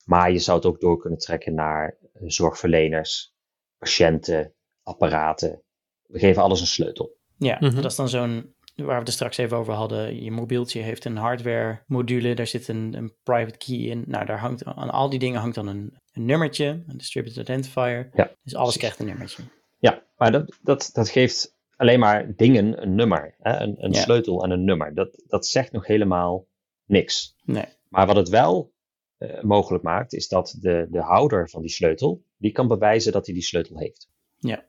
Maar 0.04 0.32
je 0.32 0.38
zou 0.38 0.56
het 0.56 0.66
ook 0.66 0.80
door 0.80 0.98
kunnen 0.98 1.18
trekken 1.18 1.54
naar 1.54 1.96
eh, 2.12 2.22
zorgverleners, 2.26 3.34
patiënten, 3.78 4.54
apparaten. 4.82 5.62
We 6.06 6.18
geven 6.18 6.42
alles 6.42 6.60
een 6.60 6.66
sleutel. 6.66 7.16
Ja, 7.38 7.56
Mhm. 7.60 7.74
dat 7.74 7.84
is 7.90 7.96
dan 7.96 8.08
zo'n, 8.08 8.53
waar 8.74 8.86
we 8.86 8.94
het 8.94 9.06
er 9.06 9.12
straks 9.12 9.36
even 9.36 9.56
over 9.56 9.72
hadden. 9.72 10.22
Je 10.22 10.30
mobieltje 10.30 10.80
heeft 10.80 11.04
een 11.04 11.16
hardware 11.16 11.82
module, 11.86 12.34
daar 12.34 12.46
zit 12.46 12.68
een, 12.68 12.94
een 12.96 13.14
private 13.22 13.58
key 13.58 13.76
in. 13.76 14.04
Nou, 14.06 14.26
daar 14.26 14.38
hangt, 14.38 14.64
aan 14.64 14.90
al 14.90 15.10
die 15.10 15.18
dingen 15.18 15.40
hangt 15.40 15.54
dan 15.54 15.66
een, 15.66 15.98
een 16.12 16.24
nummertje, 16.24 16.66
een 16.66 16.96
distributed 16.96 17.42
identifier. 17.42 18.10
Ja, 18.14 18.30
dus 18.42 18.54
alles 18.54 18.76
krijgt 18.76 18.98
een 18.98 19.06
nummertje. 19.06 19.42
Ja, 19.78 20.02
maar 20.16 20.32
dat, 20.32 20.58
dat, 20.62 20.90
dat 20.92 21.08
geeft 21.08 21.56
alleen 21.76 21.98
maar 21.98 22.34
dingen 22.36 22.82
een 22.82 22.94
nummer. 22.94 23.34
Hè? 23.38 23.60
Een, 23.60 23.84
een 23.84 23.92
Ja. 23.92 24.00
sleutel 24.00 24.42
en 24.44 24.50
een 24.50 24.64
nummer. 24.64 24.94
Dat, 24.94 25.22
dat 25.26 25.46
zegt 25.46 25.72
nog 25.72 25.86
helemaal 25.86 26.46
niks. 26.86 27.34
Nee, 27.44 27.64
Maar 27.88 28.06
wat 28.06 28.16
het 28.16 28.28
wel 28.28 28.72
eh, 29.18 29.42
mogelijk 29.42 29.84
maakt, 29.84 30.12
is 30.12 30.28
dat 30.28 30.56
de, 30.60 30.86
de 30.90 31.00
houder 31.00 31.50
van 31.50 31.60
die 31.60 31.70
sleutel, 31.70 32.22
die 32.36 32.52
kan 32.52 32.68
bewijzen 32.68 33.12
dat 33.12 33.24
hij 33.26 33.34
die 33.34 33.44
sleutel 33.44 33.78
heeft. 33.78 34.08
Ja. 34.38 34.64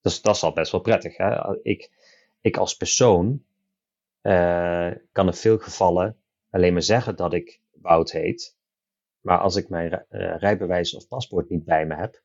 Dus 0.00 0.22
dat 0.22 0.34
is 0.34 0.42
al 0.42 0.52
best 0.52 0.72
wel 0.72 0.80
prettig. 0.80 1.16
Hè? 1.16 1.62
Ik, 1.62 1.90
ik 2.44 2.56
als 2.56 2.76
persoon 2.76 3.44
eh, 4.20 4.90
kan 5.12 5.26
in 5.26 5.32
veel 5.32 5.58
gevallen 5.58 6.16
alleen 6.50 6.72
maar 6.72 6.82
zeggen 6.82 7.16
dat 7.16 7.32
ik 7.32 7.60
Wout 7.72 8.12
heet. 8.12 8.56
Maar 9.20 9.38
als 9.38 9.56
ik 9.56 9.68
mijn 9.68 9.92
eh, 9.92 10.36
rijbewijs 10.38 10.94
of 10.94 11.08
paspoort 11.08 11.50
niet 11.50 11.64
bij 11.64 11.86
me 11.86 11.94
heb, 11.94 12.22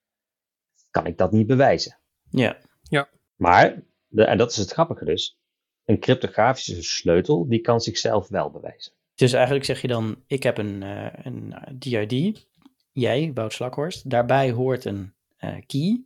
kan 0.91 1.05
ik 1.05 1.17
dat 1.17 1.31
niet 1.31 1.47
bewijzen. 1.47 1.97
ja, 2.29 3.09
Maar, 3.35 3.83
de, 4.07 4.23
en 4.23 4.37
dat 4.37 4.51
is 4.51 4.57
het 4.57 4.71
grappige 4.71 5.05
dus, 5.05 5.39
een 5.85 5.99
cryptografische 5.99 6.83
sleutel, 6.83 7.47
die 7.47 7.61
kan 7.61 7.81
zichzelf 7.81 8.27
wel 8.27 8.51
bewijzen. 8.51 8.93
Dus 9.15 9.33
eigenlijk 9.33 9.65
zeg 9.65 9.81
je 9.81 9.87
dan, 9.87 10.23
ik 10.27 10.43
heb 10.43 10.57
een, 10.57 10.83
eh, 10.83 11.25
een 11.25 11.55
DID, 11.77 12.47
jij, 12.91 13.31
Wout 13.33 13.53
Slakhorst. 13.53 14.09
Daarbij 14.09 14.51
hoort 14.51 14.85
een 14.85 15.13
eh, 15.37 15.57
key. 15.65 16.03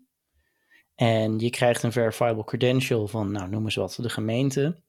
En 0.95 1.39
je 1.39 1.49
krijgt 1.49 1.84
een 1.84 1.91
verifiable 1.91 2.43
credential 2.43 3.08
van, 3.08 3.32
nou 3.32 3.49
noem 3.49 3.63
eens 3.63 3.75
wat, 3.75 3.97
de 4.01 4.10
gemeente. 4.10 4.82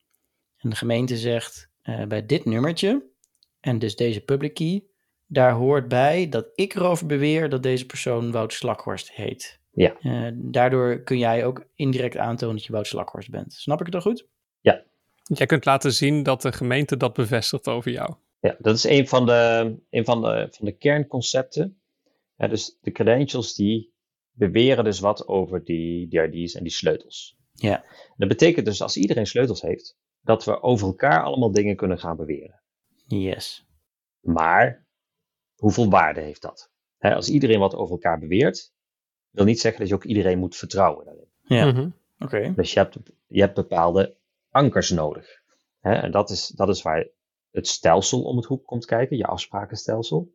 En 0.57 0.71
de 0.71 0.77
gemeente 0.77 1.17
zegt, 1.17 1.71
eh, 1.83 2.05
bij 2.05 2.27
dit 2.27 2.45
nummertje, 2.45 3.07
en 3.61 3.79
dus 3.79 3.97
deze 3.97 4.21
public 4.21 4.55
key, 4.55 4.85
daar 5.27 5.53
hoort 5.53 5.89
bij 5.89 6.29
dat 6.29 6.47
ik 6.55 6.75
erover 6.75 7.07
beweer 7.07 7.49
dat 7.49 7.63
deze 7.63 7.87
persoon 7.87 8.33
Wout 8.33 8.53
Slakhorst 8.53 9.13
heet. 9.13 9.61
Ja. 9.71 9.97
Eh, 10.01 10.31
daardoor 10.35 11.03
kun 11.03 11.19
jij 11.19 11.45
ook 11.45 11.67
indirect 11.75 12.17
aantonen 12.17 12.55
dat 12.55 12.65
je 12.65 12.73
Wout 12.73 12.87
Slakhorst 12.87 13.31
bent. 13.31 13.53
Snap 13.53 13.79
ik 13.79 13.85
het 13.85 13.93
dan 13.93 14.03
goed? 14.03 14.27
Jij 15.23 15.47
kunt 15.47 15.65
laten 15.65 15.93
zien 15.93 16.23
dat 16.23 16.43
de 16.43 16.53
gemeente 16.53 16.97
dat 16.97 17.15
bevestigt 17.15 17.69
over 17.69 17.91
jou. 17.91 18.15
Ja, 18.41 18.57
dat 18.59 18.77
is 18.77 18.85
een 18.85 19.09
van 19.09 19.27
de, 19.27 19.75
een 19.91 20.05
van 20.05 20.23
de, 20.23 20.49
van 20.51 20.65
de 20.65 20.73
kernconcepten. 20.73 21.81
Ja, 22.37 22.49
dus 22.49 22.79
de 22.81 22.93
credentials 22.93 23.55
die 23.55 23.94
beweren 24.37 24.85
dus 24.85 25.01
wat 25.01 25.29
over 25.29 25.65
die 25.65 26.09
DID's 26.09 26.55
en 26.55 26.63
die 26.63 26.73
sleutels. 26.73 27.37
Ja. 27.53 27.85
Dat 28.17 28.29
betekent 28.29 28.67
dus 28.67 28.83
als 28.83 28.97
iedereen 28.97 29.27
sleutels 29.27 29.63
heeft, 29.63 29.97
dat 30.21 30.45
we 30.45 30.63
over 30.63 30.87
elkaar 30.87 31.23
allemaal 31.23 31.53
dingen 31.53 31.77
kunnen 31.77 31.99
gaan 31.99 32.17
beweren. 32.17 32.61
Yes. 33.07 33.67
Maar 34.21 34.87
hoeveel 35.55 35.91
waarde 35.91 36.21
heeft 36.21 36.43
dat? 36.43 36.71
Hè, 36.99 37.15
als 37.15 37.29
iedereen 37.29 37.59
wat 37.59 37.75
over 37.75 37.93
elkaar 37.93 38.19
beweert, 38.19 38.73
wil 39.31 39.45
niet 39.45 39.61
zeggen 39.61 39.81
dat 39.81 39.89
je 39.89 39.95
ook 39.95 40.05
iedereen 40.05 40.39
moet 40.39 40.57
vertrouwen 40.57 41.05
daarin. 41.05 41.29
Ja, 41.43 41.65
Mhm. 41.67 41.89
oké. 42.19 42.53
Dus 42.57 42.73
je 42.73 42.79
hebt, 42.79 42.97
je 43.27 43.41
hebt 43.41 43.55
bepaalde 43.55 44.17
ankers 44.51 44.91
nodig. 44.91 45.27
Hè? 45.81 45.93
En 45.95 46.11
dat 46.11 46.31
is, 46.31 46.47
dat 46.49 46.69
is 46.69 46.83
waar 46.83 47.09
het 47.51 47.69
stelsel 47.69 48.23
om 48.23 48.37
het 48.37 48.47
hoek 48.47 48.67
komt 48.67 48.85
kijken, 48.85 49.17
je 49.17 49.27
afsprakenstelsel. 49.27 50.31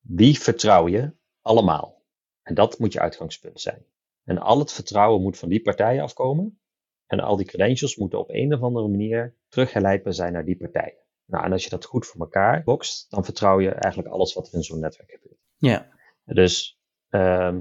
Wie 0.00 0.38
vertrouw 0.38 0.88
je 0.88 1.12
allemaal? 1.40 2.01
En 2.42 2.54
dat 2.54 2.78
moet 2.78 2.92
je 2.92 3.00
uitgangspunt 3.00 3.60
zijn. 3.60 3.84
En 4.24 4.38
al 4.38 4.58
het 4.58 4.72
vertrouwen 4.72 5.22
moet 5.22 5.38
van 5.38 5.48
die 5.48 5.62
partijen 5.62 6.02
afkomen. 6.02 6.60
En 7.06 7.20
al 7.20 7.36
die 7.36 7.46
credentials 7.46 7.96
moeten 7.96 8.18
op 8.18 8.30
een 8.30 8.54
of 8.54 8.62
andere 8.62 8.88
manier 8.88 9.34
teruggeleidbaar 9.48 10.12
zijn 10.14 10.32
naar 10.32 10.44
die 10.44 10.56
partijen. 10.56 10.96
Nou, 11.26 11.44
en 11.44 11.52
als 11.52 11.64
je 11.64 11.70
dat 11.70 11.84
goed 11.84 12.06
voor 12.06 12.20
elkaar 12.20 12.62
bokst, 12.62 13.10
dan 13.10 13.24
vertrouw 13.24 13.60
je 13.60 13.70
eigenlijk 13.70 14.14
alles 14.14 14.34
wat 14.34 14.48
er 14.48 14.54
in 14.54 14.62
zo'n 14.62 14.80
netwerk 14.80 15.10
gebeurt. 15.10 15.40
Ja. 15.56 15.88
Dus 16.24 16.78
ehm, 17.08 17.60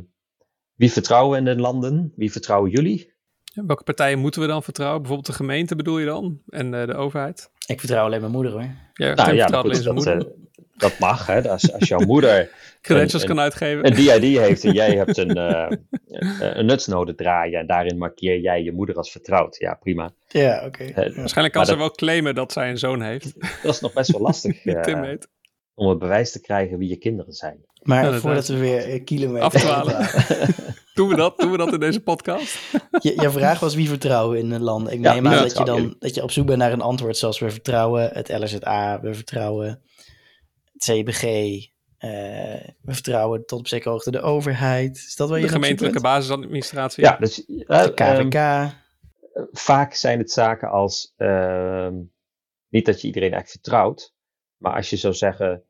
wie 0.75 0.91
vertrouwen 0.91 1.37
in 1.37 1.45
de 1.45 1.55
landen? 1.61 2.13
Wie 2.15 2.31
vertrouwen 2.31 2.71
jullie? 2.71 3.13
Ja, 3.43 3.65
welke 3.65 3.83
partijen 3.83 4.19
moeten 4.19 4.41
we 4.41 4.47
dan 4.47 4.63
vertrouwen? 4.63 4.99
Bijvoorbeeld 5.01 5.29
de 5.37 5.43
gemeente 5.43 5.75
bedoel 5.75 5.97
je 5.99 6.05
dan? 6.05 6.41
En 6.47 6.73
eh, 6.73 6.85
de 6.87 6.93
overheid? 6.93 7.51
Ik 7.67 7.79
vertrouw 7.79 8.05
alleen 8.05 8.19
mijn 8.19 8.31
moeder 8.31 8.51
hoor. 8.51 8.61
Ja, 8.93 9.13
Nou 9.13 9.33
ja, 9.33 9.45
goed, 9.45 9.55
alleen 9.55 9.75
zijn 9.75 9.95
dat, 9.95 10.05
moeder. 10.05 10.27
eh, 10.27 10.33
dat 10.81 10.99
mag. 10.99 11.25
Hè? 11.27 11.49
Als, 11.49 11.73
als 11.73 11.87
jouw 11.87 11.99
moeder 11.99 12.49
Credentials 12.81 13.21
een- 13.21 13.27
kan 13.29 13.39
uitgeven. 13.39 13.85
een 13.87 13.93
DID 13.95 14.37
heeft 14.37 14.63
en 14.63 14.71
jij 14.73 14.95
hebt 14.95 15.17
een, 15.17 15.35
eh, 15.35 15.71
eh, 16.07 16.55
een 16.57 16.65
nutsnode 16.65 17.15
draaien 17.15 17.59
en 17.59 17.67
daarin 17.67 17.97
markeer 17.97 18.39
jij 18.39 18.63
je 18.63 18.71
moeder 18.71 18.95
als 18.95 19.11
vertrouwd. 19.11 19.57
Ja, 19.57 19.73
prima. 19.73 20.11
Ja, 20.27 20.65
oké. 20.65 20.83
Eh, 20.83 21.15
Waarschijnlijk 21.15 21.53
kan 21.53 21.65
ze 21.65 21.71
dat- 21.71 21.79
wel 21.79 21.91
claimen 21.91 22.35
dat 22.35 22.51
zij 22.51 22.69
een 22.69 22.77
zoon 22.77 23.01
heeft. 23.01 23.33
Dat 23.63 23.73
is 23.73 23.79
nog 23.79 23.93
best 23.93 24.11
wel 24.11 24.21
lastig 24.21 24.65
eh, 24.65 25.01
heet. 25.03 25.27
om 25.73 25.89
het 25.89 25.99
bewijs 25.99 26.31
te 26.31 26.41
krijgen 26.41 26.77
wie 26.77 26.89
je 26.89 26.97
kinderen 26.97 27.33
zijn. 27.33 27.65
Maar 27.81 28.13
voordat 28.13 28.47
we 28.47 28.57
weer 28.57 29.03
kilometers 29.03 29.55
Afdwalen. 29.55 30.07
Doen 30.93 31.07
we 31.09 31.15
dat? 31.15 31.37
Doen 31.39 31.51
we 31.51 31.57
dat 31.57 31.73
in 31.73 31.79
deze 31.79 31.99
podcast? 32.01 32.59
Je, 32.99 33.13
je 33.21 33.29
vraag 33.29 33.59
was 33.59 33.75
wie 33.75 33.87
vertrouwen 33.89 34.37
in 34.39 34.51
een 34.51 34.61
land. 34.61 34.91
Ik 34.91 35.01
Ja, 35.01 35.13
neem 35.13 35.27
aan 35.27 35.37
dat 35.43 35.57
je 35.57 35.63
dan 35.63 35.95
dat 35.99 36.15
je 36.15 36.23
op 36.23 36.31
zoek 36.31 36.45
bent 36.45 36.57
naar 36.59 36.71
een 36.71 36.81
antwoord 36.81 37.17
zoals 37.17 37.39
we 37.39 37.49
vertrouwen 37.49 38.09
het 38.13 38.29
LSZA, 38.29 38.99
we 39.01 39.13
vertrouwen 39.13 39.81
CBG, 40.85 41.23
Eh, 41.97 42.09
we 42.81 42.93
vertrouwen 42.93 43.45
tot 43.45 43.59
op 43.59 43.67
zekere 43.67 43.89
hoogte 43.89 44.11
de 44.11 44.21
overheid. 44.21 44.97
Is 44.97 45.15
dat 45.15 45.27
je 45.29 45.33
De 45.35 45.41
zoek 45.41 45.49
gemeentelijke 45.51 46.01
bent? 46.01 46.13
basisadministratie. 46.13 47.03
Ja, 47.03 47.17
dus 47.17 47.45
eh, 47.45 47.83
De 47.83 47.93
ehm, 47.93 48.69
vaak 49.51 49.93
zijn 49.93 50.19
het 50.19 50.31
zaken 50.31 50.69
als, 50.69 51.13
ehm, 51.17 51.95
niet 52.69 52.85
dat 52.85 53.01
je 53.01 53.07
iedereen 53.07 53.33
echt 53.33 53.51
vertrouwt, 53.51 54.13
maar 54.57 54.73
als 54.73 54.89
je 54.89 54.97
zou 54.97 55.13
zeggen, 55.13 55.63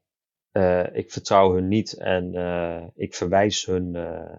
eh, 0.52 0.96
ik 0.96 1.12
vertrouw 1.12 1.54
hun 1.54 1.68
niet 1.68 1.94
en 1.94 2.36
eh, 2.36 2.84
ik 2.96 3.16
verwijs 3.16 3.66
hun, 3.66 3.96
eh, 3.96 4.38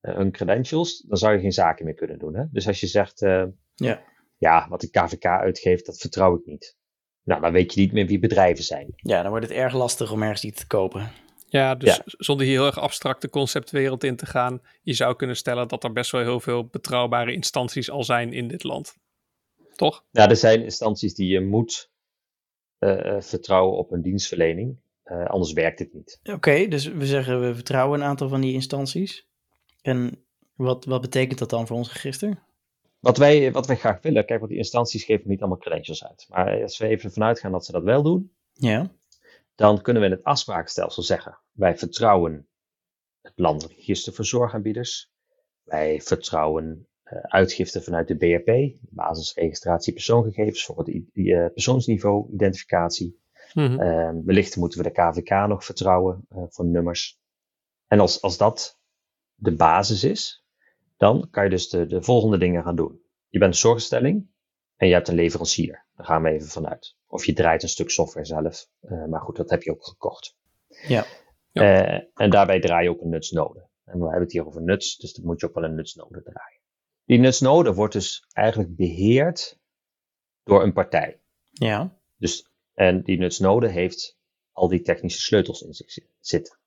hun 0.00 0.32
credentials, 0.32 0.98
dan 1.08 1.16
zou 1.18 1.34
je 1.34 1.40
geen 1.40 1.52
zaken 1.52 1.84
meer 1.84 1.94
kunnen 1.94 2.18
doen. 2.18 2.34
Hè? 2.36 2.44
Dus 2.50 2.66
als 2.66 2.80
je 2.80 2.86
zegt, 2.86 3.22
eh, 3.22 3.44
Ja. 3.74 4.02
ja, 4.36 4.66
wat 4.68 4.80
de 4.80 4.90
KVK 4.90 5.24
uitgeeft, 5.24 5.86
dat 5.86 5.98
vertrouw 5.98 6.36
ik 6.36 6.46
niet. 6.46 6.76
Nou, 7.24 7.40
dan 7.40 7.52
weet 7.52 7.74
je 7.74 7.80
niet 7.80 7.92
meer 7.92 8.06
wie 8.06 8.18
bedrijven 8.18 8.64
zijn. 8.64 8.92
ja, 8.96 9.22
dan 9.22 9.30
wordt 9.30 9.46
het 9.46 9.56
erg 9.56 9.74
lastig 9.74 10.12
om 10.12 10.22
ergens 10.22 10.44
iets 10.44 10.60
te 10.60 10.66
kopen. 10.66 11.10
Ja, 11.46 11.74
dus 11.74 11.96
Ja. 11.96 12.02
zonder 12.06 12.46
hier 12.46 12.56
heel 12.56 12.66
erg 12.66 12.78
abstracte 12.78 13.28
conceptwereld 13.30 14.04
in 14.04 14.16
te 14.16 14.26
gaan, 14.26 14.60
je 14.82 14.92
zou 14.92 15.16
kunnen 15.16 15.36
stellen 15.36 15.68
dat 15.68 15.84
er 15.84 15.92
best 15.92 16.10
wel 16.10 16.20
heel 16.20 16.40
veel 16.40 16.66
betrouwbare 16.66 17.32
instanties 17.32 17.90
al 17.90 18.04
zijn 18.04 18.32
in 18.32 18.48
dit 18.48 18.62
land. 18.64 18.96
Toch? 19.74 20.04
Ja, 20.10 20.28
er 20.28 20.36
zijn 20.36 20.62
instanties 20.62 21.14
die 21.14 21.28
je 21.28 21.40
moet 21.40 21.90
eh, 22.78 23.16
eh, 23.16 23.22
vertrouwen 23.22 23.78
op 23.78 23.90
hun 23.90 24.02
dienstverlening, 24.02 24.76
eh, 25.02 25.24
anders 25.24 25.52
werkt 25.52 25.78
het 25.78 25.92
niet. 25.94 26.20
Oké, 26.22 26.66
dus 26.68 26.86
we 26.86 27.06
zeggen 27.06 27.40
we 27.40 27.54
vertrouwen 27.54 28.00
een 28.00 28.06
aantal 28.06 28.28
van 28.28 28.40
die 28.40 28.52
instanties. 28.52 29.26
En 29.82 30.24
wat, 30.54 30.84
wat 30.84 31.00
betekent 31.00 31.38
dat 31.38 31.50
dan 31.50 31.66
voor 31.66 31.76
ons 31.76 31.92
register? 31.92 32.42
Wat 33.04 33.16
wij, 33.16 33.52
wat 33.52 33.66
wij 33.66 33.76
graag 33.76 34.02
willen, 34.02 34.24
kijk, 34.24 34.38
want 34.38 34.50
die 34.50 34.60
instanties 34.60 35.04
geven 35.04 35.28
niet 35.28 35.40
allemaal 35.40 35.58
credentials 35.58 36.04
uit. 36.04 36.26
Maar 36.28 36.62
als 36.62 36.78
we 36.78 36.86
even 36.86 37.12
vanuit 37.12 37.40
gaan 37.40 37.52
dat 37.52 37.64
ze 37.64 37.72
dat 37.72 37.82
wel 37.82 38.02
doen, 38.02 38.32
Ja, 38.52 38.90
dan 39.54 39.82
kunnen 39.82 40.02
we 40.02 40.08
in 40.08 40.14
het 40.14 40.24
afsprakenstelsel 40.24 41.02
zeggen: 41.02 41.38
wij 41.52 41.76
vertrouwen 41.78 42.48
het 43.20 43.32
landelijk 43.36 43.74
register 43.74 44.12
voor 44.12 44.24
zorgaanbieders. 44.24 45.12
Wij 45.62 46.00
vertrouwen 46.00 46.88
eh, 47.02 47.18
uitgiften 47.18 47.82
vanuit 47.82 48.08
de 48.08 48.16
BRP, 48.16 48.76
basisregistratie 48.80 49.92
persoongegevens 49.92 50.64
voor 50.64 50.78
het 50.78 50.88
eh, 51.12 51.46
persoonsniveau 51.52 52.32
identificatie. 52.32 53.22
Eh, 53.54 54.10
wellicht 54.24 54.56
moeten 54.56 54.82
we 54.82 54.92
de 54.92 55.02
KVK 55.02 55.46
nog 55.48 55.64
vertrouwen 55.64 56.26
eh, 56.28 56.42
voor 56.48 56.64
nummers. 56.64 57.18
En 57.86 58.00
als, 58.00 58.22
als 58.22 58.36
dat 58.36 58.78
de 59.34 59.54
basis 59.54 60.04
is, 60.04 60.43
dan 60.96 61.28
kan 61.30 61.44
je 61.44 61.50
dus 61.50 61.68
de, 61.68 61.86
de 61.86 62.02
volgende 62.02 62.38
dingen 62.38 62.62
gaan 62.62 62.76
doen. 62.76 63.00
Je 63.28 63.38
bent 63.38 63.52
een 63.54 63.58
zorginstelling 63.60 64.28
en 64.76 64.88
je 64.88 64.94
hebt 64.94 65.08
een 65.08 65.14
leverancier. 65.14 65.86
Daar 65.96 66.06
gaan 66.06 66.22
we 66.22 66.30
even 66.30 66.48
vanuit. 66.48 66.96
Of 67.06 67.24
je 67.26 67.32
draait 67.32 67.62
een 67.62 67.68
stuk 67.68 67.90
software 67.90 68.26
zelf. 68.26 68.66
eh, 68.80 69.04
maar 69.04 69.20
goed, 69.20 69.36
dat 69.36 69.50
heb 69.50 69.62
je 69.62 69.70
ook 69.70 69.84
gekocht. 69.84 70.36
Ja. 70.86 71.04
Eh, 71.52 72.00
en 72.14 72.30
daarbij 72.30 72.60
draai 72.60 72.84
je 72.84 72.90
ook 72.90 73.00
een 73.00 73.08
nutsnode. 73.08 73.68
En 73.84 73.98
we 73.98 74.04
hebben 74.04 74.22
het 74.22 74.32
hier 74.32 74.46
over 74.46 74.62
nuts, 74.62 74.96
dus 74.96 75.12
dan 75.12 75.24
moet 75.24 75.40
je 75.40 75.46
ook 75.46 75.54
wel 75.54 75.64
een 75.64 75.74
nutsnode 75.74 76.22
draaien. 76.22 76.60
Die 77.04 77.18
nutsnode 77.18 77.74
wordt 77.74 77.92
dus 77.92 78.26
eigenlijk 78.32 78.76
beheerd 78.76 79.58
door 80.42 80.62
een 80.62 80.72
partij. 80.72 81.20
ja, 81.52 81.98
Dus, 82.16 82.50
en 82.72 83.02
die 83.02 83.18
nutsnode 83.18 83.68
heeft 83.68 84.18
al 84.52 84.68
die 84.68 84.80
technische 84.82 85.20
sleutels 85.20 85.62
in 85.62 85.72
zich 85.74 85.90
zi- 85.90 86.08
zitten. 86.20 86.58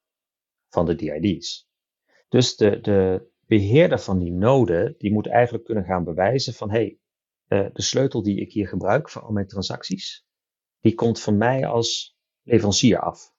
Van 0.70 0.86
de 0.86 0.96
DID's. 0.96 1.68
Dus 2.30 2.56
de, 2.56 2.80
de 2.82 3.28
beheerder 3.48 4.00
van 4.00 4.20
die 4.20 4.32
node, 4.32 4.96
die 4.98 5.14
moet 5.14 5.28
eigenlijk 5.28 5.64
kunnen 5.66 5.84
gaan 5.84 6.04
bewijzen 6.04 6.54
van, 6.54 6.72
hé, 6.72 6.98
hey, 7.48 7.70
de 7.74 7.82
sleutel 7.82 8.24
die 8.24 8.40
ik 8.42 8.52
hier 8.52 8.68
gebruik 8.68 9.10
voor 9.10 9.22
al 9.22 9.32
mijn 9.32 9.48
transacties, 9.48 10.26
die 10.80 10.94
komt 10.94 11.22
van 11.22 11.38
mij 11.38 11.68
als 11.68 12.18
leverancier 12.44 13.00
af. 13.00 13.36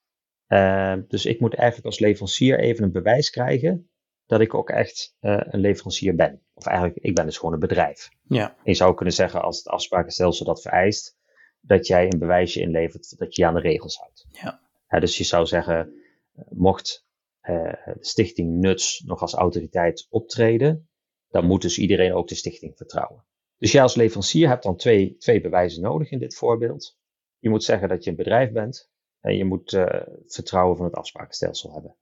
Eh, 0.47 0.95
dus 1.09 1.27
ik 1.27 1.41
moet 1.41 1.55
eigenlijk 1.55 1.87
als 1.87 1.99
leverancier 1.99 2.59
even 2.59 2.85
een 2.85 2.93
bewijs 2.93 3.31
krijgen 3.31 3.91
dat 4.27 4.41
ik 4.41 4.55
ook 4.55 4.71
echt 4.71 5.17
eh, 5.21 5.41
een 5.41 5.61
leverancier 5.61 6.15
ben. 6.15 6.43
Of 6.55 6.67
eigenlijk, 6.67 6.99
ik 6.99 7.15
ben 7.15 7.25
dus 7.25 7.39
gewoon 7.39 7.55
een 7.55 7.61
bedrijf. 7.61 8.09
ja, 8.29 8.57
Je 8.65 8.75
zou 8.75 8.95
kunnen 8.95 9.15
zeggen, 9.15 9.43
als 9.43 9.57
het 9.57 9.69
afsprakenstelsel 9.69 10.45
dat 10.45 10.63
vereist, 10.63 11.17
dat 11.61 11.87
jij 11.87 12.13
een 12.13 12.19
bewijsje 12.19 12.61
inlevert 12.61 13.19
dat 13.19 13.37
je 13.37 13.43
je 13.43 13.49
aan 13.49 13.55
de 13.55 13.61
regels 13.61 13.97
houdt. 13.97 14.27
Ja. 14.31 14.61
dus 15.01 15.19
je 15.19 15.25
zou 15.25 15.47
zeggen, 15.47 15.93
eh, 16.35 16.45
mocht 16.51 17.07
eh, 17.08 17.08
de 17.49 17.97
stichting 18.01 18.57
Nuts 18.57 19.03
nog 19.07 19.21
als 19.21 19.35
autoriteit 19.35 20.07
optreden, 20.11 20.89
dan 21.29 21.47
moet 21.47 21.63
dus 21.63 21.79
iedereen 21.79 22.13
ook 22.13 22.29
de 22.29 22.35
stichting 22.35 22.77
vertrouwen. 22.77 23.25
Dus 23.59 23.73
jij 23.73 23.83
als 23.83 23.95
leverancier 23.95 24.49
hebt 24.49 24.63
dan 24.63 24.77
twee, 24.77 25.17
twee 25.17 25.41
bewijzen 25.41 25.83
nodig 25.83 26.11
in 26.11 26.19
dit 26.19 26.35
voorbeeld. 26.35 26.97
Je 27.39 27.51
moet 27.51 27.65
zeggen 27.65 27.89
dat 27.89 28.05
je 28.05 28.11
een 28.11 28.17
bedrijf 28.17 28.53
bent 28.53 28.91
en 29.21 29.37
je 29.37 29.45
moet 29.45 29.73
eh, 29.73 29.85
het 29.85 30.35
vertrouwen 30.35 30.77
van 30.77 30.87
het 30.87 30.95
afsprakenstelsel 30.95 31.73
hebben. 31.73 31.97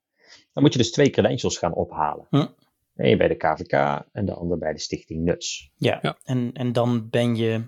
Dan 0.52 0.62
moet 0.62 0.72
je 0.72 0.78
dus 0.78 0.90
twee 0.92 1.10
credentials 1.10 1.58
gaan 1.58 1.74
ophalen. 1.74 2.26
Hm. 2.30 2.46
Eén 2.94 3.18
bij 3.18 3.28
de 3.28 3.36
KVK 3.36 4.04
en 4.12 4.24
de 4.24 4.34
ander 4.34 4.58
bij 4.58 4.72
de 4.72 4.78
stichting 4.78 5.24
Nuts. 5.24 5.70
ja. 5.76 5.98
Ja. 6.02 6.18
En, 6.22 6.52
en 6.52 6.72
dan 6.72 7.08
ben 7.10 7.36
je 7.36 7.64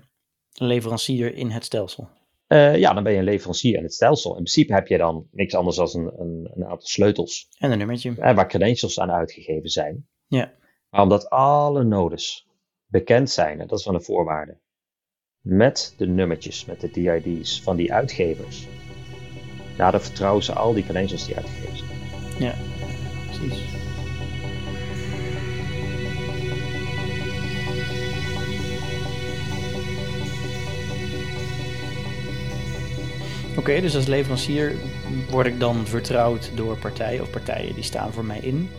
leverancier 0.53 1.33
in 1.33 1.49
het 1.49 1.65
stelsel. 1.65 2.09
Eh, 2.49 2.75
ja, 2.75 2.93
dan 2.93 3.03
ben 3.03 3.11
je 3.11 3.17
een 3.17 3.23
leverancier 3.23 3.77
in 3.77 3.83
het 3.83 3.93
stelsel. 3.93 4.29
In 4.29 4.35
principe 4.35 4.73
heb 4.73 4.87
je 4.87 4.97
dan 4.97 5.27
niks 5.31 5.55
anders 5.55 5.75
dan 5.77 5.89
een, 5.93 6.19
een, 6.19 6.51
een 6.55 6.63
aantal 6.65 6.87
sleutels 6.87 7.47
En 7.57 7.71
een 7.71 7.77
nummertje. 7.77 8.13
eh, 8.19 8.35
waar 8.35 8.47
credentials 8.47 8.99
aan 8.99 9.11
uitgegeven 9.11 9.69
zijn. 9.69 10.07
Ja. 10.27 10.53
Maar 10.89 11.01
omdat 11.01 11.29
alle 11.29 11.83
nodes 11.83 12.47
bekend 12.85 13.29
zijn, 13.29 13.59
en 13.59 13.67
dat 13.67 13.79
is 13.79 13.85
wel 13.85 13.93
een 13.93 14.03
voorwaarde, 14.03 14.57
met 15.41 15.93
de 15.97 16.07
nummertjes, 16.07 16.65
met 16.65 16.81
de 16.81 16.91
DID's 16.91 17.61
van 17.61 17.75
die 17.75 17.93
uitgevers, 17.93 18.67
nou, 19.77 19.91
dan 19.91 20.01
vertrouwen 20.01 20.43
ze 20.43 20.53
al 20.53 20.73
die 20.73 20.83
credentials 20.83 21.25
die 21.25 21.35
uitgegeven 21.35 21.77
zijn. 21.77 21.89
Ja, 22.39 22.53
precies. 23.25 23.78
Oké, 33.59 33.81
dus 33.81 33.95
als 33.95 34.05
leverancier 34.05 34.75
word 35.29 35.45
ik 35.47 35.59
dan 35.59 35.85
vertrouwd 35.85 36.57
door 36.57 36.77
partijen 36.77 37.21
of 37.21 37.29
partijen 37.29 37.73
die 37.73 37.83
staan 37.83 38.13
voor 38.13 38.25
mij 38.25 38.39
in. 38.39 38.69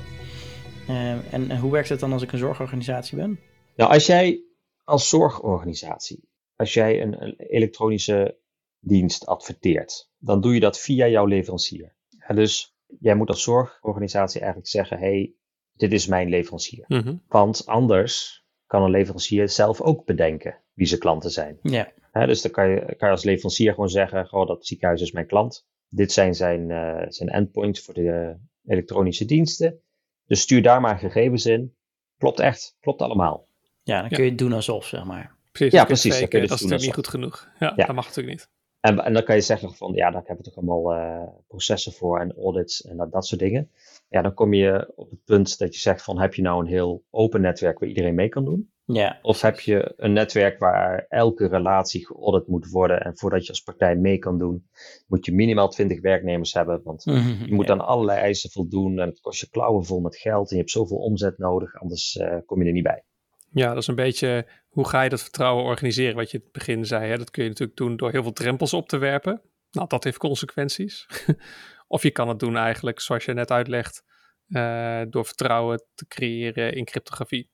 Eh, 0.88 1.11
en, 1.35 1.51
en 1.51 1.59
hoe 1.59 1.73
werkt 1.73 1.88
het 1.88 2.01
dan 2.01 2.12
als 2.12 2.23
ik 2.23 2.33
een 2.33 2.38
zorgorganisatie 2.38 3.16
ben? 3.16 3.40
Nou, 3.77 3.93
als 3.93 4.07
jij 4.07 4.45
als 4.85 5.09
zorgorganisatie, 5.09 6.29
als 6.57 6.75
jij 6.75 7.03
een, 7.03 7.23
een 7.23 7.35
elektronische 7.37 8.38
dienst 8.79 9.27
adverteert, 9.27 10.11
dan 10.19 10.40
doe 10.40 10.55
je 10.55 10.61
dat 10.61 10.79
via 10.79 11.09
jouw 11.09 11.27
leverancier. 11.27 11.95
Ja, 12.09 12.35
dus 12.35 12.77
jij 13.01 13.14
moet 13.14 13.29
als 13.29 13.43
zorgorganisatie 13.43 14.40
eigenlijk 14.40 14.71
zeggen, 14.71 14.99
hey, 14.99 15.35
dit 15.73 15.93
is 15.93 16.07
mijn 16.07 16.29
leverancier. 16.29 16.85
Mhm. 16.88 17.16
Want 17.29 17.66
anders 17.66 18.39
kan 18.71 18.83
een 18.83 18.91
leverancier 18.91 19.49
zelf 19.49 19.81
ook 19.81 20.05
bedenken 20.05 20.59
wie 20.75 20.87
zijn 20.87 21.01
klanten 21.01 21.31
zijn. 21.31 21.59
Ja, 21.63 21.93
Hè, 22.13 22.27
dus 22.27 22.43
dan 22.43 22.51
kan 22.51 22.69
je, 22.69 22.81
kan 22.81 23.09
je 23.09 23.15
als 23.15 23.25
leverancier 23.25 23.71
gewoon 23.75 23.89
zeggen, 23.89 24.27
goh, 24.27 24.47
dat 24.47 24.67
ziekenhuis 24.67 25.01
is 25.01 25.13
mijn 25.13 25.27
klant. 25.27 25.67
Dit 25.89 26.13
zijn 26.13 26.35
zijn, 26.35 26.71
eh, 26.71 27.05
zijn 27.09 27.29
endpoints 27.29 27.81
voor 27.81 27.95
de 27.95 28.37
elektronische 28.67 29.25
diensten. 29.25 29.81
Dus 30.27 30.41
stuur 30.41 30.63
daar 30.63 30.81
maar 30.81 30.99
gegevens 30.99 31.47
in. 31.47 31.75
Klopt 32.19 32.41
echt, 32.41 32.77
klopt 32.81 33.03
allemaal. 33.03 33.47
ja 33.83 34.01
dan 34.01 34.11
Ja. 34.11 34.17
kun 34.17 34.25
je 34.25 34.31
het 34.31 34.39
doen 34.39 34.53
alsof, 34.53 34.87
zeg 34.87 35.05
maar. 35.05 35.35
Precies, 35.53 35.73
Ja, 35.79 35.85
precies, 35.85 36.03
dan 36.11 36.13
faken, 36.13 36.29
kun 36.29 36.41
je 36.41 36.47
dat 36.47 36.57
is 36.57 36.63
natuurlijk 36.63 36.87
niet 36.87 36.95
goed 37.05 37.09
genoeg. 37.15 37.49
Ja, 37.59 37.73
Ja. 37.77 37.87
dat 37.87 37.95
mag 37.95 38.07
natuurlijk 38.07 38.37
niet. 38.39 38.49
En, 38.81 38.99
en 38.99 39.12
dan 39.12 39.23
kan 39.25 39.35
je 39.35 39.40
zeggen 39.40 39.75
van, 39.75 39.93
ja, 39.93 40.11
daar 40.11 40.23
hebben 40.27 40.45
we 40.45 40.51
toch 40.51 40.57
allemaal 40.57 40.95
eh, 40.95 41.29
processen 41.49 41.93
voor 41.93 42.21
en 42.21 42.33
audits 42.37 42.83
en 42.83 42.97
dat, 42.97 43.12
dat 43.12 43.27
soort 43.27 43.40
dingen. 43.40 43.71
Ja, 44.09 44.23
dan 44.23 44.35
kom 44.35 44.55
je 44.55 44.93
op 44.97 45.11
het 45.11 45.25
punt 45.25 45.59
dat 45.59 45.75
je 45.75 45.81
zegt 45.81 46.03
van, 46.03 46.21
heb 46.21 46.35
je 46.35 46.43
nou 46.43 46.61
een 46.61 46.71
heel 46.71 47.05
open 47.11 47.40
netwerk 47.40 47.79
waar 47.79 47.88
iedereen 47.88 48.14
mee 48.14 48.29
kan 48.29 48.45
doen? 48.45 48.71
Ja, 48.85 49.19
Of 49.23 49.40
heb 49.40 49.61
je 49.61 49.93
een 49.97 50.12
netwerk 50.12 50.59
waar 50.59 51.07
elke 51.09 51.47
relatie 51.47 52.07
geaudit 52.07 52.47
moet 52.49 52.71
worden 52.71 53.01
en 53.01 53.16
voordat 53.19 53.43
je 53.43 53.49
als 53.49 53.62
partij 53.62 53.97
mee 53.97 54.19
kan 54.19 54.38
doen, 54.38 54.69
moet 55.07 55.27
je 55.27 55.33
minimaal 55.33 55.69
20 55.69 56.01
werknemers 56.01 56.53
hebben, 56.53 56.81
want 56.85 57.05
Mhm, 57.07 57.45
je 57.45 57.55
moet 57.55 57.66
ja. 57.66 57.73
aan 57.73 57.81
allerlei 57.81 58.21
eisen 58.21 58.51
voldoen 58.51 58.99
en 58.99 59.09
het 59.09 59.21
kost 59.21 59.40
je 59.40 59.49
klauwen 59.51 59.85
vol 59.85 60.01
met 60.01 60.16
geld 60.16 60.49
en 60.49 60.55
je 60.57 60.61
hebt 60.61 60.71
zoveel 60.73 60.97
omzet 60.99 61.38
nodig, 61.38 61.81
anders 61.81 62.16
eh, 62.16 62.37
kom 62.47 62.61
je 62.61 62.66
er 62.66 62.73
niet 62.75 62.83
bij. 62.83 63.05
Ja, 63.51 63.69
dat 63.69 63.77
is 63.83 63.87
een 63.87 63.95
beetje 63.95 64.47
hoe 64.69 64.89
ga 64.89 65.03
je 65.03 65.09
dat 65.09 65.23
vertrouwen 65.23 65.65
organiseren, 65.65 66.17
wat 66.17 66.31
je 66.31 66.37
in 66.39 66.43
het 66.45 66.53
begin 66.53 66.85
zei. 66.85 67.11
Hè? 67.11 67.19
Dat 67.19 67.31
kun 67.31 67.43
je 67.43 67.49
natuurlijk 67.49 67.79
doen 67.79 67.97
door 67.97 68.11
heel 68.11 68.23
veel 68.23 68.33
drempels 68.33 68.73
op 68.75 68.89
te 68.89 68.99
werpen. 68.99 69.43
Nou, 69.71 69.89
dat 69.89 70.05
heeft 70.05 70.19
consequenties. 70.19 71.07
of 71.87 72.03
je 72.03 72.11
kan 72.11 72.29
het 72.29 72.39
doen 72.39 72.57
eigenlijk, 72.57 73.01
zoals 73.01 73.25
je 73.25 73.33
net 73.33 73.51
uitlegt, 73.51 74.05
eh, 74.47 75.03
door 75.09 75.25
vertrouwen 75.27 75.85
te 75.95 76.07
creëren 76.07 76.73
in 76.73 76.85
cryptografie. 76.85 77.51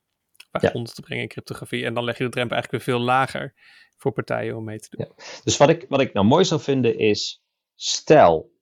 Bij 0.51 0.61
Ja. 0.61 0.69
grond 0.69 0.95
te 0.95 1.01
brengen 1.03 1.23
in 1.23 1.29
cryptografie. 1.29 1.85
En 1.85 1.95
dan 1.95 2.05
leg 2.05 2.19
je 2.19 2.25
de 2.25 2.31
drempel 2.31 2.55
eigenlijk 2.57 2.85
weer 2.85 2.95
veel 2.95 3.05
lager 3.05 3.55
voor 3.97 4.13
partijen 4.13 4.57
om 4.57 4.65
mee 4.65 4.79
te 4.79 4.97
doen. 4.97 5.13
Dus 5.45 5.57
wat 5.57 5.69
ik, 5.69 5.87
wat 5.89 6.01
ik 6.01 6.13
nou 6.13 6.27
mooi 6.27 6.45
zou 6.45 6.61
vinden 6.61 6.99
is, 6.99 7.43
stel, 7.75 8.53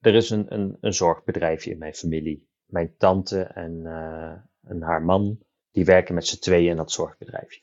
er 0.00 0.14
is 0.14 0.30
een, 0.30 0.54
een, 0.54 0.76
een 0.80 0.94
zorgbedrijfje 0.94 1.70
in 1.70 1.78
mijn 1.78 1.94
familie. 1.94 2.48
Mijn 2.64 2.94
tante 2.96 3.42
en, 3.42 3.86
eh, 3.86 4.70
en 4.70 4.82
haar 4.82 5.02
man, 5.02 5.38
die 5.74 5.84
werken 5.84 6.14
met 6.14 6.26
z'n 6.26 6.38
tweeën 6.38 6.70
in 6.70 6.76
dat 6.76 6.92
zorgbedrijfje. 6.92 7.62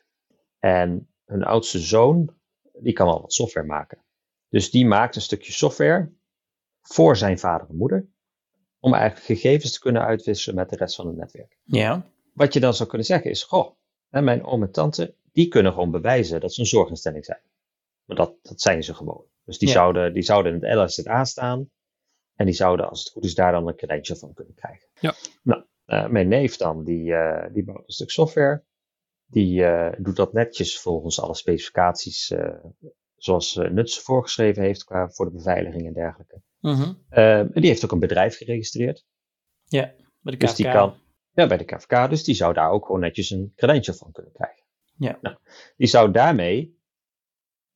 En 0.60 1.10
hun 1.26 1.44
oudste 1.44 1.80
zoon, 1.80 2.36
die 2.74 2.94
kan 2.94 3.08
wel 3.08 3.22
wat 3.22 3.34
software 3.34 3.68
maken. 3.68 4.04
Dus 4.50 4.72
die 4.72 4.86
maakt 4.86 5.16
een 5.16 5.22
stukje 5.22 5.52
software 5.52 6.12
voor 6.82 7.18
zijn 7.18 7.40
vader 7.40 7.70
en 7.70 7.76
moeder. 7.76 8.10
om 8.80 8.94
eigenlijk 8.94 9.26
gegevens 9.26 9.74
te 9.74 9.80
kunnen 9.80 10.02
uitwisselen 10.06 10.56
met 10.56 10.70
de 10.70 10.76
rest 10.76 10.96
van 10.96 11.08
het 11.08 11.16
netwerk. 11.16 11.58
Ja. 11.64 12.06
Wat 12.34 12.54
je 12.54 12.60
dan 12.60 12.74
zou 12.74 12.90
kunnen 12.90 13.08
zeggen 13.08 13.32
is, 13.32 13.44
goh, 13.44 13.72
mijn 14.10 14.44
oom 14.44 14.62
en 14.64 14.72
tante, 14.72 15.16
die 15.32 15.48
kunnen 15.48 15.72
gewoon 15.74 15.92
bewijzen 15.92 16.40
dat 16.40 16.54
ze 16.54 16.60
een 16.60 16.66
zorginstelling 16.66 17.26
zijn. 17.26 17.42
Maar 18.06 18.18
dat, 18.18 18.36
dat 18.42 18.62
zijn 18.62 18.84
ze 18.84 18.94
gewoon. 18.94 19.26
Dus 19.44 19.58
die, 19.58 19.68
Ja. 19.68 19.74
zouden, 19.74 20.14
die 20.14 20.24
zouden 20.24 20.54
in 20.54 20.64
het 20.64 20.78
LSZA 20.90 21.24
staan 21.26 21.70
en 22.36 22.46
die 22.46 22.56
zouden, 22.56 22.90
als 22.90 23.00
het 23.00 23.10
goed 23.10 23.24
is, 23.26 23.36
daar 23.36 23.52
dan 23.52 23.68
een 23.68 23.76
credential 23.76 24.18
van 24.18 24.34
kunnen 24.34 24.54
krijgen. 24.54 24.88
Ja. 25.00 25.14
Nou, 25.44 25.64
eh, 25.92 26.08
mijn 26.08 26.28
neef 26.28 26.58
dan, 26.58 26.84
die, 26.84 27.14
eh, 27.14 27.54
die 27.54 27.64
bouwt 27.64 27.78
een 27.86 27.94
stuk 27.94 28.10
software. 28.10 28.64
Die 29.26 29.66
eh, 29.66 29.94
doet 29.98 30.16
dat 30.16 30.34
netjes 30.34 30.80
volgens 30.80 31.22
alle 31.22 31.36
specificaties 31.36 32.34
zoals 33.16 33.56
Nuts 33.56 34.00
voorgeschreven 34.00 34.64
heeft 34.64 34.84
qua 34.84 35.10
voor 35.10 35.26
de 35.26 35.32
beveiliging 35.32 35.88
en 35.88 35.94
dergelijke. 35.94 36.42
Mhm. 36.60 36.94
Eh, 37.10 37.40
en 37.40 37.52
die 37.54 37.68
heeft 37.68 37.84
ook 37.84 37.92
een 37.92 38.00
bedrijf 38.00 38.38
geregistreerd. 38.38 39.06
Ja, 39.64 39.94
bij 40.22 40.34
de 40.34 40.38
Dus 40.38 40.56
die 40.56 40.66
KVK. 40.66 40.74
kan, 40.74 40.96
ja, 41.32 41.48
bij 41.48 41.58
de 41.58 41.66
KVK, 41.66 42.10
dus 42.10 42.24
die 42.24 42.36
zou 42.36 42.54
daar 42.54 42.70
ook 42.70 42.86
gewoon 42.86 43.02
netjes 43.02 43.30
een 43.30 43.52
credential 43.56 43.96
van 43.96 44.12
kunnen 44.12 44.32
krijgen. 44.32 44.64
Ja. 44.98 45.18
Nou, 45.22 45.38
die 45.78 45.88
zou 45.88 46.12
daarmee, 46.12 46.80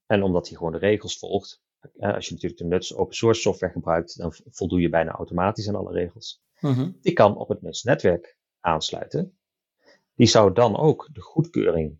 en 0.06 0.23
omdat 0.23 0.47
hij 0.47 0.58
gewoon 0.58 0.71
de 0.71 0.78
regels 0.78 1.17
volgt, 1.19 1.63
als 1.99 2.28
je 2.28 2.34
natuurlijk 2.34 2.62
de 2.62 2.67
Nuts 2.67 2.95
open 2.95 3.15
source 3.15 3.41
software 3.41 3.73
gebruikt, 3.73 4.17
dan 4.17 4.34
voldoe 4.45 4.82
je 4.82 4.89
bijna 4.89 5.12
automatisch 5.12 5.67
aan 5.67 5.75
alle 5.75 5.91
regels. 5.91 6.43
Mhm. 6.59 6.91
Die 7.01 7.13
kan 7.13 7.37
op 7.37 7.49
het 7.49 7.83
netwerk 7.83 8.37
aansluiten. 8.59 9.37
Die 10.15 10.27
zou 10.27 10.53
dan 10.53 10.77
ook 10.77 11.09
de 11.11 11.21
goedkeuring 11.21 11.99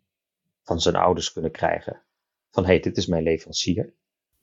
van 0.64 0.80
zijn 0.80 0.96
ouders 0.96 1.32
kunnen 1.32 1.52
krijgen. 1.52 2.02
Van 2.52 2.64
hé, 2.64 2.70
hey, 2.70 2.80
dit 2.80 2.98
is 2.98 3.08
mijn 3.08 3.24
leverancier. 3.24 3.94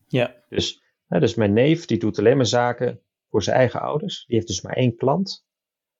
Ja. 0.06 0.44
Dus, 0.48 0.82
hè, 1.06 1.20
dus 1.20 1.34
mijn 1.34 1.52
neef 1.52 1.86
die 1.86 1.98
doet 1.98 2.18
alleen 2.18 2.36
maar 2.36 2.46
zaken 2.46 3.00
voor 3.28 3.42
zijn 3.42 3.56
eigen 3.56 3.80
ouders. 3.80 4.24
Die 4.26 4.36
heeft 4.36 4.48
dus 4.48 4.60
maar 4.60 4.76
één 4.76 4.96
klant. 4.96 5.46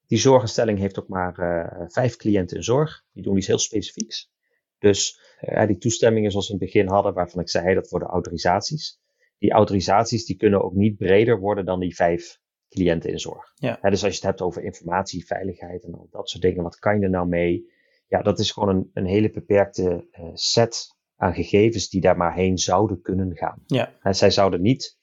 Die 0.06 0.18
zorginstelling 0.18 0.78
heeft 0.78 0.98
ook 0.98 1.08
maar 1.08 1.38
eh, 1.38 1.84
vijf 1.88 2.16
cliënten 2.16 2.56
in 2.56 2.62
zorg. 2.62 3.04
Die 3.12 3.22
doen 3.22 3.36
iets 3.36 3.46
heel 3.46 3.58
specifieks. 3.58 4.30
Dus 4.78 5.20
eh, 5.38 5.66
die 5.66 5.78
toestemmingen 5.78 6.30
zoals 6.30 6.48
we 6.48 6.54
in 6.54 6.58
het 6.60 6.72
begin 6.72 6.88
hadden, 6.88 7.14
waarvan 7.14 7.40
ik 7.40 7.48
zei 7.48 7.74
dat 7.74 7.88
worden 7.88 8.08
autorisaties. 8.08 9.00
Die 9.38 9.52
autorisaties 9.52 10.24
die 10.24 10.36
kunnen 10.36 10.64
ook 10.64 10.74
niet 10.74 10.96
breder 10.96 11.40
worden 11.40 11.64
dan 11.64 11.80
die 11.80 11.94
vijf 11.94 12.40
cliënten 12.72 13.10
in 13.10 13.18
zorg. 13.18 13.52
Ja. 13.54 13.78
Dus 13.82 14.04
als 14.04 14.12
je 14.12 14.18
het 14.18 14.22
hebt 14.22 14.40
over 14.40 14.64
informatie, 14.64 15.26
veiligheid 15.26 15.84
en 15.84 15.94
al 15.94 16.08
dat 16.10 16.28
soort 16.28 16.42
dingen, 16.42 16.62
wat 16.62 16.78
kan 16.78 16.98
je 16.98 17.04
er 17.04 17.10
nou 17.10 17.28
mee? 17.28 17.70
Ja, 18.06 18.22
dat 18.22 18.38
is 18.38 18.50
gewoon 18.50 18.68
een, 18.68 18.90
een 18.92 19.06
hele 19.06 19.30
beperkte 19.30 20.06
eh, 20.10 20.24
set 20.32 20.96
aan 21.16 21.34
gegevens 21.34 21.88
die 21.88 22.00
daar 22.00 22.16
maar 22.16 22.34
heen 22.34 22.58
zouden 22.58 23.02
kunnen 23.02 23.36
gaan. 23.36 23.62
Ja. 23.66 23.94
En 24.00 24.14
zij 24.14 24.30
zouden 24.30 24.62
niet 24.62 24.98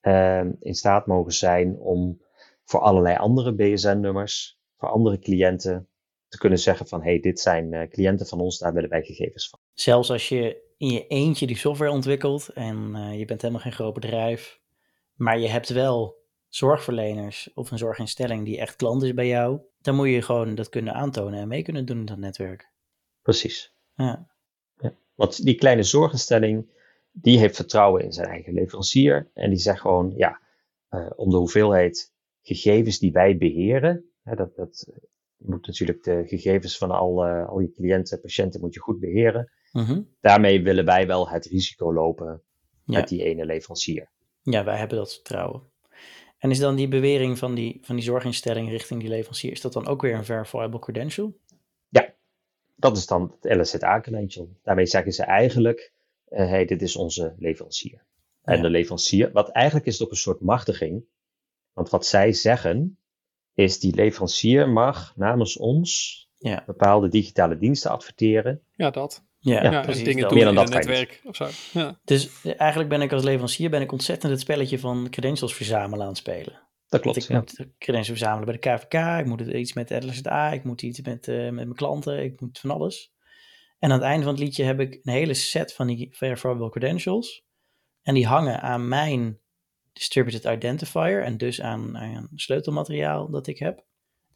ehm, 0.00 0.52
in 0.60 0.74
staat 0.74 1.06
mogen 1.06 1.32
zijn 1.32 1.78
om 1.78 2.20
voor 2.64 2.80
allerlei 2.80 3.16
andere 3.16 3.54
BSN-nummers, 3.54 4.60
voor 4.76 4.88
andere 4.88 5.18
cliënten, 5.18 5.88
te 6.28 6.38
kunnen 6.38 6.58
zeggen 6.58 6.86
van 6.86 7.02
hé, 7.02 7.10
hey, 7.10 7.20
dit 7.20 7.40
zijn 7.40 7.72
eh, 7.72 7.88
cliënten 7.88 8.26
van 8.26 8.40
ons, 8.40 8.58
daar 8.58 8.72
willen 8.72 8.90
wij 8.90 9.02
gegevens 9.02 9.48
van. 9.48 9.58
Zelfs 9.72 10.10
als 10.10 10.28
je 10.28 10.64
in 10.76 10.88
je 10.88 11.06
eentje 11.06 11.46
die 11.46 11.56
software 11.56 11.90
ontwikkelt 11.90 12.48
en 12.48 12.94
eh, 12.94 13.18
je 13.18 13.24
bent 13.24 13.40
helemaal 13.42 13.62
geen 13.62 13.72
groot 13.72 13.94
bedrijf, 13.94 14.60
maar 15.14 15.38
je 15.38 15.48
hebt 15.48 15.68
wel 15.68 16.24
zorgverleners 16.48 17.50
of 17.54 17.70
een 17.70 17.78
zorginstelling 17.78 18.44
die 18.44 18.58
echt 18.58 18.76
klant 18.76 19.02
is 19.02 19.14
bij 19.14 19.26
jou, 19.26 19.60
dan 19.80 19.94
moet 19.94 20.08
je 20.08 20.22
gewoon 20.22 20.54
dat 20.54 20.68
kunnen 20.68 20.94
aantonen 20.94 21.40
en 21.40 21.48
mee 21.48 21.62
kunnen 21.62 21.86
doen 21.86 21.98
in 21.98 22.04
dat 22.04 22.18
netwerk. 22.18 22.70
Precies. 23.22 23.74
Ja. 23.94 24.26
Want 25.14 25.44
die 25.44 25.54
kleine 25.54 25.82
zorginstelling, 25.82 26.70
die 27.12 27.38
heeft 27.38 27.56
vertrouwen 27.56 28.02
in 28.04 28.12
zijn 28.12 28.28
eigen 28.28 28.52
leverancier. 28.52 29.30
En 29.34 29.50
die 29.50 29.58
zegt 29.58 29.80
gewoon, 29.80 30.12
ja, 30.16 30.40
eh, 30.88 31.10
om 31.16 31.30
de 31.30 31.36
hoeveelheid 31.36 32.12
gegevens 32.42 32.98
die 32.98 33.12
wij 33.12 33.36
beheren, 33.36 34.04
hè, 34.22 34.34
dat, 34.34 34.56
dat 34.56 34.84
je 35.36 35.44
moet 35.48 35.66
natuurlijk 35.66 36.02
de 36.02 36.22
gegevens 36.26 36.78
van 36.78 36.90
al, 36.90 37.24
eh, 37.24 37.48
al 37.48 37.58
je 37.60 37.72
cliënten, 37.72 38.20
patiënten 38.20 38.60
moet 38.60 38.74
je 38.74 38.80
goed 38.80 39.00
beheren. 39.00 39.50
Mhm. 39.72 40.02
Daarmee 40.20 40.62
willen 40.62 40.84
wij 40.84 41.06
wel 41.06 41.28
het 41.28 41.44
risico 41.44 41.92
lopen 41.92 42.42
Ja. 42.84 42.98
met 42.98 43.08
die 43.08 43.22
ene 43.24 43.44
leverancier. 43.44 44.10
ja, 44.42 44.64
wij 44.64 44.78
hebben 44.78 44.98
dat 44.98 45.14
vertrouwen. 45.14 45.62
En 46.46 46.52
is 46.52 46.58
dan 46.58 46.76
die 46.76 46.88
bewering 46.88 47.38
van 47.38 47.54
die, 47.54 47.78
van 47.82 47.96
die 47.96 48.04
zorginstelling 48.04 48.68
richting 48.68 49.00
die 49.00 49.08
leverancier, 49.08 49.52
is 49.52 49.60
dat 49.60 49.72
dan 49.72 49.86
ook 49.86 50.02
weer 50.02 50.14
een 50.14 50.24
verifiable 50.24 50.78
credential? 50.78 51.36
Dat 52.78 52.96
is 52.96 53.06
dan 53.06 53.36
het 53.40 53.56
LSZA-credential. 53.56 54.56
Daarmee 54.62 54.86
zeggen 54.86 55.12
ze 55.12 55.22
eigenlijk, 55.22 55.92
eh 56.28 56.48
hey, 56.48 56.64
dit 56.64 56.82
is 56.82 56.96
onze 56.96 57.34
leverancier. 57.38 58.04
En 58.42 58.56
Ja. 58.56 58.62
de 58.62 58.70
leverancier, 58.70 59.32
wat 59.32 59.48
eigenlijk 59.48 59.86
is 59.86 59.92
het 59.92 60.02
ook 60.02 60.10
een 60.10 60.16
soort 60.16 60.40
machtiging. 60.40 61.04
Want 61.72 61.90
wat 61.90 62.06
zij 62.06 62.32
zeggen, 62.32 62.98
is 63.54 63.80
die 63.80 63.94
leverancier 63.94 64.68
mag 64.68 65.16
namens 65.16 65.56
ons 65.56 66.20
Ja. 66.38 66.62
bepaalde 66.66 67.08
digitale 67.08 67.58
diensten 67.58 67.90
adverteren. 67.90 68.62
Ja, 68.72 68.90
dat. 68.90 69.24
Ja, 69.46 69.62
Ja, 69.62 69.80
precies. 69.80 69.98
en 69.98 70.04
dingen 70.06 70.22
doen 70.28 70.38
Meer 70.38 70.46
in 70.46 70.54
je 70.54 70.68
netwerk 70.68 71.20
of 71.24 71.36
zo. 71.36 71.48
Ja. 71.72 72.00
Dus 72.04 72.42
eh, 72.42 72.60
eigenlijk 72.60 72.90
ben 72.90 73.00
ik 73.02 73.12
als 73.12 73.22
leverancier 73.24 73.70
ben 73.70 73.80
ik 73.80 73.92
ontzettend 73.92 74.32
het 74.32 74.40
spelletje 74.40 74.78
van 74.78 75.06
credentials 75.10 75.54
verzamelen 75.54 76.00
aan 76.02 76.08
het 76.08 76.16
spelen. 76.16 76.60
Dat 76.88 77.00
klopt, 77.00 77.16
ik 77.16 77.22
ja. 77.28 77.36
moet 77.36 77.54
credentials 77.54 78.06
verzamelen 78.06 78.44
bij 78.44 78.54
de 78.54 78.60
KVK, 78.86 79.20
ik 79.20 79.26
moet 79.26 79.40
het- 79.40 79.48
iets 79.54 79.72
met 79.72 79.90
LSA, 79.90 80.50
ik 80.52 80.64
moet 80.64 80.82
iets 80.82 81.00
met, 81.00 81.28
eh, 81.28 81.36
met 81.36 81.52
mijn 81.54 81.74
klanten, 81.74 82.24
ik 82.24 82.40
moet 82.40 82.58
van 82.58 82.70
alles. 82.70 83.12
En 83.78 83.90
aan 83.90 83.96
het 83.98 84.06
einde 84.06 84.24
van 84.24 84.32
het 84.34 84.42
liedje 84.42 84.64
heb 84.64 84.80
ik 84.80 85.00
een 85.02 85.12
hele 85.12 85.34
set 85.34 85.74
van 85.74 85.86
die 85.86 86.08
verifiable 86.12 86.70
credentials. 86.70 87.44
En 88.02 88.14
die 88.14 88.26
hangen 88.26 88.60
aan 88.62 88.88
mijn 88.88 89.38
distributed 89.92 90.44
identifier 90.44 91.22
en 91.22 91.36
dus 91.36 91.60
aan, 91.60 91.98
aan 91.98 92.28
sleutelmateriaal 92.34 93.30
dat 93.30 93.46
ik 93.46 93.58
heb. 93.58 93.84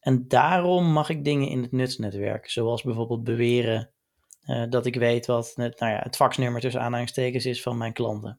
En 0.01 0.29
daarom 0.29 0.93
mag 0.93 1.09
ik 1.09 1.25
dingen 1.25 1.49
in 1.49 1.63
het 1.63 1.73
nutsnetwerk, 1.73 2.51
zoals 2.51 2.83
bijvoorbeeld 2.83 3.25
beweren 3.25 3.91
dat 4.71 4.87
ik 4.87 4.95
weet 4.95 5.27
wat 5.27 5.53
net, 5.57 5.81
nou 5.81 5.93
ja, 5.93 5.99
het 6.03 6.17
faxnummer 6.17 6.61
tussen 6.61 6.81
aanhalingstekens 6.81 7.47
is 7.47 7.63
van 7.63 7.77
mijn 7.79 7.93
klanten. 7.93 8.39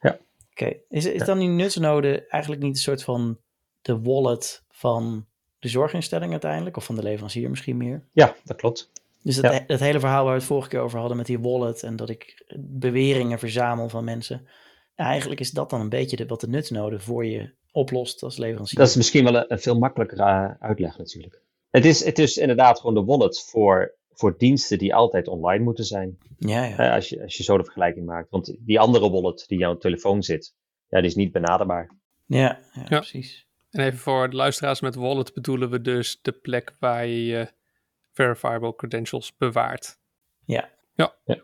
Ja. 0.00 0.18
Oké, 0.50 0.76
is, 0.88 1.04
is 1.04 1.18
Ja. 1.20 1.24
dan 1.24 1.38
die 1.38 1.48
nutsnode 1.48 2.26
eigenlijk 2.26 2.62
niet 2.62 2.74
een 2.74 2.82
soort 2.82 3.02
van 3.02 3.38
de 3.82 4.00
wallet 4.00 4.62
van 4.70 5.26
de 5.58 5.68
zorginstelling 5.68 6.30
uiteindelijk, 6.32 6.76
of 6.76 6.84
van 6.84 6.94
de 6.94 7.02
leverancier 7.02 7.50
misschien 7.50 7.76
meer? 7.76 8.04
Ja, 8.12 8.34
dat 8.44 8.56
klopt. 8.56 8.90
Dus 9.22 9.36
dat, 9.36 9.52
Ja. 9.52 9.64
dat 9.66 9.80
hele 9.80 10.00
verhaal 10.00 10.22
waar 10.24 10.32
we 10.32 10.38
het 10.38 10.48
vorige 10.48 10.68
keer 10.68 10.80
over 10.80 10.98
hadden 10.98 11.16
met 11.16 11.26
die 11.26 11.38
wallet 11.40 11.82
en 11.82 11.96
dat 11.96 12.08
ik 12.08 12.44
beweringen 12.56 13.38
verzamel 13.38 13.88
van 13.88 14.04
mensen. 14.04 14.48
Eigenlijk 14.94 15.40
is 15.40 15.50
dat 15.50 15.70
dan 15.70 15.80
een 15.80 15.88
beetje 15.88 16.16
de, 16.16 16.26
wat 16.26 16.40
de 16.40 16.48
nutsnode 16.48 17.00
voor 17.00 17.26
je 17.26 17.50
oplost 17.72 18.22
als 18.22 18.36
leverancier. 18.36 18.78
Dat 18.78 18.88
is 18.88 18.96
misschien 18.96 19.24
wel 19.24 19.34
een, 19.36 19.44
een 19.48 19.58
veel 19.58 19.78
makkelijker 19.78 20.18
eh, 20.18 20.50
uitleg 20.58 20.98
natuurlijk. 20.98 21.40
Het 21.70 21.84
is, 21.84 22.04
het 22.04 22.18
is 22.18 22.36
inderdaad 22.36 22.80
gewoon 22.80 22.94
de 22.94 23.04
wallet 23.04 23.40
voor, 23.40 23.94
voor 24.18 24.38
diensten 24.38 24.78
die 24.78 24.94
altijd 24.94 25.28
online 25.28 25.64
moeten 25.64 25.84
zijn. 25.84 26.18
ja, 26.38 26.64
ja. 26.64 26.76
Eh, 26.78 26.92
als, 26.92 27.08
je, 27.08 27.22
als 27.22 27.36
je 27.36 27.42
zo 27.42 27.56
de 27.56 27.64
vergelijking 27.64 28.06
maakt. 28.06 28.30
Want 28.30 28.56
die 28.58 28.80
andere 28.80 29.10
wallet 29.10 29.44
die 29.48 29.58
aan 29.64 29.70
jouw 29.70 29.78
telefoon 29.78 30.22
zit, 30.22 30.54
ja, 30.88 30.98
die 30.98 31.08
is 31.08 31.14
niet 31.14 31.32
benaderbaar. 31.32 31.90
ja, 32.26 32.38
ja, 32.72 32.80
Ja. 32.88 32.98
precies. 32.98 33.46
En 33.70 33.84
even 33.84 33.98
voor 33.98 34.30
de 34.30 34.36
luisteraars 34.36 34.80
met 34.80 34.94
wallet 34.94 35.34
bedoelen 35.34 35.70
we 35.70 35.80
dus 35.80 36.18
de 36.22 36.32
plek 36.32 36.74
waar 36.78 37.06
je 37.06 37.24
je 37.26 37.48
verifiable 38.12 38.74
credentials 38.74 39.36
bewaart. 39.36 39.98
Ja. 40.44 40.68
Ja. 40.94 41.14
Ja. 41.24 41.42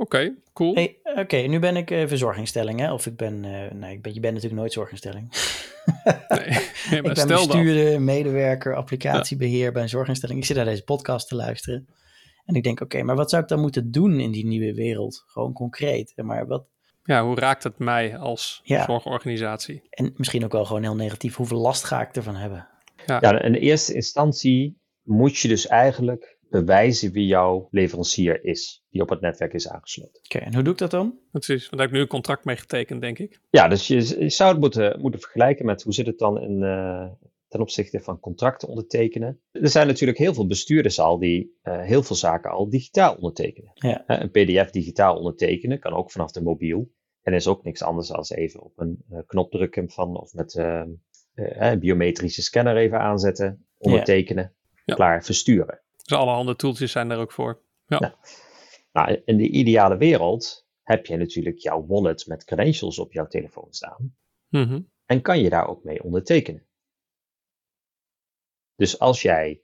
Oké, 0.00 0.34
cool. 0.52 0.74
Hey, 0.74 0.96
Oké, 1.16 1.36
nu 1.36 1.58
ben 1.58 1.76
ik 1.76 1.90
eh, 1.90 2.06
verzorgingstelling, 2.06 2.80
hè? 2.80 2.92
Of 2.92 3.06
ik 3.06 3.16
ben, 3.16 3.44
eh 3.44 3.72
nee, 3.72 3.92
ik 3.92 4.02
ben, 4.02 4.14
je 4.14 4.20
bent 4.20 4.34
natuurlijk 4.34 4.60
nooit 4.60 4.72
zorginstelling. 4.72 5.28
Nee, 6.28 6.48
maar 6.90 6.96
ik 6.96 7.02
ben 7.02 7.16
stel 7.16 7.46
dat. 7.46 7.46
bestuurder, 7.46 8.02
medewerker, 8.02 8.76
applicatiebeheer 8.76 9.72
bij 9.72 9.82
een 9.82 9.88
zorginstelling. 9.88 10.38
Ik 10.38 10.44
zit 10.44 10.56
naar 10.56 10.64
deze 10.64 10.84
podcast 10.84 11.28
te 11.28 11.34
luisteren. 11.34 11.86
En 12.44 12.54
ik 12.54 12.62
denk, 12.62 12.80
oké, 12.80 13.02
maar 13.02 13.16
wat 13.16 13.30
zou 13.30 13.42
ik 13.42 13.48
dan 13.48 13.60
moeten 13.60 13.90
doen 13.90 14.20
in 14.20 14.30
die 14.30 14.46
nieuwe 14.46 14.74
wereld? 14.74 15.24
Gewoon 15.26 15.52
concreet. 15.52 16.12
Maar 16.16 16.46
wat, 16.46 16.64
Ja, 17.04 17.24
hoe 17.24 17.34
raakt 17.38 17.62
het 17.62 17.78
mij 17.78 18.18
als 18.18 18.60
Ja. 18.64 18.84
zorgorganisatie? 18.84 19.82
en 19.90 20.12
misschien 20.16 20.44
ook 20.44 20.52
wel 20.52 20.64
gewoon 20.64 20.82
heel 20.82 20.94
negatief, 20.96 21.36
hoeveel 21.36 21.58
last 21.60 21.84
ga 21.84 22.00
ik 22.00 22.16
ervan 22.16 22.36
hebben? 22.36 22.68
Ja, 23.06 23.42
in 23.42 23.52
de 23.52 23.58
eerste 23.58 23.94
instantie 23.94 24.78
moet 25.02 25.38
je 25.38 25.48
dus 25.48 25.66
eigenlijk 25.66 26.38
bewijzen 26.50 27.12
wie 27.12 27.26
jouw 27.26 27.68
leverancier 27.70 28.44
is, 28.44 28.84
die 28.90 29.02
op 29.02 29.08
het 29.08 29.20
netwerk 29.20 29.52
is 29.52 29.68
aangesloten. 29.68 30.20
Oké, 30.24 30.38
en 30.38 30.54
hoe 30.54 30.62
doe 30.62 30.72
ik 30.72 30.78
dat 30.78 30.90
dan? 30.90 31.18
Precies, 31.30 31.60
want 31.60 31.70
daar 31.70 31.80
heb 31.80 31.88
ik 31.88 31.94
nu 31.94 32.00
een 32.00 32.06
contract 32.06 32.44
mee 32.44 32.56
getekend, 32.56 33.00
denk 33.00 33.18
ik. 33.18 33.40
Ja, 33.50 33.68
dus 33.68 33.86
je, 33.86 34.18
je 34.18 34.28
zou 34.30 34.50
het 34.50 34.60
moeten, 34.60 35.00
moeten 35.00 35.20
vergelijken 35.20 35.66
met 35.66 35.82
hoe 35.82 35.92
zit 35.92 36.06
het 36.06 36.18
dan 36.18 36.40
in, 36.40 36.62
eh, 36.62 37.06
ten 37.48 37.60
opzichte 37.60 38.00
van 38.00 38.20
contracten 38.20 38.68
ondertekenen. 38.68 39.40
Er 39.50 39.68
zijn 39.68 39.86
natuurlijk 39.86 40.18
heel 40.18 40.34
veel 40.34 40.46
bestuurders 40.46 41.00
al 41.00 41.18
die 41.18 41.58
eh, 41.62 41.80
heel 41.80 42.02
veel 42.02 42.16
zaken 42.16 42.50
al 42.50 42.70
digitaal 42.70 43.14
ondertekenen. 43.14 43.70
Ja. 43.74 44.04
Een 44.06 44.30
pdf 44.30 44.70
digitaal 44.70 45.16
ondertekenen 45.16 45.78
kan 45.78 45.92
ook 45.92 46.10
vanaf 46.10 46.30
de 46.32 46.42
mobiel. 46.42 46.90
En 47.22 47.34
is 47.34 47.46
ook 47.46 47.64
niks 47.64 47.82
anders 47.82 48.08
dan 48.08 48.24
even 48.28 48.62
op 48.62 48.72
een 48.76 49.04
eh, 49.10 49.18
knop 49.26 49.50
drukken 49.50 49.90
van 49.90 50.16
of 50.20 50.32
met 50.32 50.54
een 51.34 51.78
biometrische 51.78 52.42
scanner 52.42 52.76
even 52.76 53.00
aanzetten, 53.00 53.66
ondertekenen, 53.78 54.54
Ja. 54.84 54.94
klaar, 54.94 55.24
versturen. 55.24 55.82
Dus 56.10 56.18
allerhande 56.18 56.56
tooltjes 56.56 56.92
zijn 56.92 57.10
er 57.10 57.18
ook 57.18 57.32
voor. 57.32 57.62
Ja, 57.86 57.98
Ja. 58.00 58.18
Nou, 58.92 59.22
in 59.24 59.36
de 59.36 59.48
ideale 59.48 59.96
wereld 59.96 60.66
heb 60.82 61.06
je 61.06 61.16
natuurlijk 61.16 61.58
jouw 61.58 61.86
wallet 61.86 62.26
met 62.26 62.44
credentials 62.44 62.98
op 62.98 63.12
jouw 63.12 63.26
telefoon 63.26 63.72
staan. 63.72 64.16
Mhm. 64.48 64.80
En 65.06 65.22
kan 65.22 65.40
je 65.40 65.50
daar 65.50 65.68
ook 65.68 65.84
mee 65.84 66.02
ondertekenen. 66.02 66.66
Dus 68.74 68.98
als 68.98 69.22
jij 69.22 69.62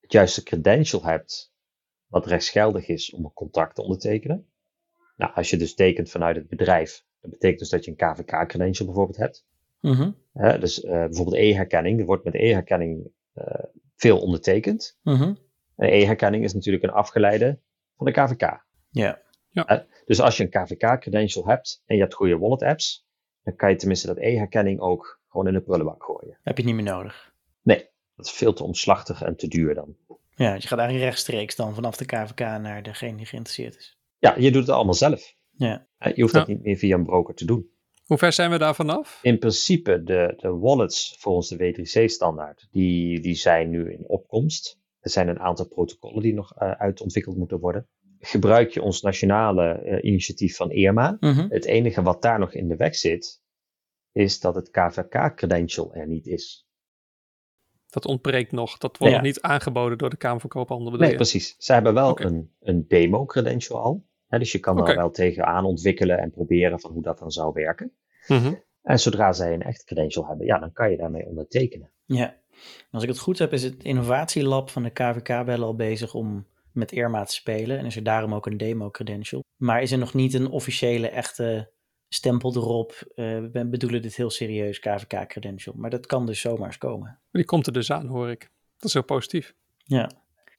het 0.00 0.12
juiste 0.12 0.42
credential 0.42 1.04
hebt, 1.04 1.52
wat 2.06 2.26
rechtsgeldig 2.26 2.88
is 2.88 3.12
om 3.12 3.24
een 3.24 3.32
contract 3.32 3.74
te 3.74 3.82
ondertekenen. 3.82 4.50
Nou, 5.16 5.34
als 5.34 5.50
je 5.50 5.56
dus 5.56 5.74
tekent 5.74 6.10
vanuit 6.10 6.36
het 6.36 6.48
bedrijf, 6.48 7.04
dat 7.20 7.30
betekent 7.30 7.58
dus 7.58 7.68
dat 7.68 7.84
je 7.84 7.90
een 7.90 7.96
KVK-credential 7.96 8.86
bijvoorbeeld 8.86 9.18
hebt. 9.18 9.46
Mhm. 9.80 10.10
Dus 10.32 10.84
eh, 10.84 10.90
bijvoorbeeld 10.90 11.36
e-herkenning, 11.36 12.00
er 12.00 12.06
wordt 12.06 12.24
met 12.24 12.34
e-herkenning 12.34 13.10
eh, 13.32 13.64
veel 13.98 14.20
ondertekend. 14.20 14.98
Mhm. 15.02 15.34
En 15.76 15.88
e-herkenning 15.92 16.44
is 16.44 16.54
natuurlijk 16.54 16.84
een 16.84 16.90
afgeleide 16.90 17.60
van 17.96 18.06
de 18.06 18.12
KVK. 18.12 18.66
Ja. 18.90 19.22
Dus 20.04 20.20
als 20.20 20.36
je 20.36 20.42
een 20.42 20.50
KVK-credential 20.50 21.46
hebt 21.46 21.82
en 21.86 21.94
je 21.96 22.02
hebt 22.02 22.14
goede 22.14 22.38
wallet 22.38 22.62
apps, 22.62 23.06
dan 23.42 23.56
kan 23.56 23.70
je 23.70 23.76
tenminste 23.76 24.06
dat 24.06 24.18
e-herkenning 24.18 24.80
ook 24.80 25.20
gewoon 25.28 25.46
in 25.46 25.52
de 25.52 25.60
prullenbak 25.60 26.04
gooien. 26.04 26.38
Heb 26.42 26.58
je 26.58 26.64
niet 26.64 26.74
meer 26.74 26.84
nodig. 26.84 27.32
Nee, 27.62 27.88
dat 28.14 28.26
is 28.26 28.32
veel 28.32 28.52
te 28.52 28.64
omslachtig 28.64 29.22
en 29.22 29.36
te 29.36 29.48
duur 29.48 29.74
dan. 29.74 29.96
Ja, 30.30 30.54
je 30.54 30.60
gaat 30.66 30.78
eigenlijk 30.78 31.08
rechtstreeks 31.08 31.56
dan 31.56 31.74
vanaf 31.74 31.96
de 31.96 32.04
KVK 32.04 32.38
naar 32.38 32.82
degene 32.82 33.16
die 33.16 33.26
geïnteresseerd 33.26 33.76
is. 33.76 33.98
Ja, 34.18 34.34
je 34.38 34.50
doet 34.50 34.66
het 34.66 34.70
allemaal 34.74 34.94
zelf. 34.94 35.34
Ja. 35.50 35.86
Je 36.14 36.20
hoeft 36.22 36.34
dat 36.34 36.46
Ja. 36.46 36.52
niet 36.52 36.62
meer 36.62 36.76
via 36.76 36.96
een 36.96 37.04
broker 37.04 37.34
te 37.34 37.44
doen. 37.44 37.70
Hoe 38.08 38.18
ver 38.18 38.32
zijn 38.32 38.50
we 38.50 38.58
daar 38.58 38.74
vanaf? 38.74 39.18
In 39.22 39.38
principe, 39.38 40.02
de, 40.02 40.34
de 40.36 40.48
wallets 40.48 41.16
volgens 41.18 41.48
de 41.48 41.56
W3C-standaard, 41.56 42.68
die, 42.70 43.20
die 43.20 43.34
zijn 43.34 43.70
nu 43.70 43.92
in 43.92 44.08
opkomst. 44.08 44.78
Er 45.00 45.10
zijn 45.10 45.28
een 45.28 45.40
aantal 45.40 45.68
protocollen 45.68 46.22
die 46.22 46.34
nog 46.34 46.54
eh, 46.54 46.70
uitontwikkeld 46.70 47.36
moeten 47.36 47.58
worden. 47.58 47.88
Gebruik 48.18 48.70
je 48.70 48.82
ons 48.82 49.02
nationale 49.02 49.72
eh, 49.72 50.04
initiatief 50.10 50.56
van 50.56 50.70
ERMA. 50.70 51.16
Mhm. 51.20 51.46
Het 51.48 51.64
enige 51.64 52.02
wat 52.02 52.22
daar 52.22 52.38
nog 52.38 52.52
in 52.52 52.68
de 52.68 52.76
weg 52.76 52.96
zit, 52.96 53.42
is 54.12 54.40
dat 54.40 54.54
het 54.54 54.70
KVK-credential 54.70 55.94
er 55.94 56.06
niet 56.06 56.26
is. 56.26 56.66
Dat 57.86 58.06
ontbreekt 58.06 58.52
nog. 58.52 58.78
Dat 58.78 58.98
wordt 58.98 59.14
Ja. 59.14 59.18
nog 59.20 59.28
niet 59.28 59.40
aangeboden 59.40 59.98
door 59.98 60.10
de 60.10 60.16
Kamer 60.16 60.40
van 60.40 60.50
Koophandel. 60.50 60.92
Nee, 60.92 61.14
precies. 61.14 61.54
Ze 61.58 61.72
hebben 61.72 61.94
wel 61.94 62.20
een, 62.20 62.54
een 62.60 62.84
demo-credential 62.88 63.80
al. 63.82 64.06
Hè, 64.26 64.38
dus 64.38 64.52
je 64.52 64.58
kan 64.58 64.76
daar 64.76 64.96
wel 64.96 65.10
tegenaan 65.10 65.64
ontwikkelen 65.64 66.18
en 66.18 66.30
proberen 66.30 66.80
van 66.80 66.92
hoe 66.92 67.02
dat 67.02 67.18
dan 67.18 67.30
zou 67.30 67.52
werken. 67.52 67.92
Mhm. 68.28 68.54
En 68.82 68.98
zodra 68.98 69.32
zij 69.32 69.54
een 69.54 69.62
echt 69.62 69.84
credential 69.84 70.26
hebben, 70.26 70.46
ja, 70.46 70.58
dan 70.58 70.72
kan 70.72 70.90
je 70.90 70.96
daarmee 70.96 71.26
ondertekenen. 71.26 71.90
Ja. 72.04 72.36
Als 72.90 73.02
ik 73.02 73.08
het 73.08 73.18
goed 73.18 73.38
heb, 73.38 73.52
is 73.52 73.62
het 73.62 73.84
innovatielab 73.84 74.70
van 74.70 74.82
de 74.82 74.90
KVK 74.90 75.28
wel 75.28 75.62
al 75.62 75.74
bezig 75.74 76.14
om 76.14 76.46
met 76.72 76.92
Irma 76.92 77.24
te 77.24 77.34
spelen. 77.34 77.78
En 77.78 77.86
is 77.86 77.96
er 77.96 78.02
daarom 78.02 78.34
ook 78.34 78.46
een 78.46 78.56
demo-credential. 78.56 79.44
Maar 79.56 79.82
is 79.82 79.92
er 79.92 79.98
nog 79.98 80.14
niet 80.14 80.34
een 80.34 80.48
officiële, 80.48 81.08
echte 81.08 81.70
stempel 82.08 82.56
erop. 82.56 82.92
eh, 83.14 83.24
we 83.52 83.66
bedoelen 83.70 84.02
dit 84.02 84.16
heel 84.16 84.30
serieus, 84.30 84.78
KVK-credential. 84.78 85.74
Maar 85.76 85.90
dat 85.90 86.06
kan 86.06 86.26
dus 86.26 86.40
zomaar 86.40 86.66
eens 86.66 86.78
komen. 86.78 87.20
Die 87.30 87.44
komt 87.44 87.66
er 87.66 87.72
dus 87.72 87.90
aan, 87.90 88.06
hoor 88.06 88.30
ik. 88.30 88.40
Dat 88.76 88.88
is 88.88 88.92
heel 88.92 89.04
positief. 89.04 89.54
Ja. 89.84 90.10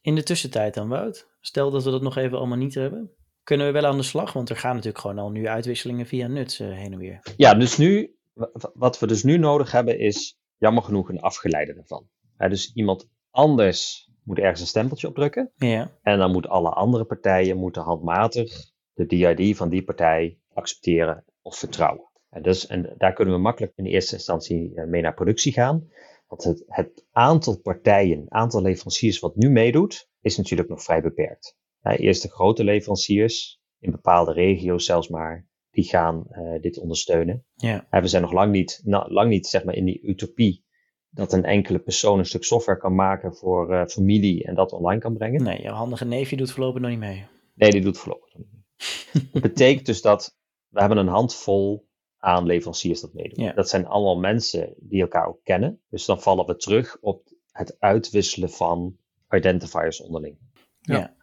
In 0.01 0.15
de 0.15 0.23
tussentijd 0.23 0.73
dan, 0.73 0.87
Wout? 0.89 1.27
Stel 1.41 1.71
dat 1.71 1.83
we 1.83 1.91
dat 1.91 2.01
nog 2.01 2.17
even 2.17 2.37
allemaal 2.37 2.57
niet 2.57 2.73
hebben. 2.73 3.11
Kunnen 3.49 3.67
we 3.67 3.73
wel 3.73 3.85
aan 3.85 3.97
de 3.97 4.03
slag? 4.03 4.33
Want 4.33 4.49
er 4.49 4.55
gaan 4.55 4.71
natuurlijk 4.75 5.01
gewoon 5.01 5.19
al 5.19 5.31
nu 5.31 5.47
uitwisselingen 5.47 6.05
via 6.05 6.27
nuts 6.27 6.59
eh, 6.59 6.71
heen 6.71 6.91
en 6.93 6.97
weer. 6.97 7.19
Ja, 7.37 7.53
dus 7.53 7.77
nu, 7.77 8.15
wa- 8.33 8.51
wat 8.73 8.99
we 8.99 9.07
dus 9.07 9.23
nu 9.23 9.37
nodig 9.37 9.71
hebben 9.71 9.99
is, 9.99 10.37
jammer 10.57 10.83
genoeg, 10.83 11.09
een 11.09 11.21
afgeleide 11.21 11.73
ervan. 11.73 12.09
Dus 12.37 12.71
iemand 12.73 13.09
anders 13.31 14.09
moet 14.23 14.39
ergens 14.39 14.61
een 14.61 14.67
stempeltje 14.67 15.07
op 15.07 15.15
drukken. 15.15 15.51
Ja. 15.55 15.91
En 16.01 16.17
dan 16.17 16.31
moeten 16.31 16.51
alle 16.51 16.69
andere 16.69 17.05
partijen 17.05 17.57
moeten 17.57 17.81
handmatig 17.81 18.71
de 18.93 19.05
DID 19.05 19.57
van 19.57 19.69
die 19.69 19.83
partij 19.83 20.39
accepteren 20.53 21.25
of 21.41 21.57
vertrouwen. 21.57 22.09
En, 22.29 22.41
dus, 22.41 22.67
en 22.67 22.95
daar 22.97 23.13
kunnen 23.13 23.33
we 23.33 23.39
makkelijk 23.39 23.73
in 23.75 23.85
eerste 23.85 24.15
instantie 24.15 24.75
eh, 24.75 24.87
mee 24.87 25.01
naar 25.01 25.13
productie 25.13 25.53
gaan. 25.53 25.89
Want 26.27 26.43
het, 26.43 26.63
het 26.67 27.05
aantal 27.11 27.59
partijen, 27.59 28.25
aantal 28.27 28.61
leveranciers 28.61 29.19
wat 29.19 29.35
nu 29.35 29.49
meedoet, 29.49 30.09
is 30.21 30.37
natuurlijk 30.37 30.69
nog 30.69 30.83
vrij 30.83 31.01
beperkt. 31.01 31.57
Eerst 31.81 32.21
de 32.21 32.29
grote 32.29 32.63
leveranciers, 32.63 33.61
in 33.79 33.91
bepaalde 33.91 34.33
regio's 34.33 34.85
zelfs 34.85 35.07
maar, 35.07 35.47
die 35.71 35.83
gaan 35.83 36.25
eh, 36.29 36.61
dit 36.61 36.77
ondersteunen. 36.77 37.45
Ja. 37.55 37.87
En 37.89 38.01
we 38.01 38.07
zijn 38.07 38.21
nog 38.21 38.31
lang 38.31 38.51
niet, 38.51 38.81
nou, 38.83 39.11
lang 39.11 39.29
niet 39.29 39.47
zeg 39.47 39.63
maar, 39.63 39.75
in 39.75 39.85
die 39.85 40.01
utopie 40.01 40.65
dat 41.09 41.33
een 41.33 41.43
enkele 41.43 41.79
persoon 41.79 42.19
een 42.19 42.25
stuk 42.25 42.43
software 42.43 42.79
kan 42.79 42.95
maken 42.95 43.35
voor 43.35 43.73
eh, 43.73 43.85
familie 43.85 44.43
en 44.43 44.55
dat 44.55 44.71
online 44.71 45.01
kan 45.01 45.17
brengen. 45.17 45.43
Nee, 45.43 45.61
jouw 45.61 45.73
handige 45.73 46.05
neefje 46.05 46.37
doet 46.37 46.51
voorlopig 46.51 46.81
nog 46.81 46.89
niet 46.89 46.99
mee. 46.99 47.25
Nee, 47.53 47.71
die 47.71 47.81
doet 47.81 47.97
voorlopig 47.97 48.33
nog 48.33 48.47
niet. 48.51 48.57
Dat 49.33 49.41
betekent 49.41 49.85
dus 49.85 50.01
dat 50.01 50.37
we 50.67 50.79
hebben 50.79 50.97
een 50.97 51.07
handvol 51.07 51.87
aan 52.17 52.45
leveranciers 52.45 53.01
dat 53.01 53.13
meedoen. 53.13 53.43
Ja. 53.43 53.53
Dat 53.53 53.69
zijn 53.69 53.85
allemaal 53.85 54.19
mensen 54.19 54.73
die 54.77 55.01
elkaar 55.01 55.27
ook 55.27 55.43
kennen. 55.43 55.81
Dus 55.89 56.05
dan 56.05 56.21
vallen 56.21 56.45
we 56.45 56.55
terug 56.55 56.97
op 57.01 57.27
het 57.51 57.75
uitwisselen 57.79 58.49
van 58.49 58.97
identifiers 59.29 60.01
onderling. 60.01 60.37
Ja. 60.79 60.97
Ja. 60.97 61.15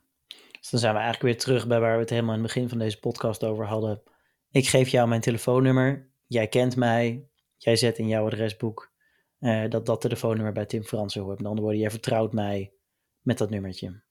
Dus 0.66 0.80
dan 0.80 0.90
zijn 0.90 0.94
we 0.94 1.00
eigenlijk 1.00 1.32
weer 1.32 1.44
terug 1.44 1.66
bij 1.66 1.80
waar 1.80 1.94
we 1.94 2.00
het 2.00 2.10
helemaal 2.10 2.34
in 2.34 2.42
het 2.42 2.52
begin 2.52 2.68
van 2.68 2.78
deze 2.78 2.98
podcast 2.98 3.44
over 3.44 3.66
hadden. 3.66 4.02
Ik 4.50 4.68
geef 4.68 4.88
jou 4.88 5.08
mijn 5.08 5.20
telefoonnummer. 5.20 6.10
Jij 6.26 6.48
kent 6.48 6.76
mij. 6.76 7.28
Jij 7.56 7.76
zet 7.76 7.98
in 7.98 8.08
jouw 8.08 8.26
adresboek 8.26 8.92
eh, 9.38 9.68
dat 9.68 9.86
dat 9.86 10.00
telefoonnummer 10.00 10.52
bij 10.52 10.66
Tim 10.66 10.82
Fransen 10.82 11.22
hoort. 11.22 11.36
Met 11.36 11.46
andere 11.46 11.62
woorden, 11.62 11.80
jij 11.80 11.90
vertrouwt 11.90 12.32
mij 12.32 12.72
met 13.20 13.38
dat 13.38 13.50
nummertje. 13.50 14.04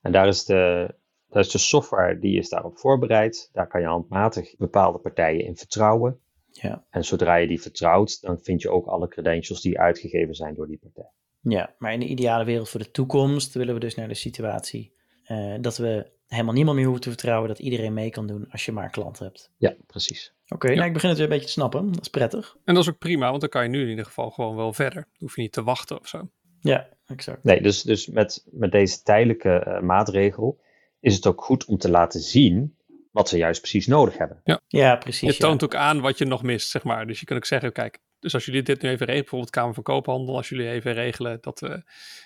En 0.00 0.12
daar 0.12 0.28
is 0.28 0.44
de, 0.44 0.94
daar 1.28 1.42
is 1.42 1.50
de 1.50 1.58
software 1.58 2.18
die 2.18 2.38
is 2.38 2.48
daarop 2.48 2.78
voorbereid. 2.78 3.50
Daar 3.52 3.68
kan 3.68 3.80
je 3.80 3.86
handmatig 3.86 4.56
bepaalde 4.56 4.98
partijen 4.98 5.44
in 5.44 5.56
vertrouwen. 5.56 6.20
Ja. 6.50 6.84
En 6.90 7.04
zodra 7.04 7.34
je 7.34 7.46
die 7.46 7.60
vertrouwt, 7.60 8.20
dan 8.20 8.38
vind 8.38 8.62
je 8.62 8.70
ook 8.70 8.86
alle 8.86 9.08
credentials 9.08 9.60
die 9.60 9.78
uitgegeven 9.78 10.34
zijn 10.34 10.54
door 10.54 10.66
die 10.66 10.78
partij. 10.78 11.10
Ja, 11.40 11.74
maar 11.78 11.92
in 11.92 12.00
de 12.00 12.06
ideale 12.06 12.44
wereld 12.44 12.68
voor 12.68 12.80
de 12.80 12.90
toekomst 12.90 13.54
willen 13.54 13.74
we 13.74 13.80
dus 13.80 13.94
naar 13.94 14.08
de 14.08 14.14
situatie 14.14 14.98
eh, 15.30 15.54
dat 15.60 15.76
we 15.76 16.10
helemaal 16.26 16.54
niemand 16.54 16.76
meer 16.76 16.84
hoeven 16.84 17.02
te 17.02 17.08
vertrouwen, 17.08 17.48
dat 17.48 17.58
iedereen 17.58 17.92
mee 17.92 18.10
kan 18.10 18.26
doen 18.26 18.46
als 18.50 18.64
je 18.64 18.72
maar 18.72 18.84
een 18.84 18.90
klant 18.90 19.18
hebt. 19.18 19.50
Ja, 19.56 19.74
precies. 19.86 20.34
Oké, 20.48 20.74
nou 20.74 20.86
ik 20.86 20.92
begin 20.92 21.08
het 21.08 21.18
weer 21.18 21.26
een 21.26 21.32
beetje 21.32 21.46
te 21.46 21.52
snappen. 21.52 21.92
Dat 21.92 22.00
is 22.00 22.08
prettig. 22.08 22.56
En 22.64 22.74
dat 22.74 22.82
is 22.82 22.90
ook 22.90 22.98
prima, 22.98 23.28
want 23.28 23.40
dan 23.40 23.50
kan 23.50 23.62
je 23.62 23.68
nu 23.68 23.82
in 23.82 23.88
ieder 23.88 24.04
geval 24.04 24.30
gewoon 24.30 24.56
wel 24.56 24.72
verder. 24.72 25.02
Dan 25.02 25.18
hoef 25.18 25.36
je 25.36 25.42
niet 25.42 25.52
te 25.52 25.62
wachten 25.62 26.00
of 26.00 26.08
zo. 26.08 26.30
Ja, 26.60 26.88
exact. 27.06 27.44
Nee, 27.44 27.62
dus, 27.62 27.82
dus 27.82 28.06
met, 28.06 28.46
met 28.50 28.72
deze 28.72 29.02
tijdelijke 29.02 29.58
eh, 29.58 29.80
maatregel 29.80 30.60
is 31.00 31.14
het 31.14 31.26
ook 31.26 31.44
goed 31.44 31.64
om 31.64 31.78
te 31.78 31.90
laten 31.90 32.20
zien 32.20 32.76
wat 33.10 33.30
we 33.30 33.36
juist 33.36 33.60
precies 33.60 33.86
nodig 33.86 34.18
hebben. 34.18 34.40
Ja, 34.66 34.96
precies. 34.96 35.36
Je 35.36 35.42
toont 35.42 35.64
ook 35.64 35.74
aan 35.74 36.00
wat 36.00 36.18
je 36.18 36.24
nog 36.24 36.42
mist, 36.42 36.70
zeg 36.70 36.82
maar. 36.84 37.06
Dus 37.06 37.20
je 37.20 37.26
kan 37.26 37.36
ook 37.36 37.44
zeggen, 37.44 37.72
kijk, 37.72 37.98
dus 38.18 38.34
als 38.34 38.44
jullie 38.44 38.62
dit 38.62 38.82
nu 38.82 38.88
even 38.88 38.98
regelen, 38.98 39.20
bijvoorbeeld 39.20 39.50
Kamer 39.50 39.74
van 39.74 39.82
Koophandel, 39.82 40.36
als 40.36 40.48
jullie 40.48 40.68
even 40.68 40.92
regelen 40.92 41.38
dat 41.40 41.60
we 41.60 41.68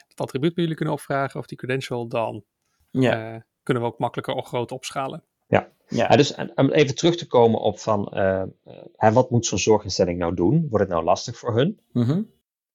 dat 0.08 0.20
attribuut 0.20 0.54
bij 0.54 0.62
jullie 0.62 0.76
kunnen 0.76 0.94
opvragen 0.94 1.40
of 1.40 1.46
die 1.46 1.58
credential, 1.58 2.08
dan 2.08 2.44
Ja, 3.02 3.35
eh, 3.35 3.40
kunnen 3.62 3.83
we 3.83 3.88
ook 3.88 3.98
makkelijker 3.98 4.35
of 4.35 4.46
groot 4.46 4.72
opschalen. 4.72 5.24
ja. 5.46 5.72
Ja, 5.88 6.09
dus 6.09 6.35
en- 6.35 6.52
om 6.59 6.70
even 6.70 6.94
terug 6.94 7.16
te 7.16 7.26
komen 7.26 7.61
op 7.61 7.78
van, 7.78 8.09
eh, 8.09 8.40
eh, 8.42 8.48
hè, 8.92 9.12
wat 9.12 9.30
moet 9.30 9.46
zo'n 9.46 9.59
zorginstelling 9.59 10.18
nou 10.18 10.35
doen? 10.35 10.61
Wordt 10.68 10.85
het 10.85 10.88
nou 10.94 11.04
lastig 11.04 11.38
voor 11.38 11.54
hun? 11.57 11.80
Mhm. 11.92 12.22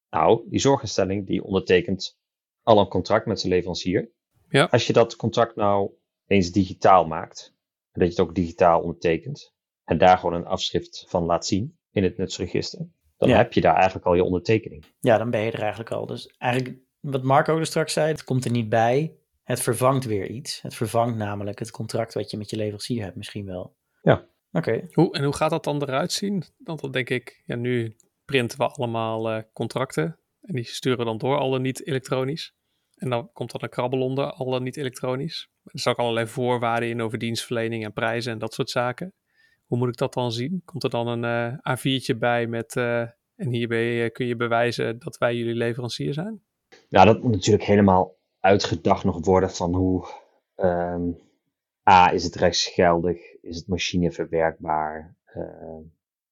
Nou, 0.09 0.41
die 0.49 0.59
zorginstelling 0.59 1.27
die 1.27 1.43
ondertekent 1.43 2.17
al 2.63 2.79
een 2.79 2.87
contract 2.87 3.25
met 3.25 3.39
zijn 3.39 3.53
leverancier. 3.53 4.11
Ja. 4.49 4.63
Als 4.71 4.87
je 4.87 4.93
dat 4.93 5.15
contract 5.15 5.55
nou 5.55 5.91
eens 6.25 6.51
digitaal 6.51 7.05
maakt, 7.07 7.53
en 7.91 7.99
dat 7.99 8.13
je 8.13 8.19
het 8.21 8.29
ook 8.29 8.35
digitaal 8.35 8.81
ondertekent, 8.81 9.53
en 9.83 9.97
daar 9.97 10.17
gewoon 10.17 10.35
een 10.35 10.45
afschrift 10.47 11.05
van 11.07 11.23
laat 11.23 11.45
zien 11.45 11.77
in 11.91 12.03
het 12.03 12.17
nutsregister, 12.17 12.87
dan 13.17 13.29
Ja. 13.29 13.37
heb 13.37 13.53
je 13.53 13.61
daar 13.61 13.75
eigenlijk 13.75 14.05
al 14.05 14.13
je 14.15 14.23
ondertekening. 14.23 14.85
Ja, 14.99 15.17
dan 15.17 15.29
ben 15.29 15.41
je 15.41 15.51
er 15.51 15.59
eigenlijk 15.61 15.91
al. 15.91 16.05
Dus 16.05 16.27
eigenlijk, 16.37 16.77
wat 16.99 17.23
Marco 17.23 17.57
er 17.57 17.65
straks 17.65 17.93
zei, 17.93 18.11
het 18.11 18.23
komt 18.23 18.45
er 18.45 18.51
niet 18.51 18.69
bij. 18.69 19.13
Het 19.49 19.61
vervangt 19.61 20.05
weer 20.05 20.29
iets. 20.29 20.61
Het 20.61 20.75
vervangt 20.75 21.17
namelijk 21.17 21.59
het 21.59 21.71
contract 21.71 22.13
wat 22.13 22.31
je 22.31 22.37
met 22.37 22.49
je 22.49 22.55
leverancier 22.55 23.03
hebt 23.03 23.15
misschien 23.15 23.45
wel. 23.45 23.75
Ja. 24.01 24.27
Oké, 24.51 24.87
Hoe, 24.91 25.13
en 25.13 25.23
hoe 25.23 25.35
gaat 25.35 25.49
dat 25.49 25.63
dan 25.63 25.81
eruit 25.81 26.11
zien? 26.11 26.43
Want 26.57 26.81
dan 26.81 26.91
denk 26.91 27.09
ik, 27.09 27.43
ja, 27.45 27.55
nu 27.55 27.95
printen 28.25 28.57
we 28.57 28.67
allemaal 28.67 29.29
eh, 29.29 29.43
contracten 29.53 30.19
en 30.41 30.55
die 30.55 30.63
sturen 30.63 30.97
we 30.97 31.03
dan 31.03 31.17
door, 31.17 31.37
al 31.37 31.51
dan 31.51 31.61
niet 31.61 31.87
elektronisch. 31.87 32.53
En 32.95 33.09
dan 33.09 33.29
komt 33.33 33.51
dan 33.51 33.63
een 33.63 33.69
krabbel 33.69 34.01
onder, 34.01 34.31
al 34.31 34.51
dan 34.51 34.63
niet 34.63 34.77
elektronisch. 34.77 35.49
Er 35.63 35.79
staan 35.79 35.93
ook 35.93 35.99
allerlei 35.99 36.27
voorwaarden 36.27 36.89
in 36.89 37.01
over 37.01 37.17
dienstverlening 37.17 37.83
en 37.83 37.93
prijzen 37.93 38.31
en 38.31 38.39
dat 38.39 38.53
soort 38.53 38.69
zaken. 38.69 39.13
Hoe 39.65 39.77
moet 39.77 39.89
ik 39.89 39.97
dat 39.97 40.13
dan 40.13 40.31
zien? 40.31 40.61
Komt 40.65 40.83
er 40.83 40.89
dan 40.89 41.07
een 41.07 41.23
eh, 41.63 41.77
A4'tje 41.77 42.17
bij 42.17 42.47
met, 42.47 42.75
eh, 42.75 43.01
en 43.35 43.51
hierbij 43.51 44.09
kun 44.11 44.25
je 44.25 44.35
bewijzen 44.35 44.99
dat 44.99 45.17
wij 45.17 45.35
jullie 45.35 45.55
leverancier 45.55 46.13
zijn? 46.13 46.41
Nou, 46.89 47.05
dat 47.05 47.23
moet 47.23 47.31
natuurlijk 47.31 47.65
helemaal 47.65 48.17
uitgedacht 48.39 49.03
nog 49.03 49.25
worden 49.25 49.51
van 49.51 49.75
hoe, 49.75 50.07
ehm, 50.55 51.11
A, 51.89 52.11
is 52.11 52.23
het 52.23 52.35
rechtsgeldig? 52.35 53.41
Is 53.41 53.55
het 53.55 53.67
machineverwerkbaar? 53.67 55.15
Eh, 55.25 55.43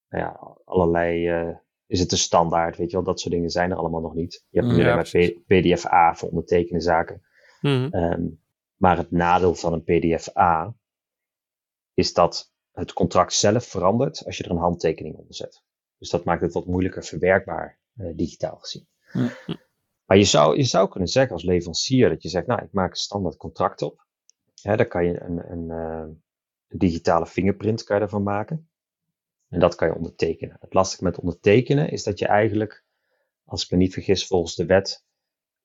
nou 0.09 0.23
ja, 0.23 0.57
allerlei, 0.65 1.27
eh, 1.27 1.55
is 1.85 1.99
het 1.99 2.09
de 2.09 2.15
standaard? 2.15 2.77
Weet 2.77 2.89
je 2.89 2.95
wel, 2.95 3.05
dat 3.05 3.19
soort 3.19 3.33
dingen 3.33 3.49
zijn 3.49 3.71
er 3.71 3.77
allemaal 3.77 4.01
nog 4.01 4.13
niet. 4.13 4.45
Je 4.49 4.59
hebt 4.59 4.71
nu 4.71 4.77
Ja, 4.77 4.83
alleen 4.83 4.95
maar 4.95 5.33
PDF-A 5.47 6.15
voor 6.15 6.29
ondertekende 6.29 6.81
zaken. 6.81 7.21
Mhm. 7.61 7.87
Ehm, 7.91 8.23
maar 8.75 8.97
het 8.97 9.11
nadeel 9.11 9.55
van 9.55 9.73
een 9.73 9.83
PDF-A 9.83 10.75
is 11.93 12.13
dat 12.13 12.53
het 12.71 12.93
contract 12.93 13.33
zelf 13.33 13.65
verandert 13.65 14.25
als 14.25 14.37
je 14.37 14.43
er 14.43 14.51
een 14.51 14.57
handtekening 14.57 15.15
onder 15.15 15.33
zet. 15.35 15.63
Dus 15.97 16.09
dat 16.09 16.23
maakt 16.23 16.41
het 16.41 16.53
wat 16.53 16.65
moeilijker 16.65 17.03
verwerkbaar, 17.03 17.79
eh, 17.95 18.07
digitaal 18.15 18.57
gezien. 18.57 18.87
Hm. 19.11 19.27
Maar 20.07 20.17
je 20.17 20.23
zou, 20.23 20.57
je 20.57 20.63
zou 20.63 20.89
kunnen 20.89 21.09
zeggen 21.09 21.33
als 21.33 21.43
leverancier 21.43 22.09
dat 22.09 22.23
je 22.23 22.29
zegt, 22.29 22.47
nou, 22.47 22.63
ik 22.63 22.71
maak 22.71 22.89
een 22.89 22.95
standaard 22.95 23.37
contract 23.37 23.81
op. 23.81 24.05
Ja, 24.53 24.75
daar 24.75 24.87
kan 24.87 25.05
je 25.05 25.21
een, 25.21 25.51
een, 25.51 25.69
een 25.69 26.79
digitale 26.79 27.25
fingerprint 27.25 27.83
kan 27.83 27.97
je 27.97 28.03
ervan 28.03 28.23
maken. 28.23 28.69
En 29.49 29.59
dat 29.59 29.75
kan 29.75 29.87
je 29.87 29.95
ondertekenen. 29.95 30.57
Het 30.59 30.73
lastige 30.73 31.03
met 31.03 31.19
ondertekenen 31.19 31.89
is 31.89 32.03
dat 32.03 32.19
je 32.19 32.27
eigenlijk, 32.27 32.83
als 33.45 33.63
ik 33.63 33.71
me 33.71 33.77
niet 33.77 33.93
vergis, 33.93 34.27
volgens 34.27 34.55
de 34.55 34.65
wet 34.65 35.05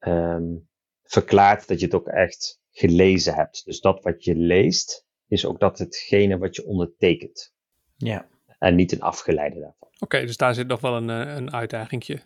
um, 0.00 0.68
verklaart 1.02 1.68
dat 1.68 1.78
je 1.78 1.84
het 1.84 1.94
ook 1.94 2.08
echt 2.08 2.60
gelezen 2.70 3.34
hebt. 3.34 3.64
Dus 3.64 3.80
dat 3.80 4.02
wat 4.02 4.24
je 4.24 4.34
leest, 4.34 5.06
is 5.26 5.46
ook 5.46 5.60
dat 5.60 5.78
hetgene 5.78 6.38
wat 6.38 6.56
je 6.56 6.66
ondertekent. 6.66 7.54
Ja. 7.96 8.28
En 8.58 8.74
niet 8.74 8.92
een 8.92 9.02
afgeleide 9.02 9.60
daarvan. 9.60 9.88
Oké, 9.98 10.20
dus 10.26 10.36
daar 10.36 10.54
zit 10.54 10.66
nog 10.66 10.80
wel 10.80 10.96
een, 10.96 11.10
eh, 11.10 11.34
een 11.34 11.52
uitdagingje. 11.52 12.22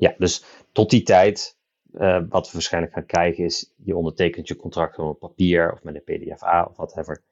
Ja, 0.00 0.14
dus 0.18 0.44
tot 0.72 0.90
die 0.90 1.02
tijd, 1.02 1.58
uh, 1.92 2.22
wat 2.28 2.46
we 2.46 2.52
waarschijnlijk 2.52 2.94
gaan 2.94 3.06
krijgen, 3.06 3.44
is 3.44 3.72
je 3.84 3.96
ondertekent 3.96 4.48
je 4.48 4.56
contract 4.56 4.98
op 4.98 5.18
papier 5.18 5.72
of 5.72 5.82
met 5.82 5.94
een 5.94 6.02
PDFA 6.04 6.64
of 6.64 6.76
whatever. 6.76 7.22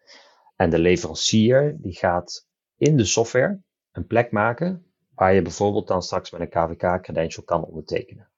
En 0.57 0.71
de 0.71 0.79
leverancier 0.79 1.77
die 1.81 1.95
gaat 1.95 2.47
in 2.77 2.97
de 2.97 3.05
software 3.05 3.61
een 3.93 4.07
plek 4.07 4.31
maken 4.31 4.87
waar 5.15 5.35
je 5.35 5.43
bijvoorbeeld 5.43 5.87
dan 5.87 6.03
straks 6.03 6.31
met 6.31 6.41
een 6.41 6.49
KVK-credential 6.49 7.45
kan 7.45 7.65
ondertekenen. 7.65 8.29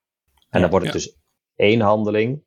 En 0.51 0.61
dan 0.61 0.71
wordt 0.71 0.87
het 0.87 0.95
ja. 0.95 1.01
dus 1.01 1.19
één 1.57 1.81
handeling, 1.81 2.43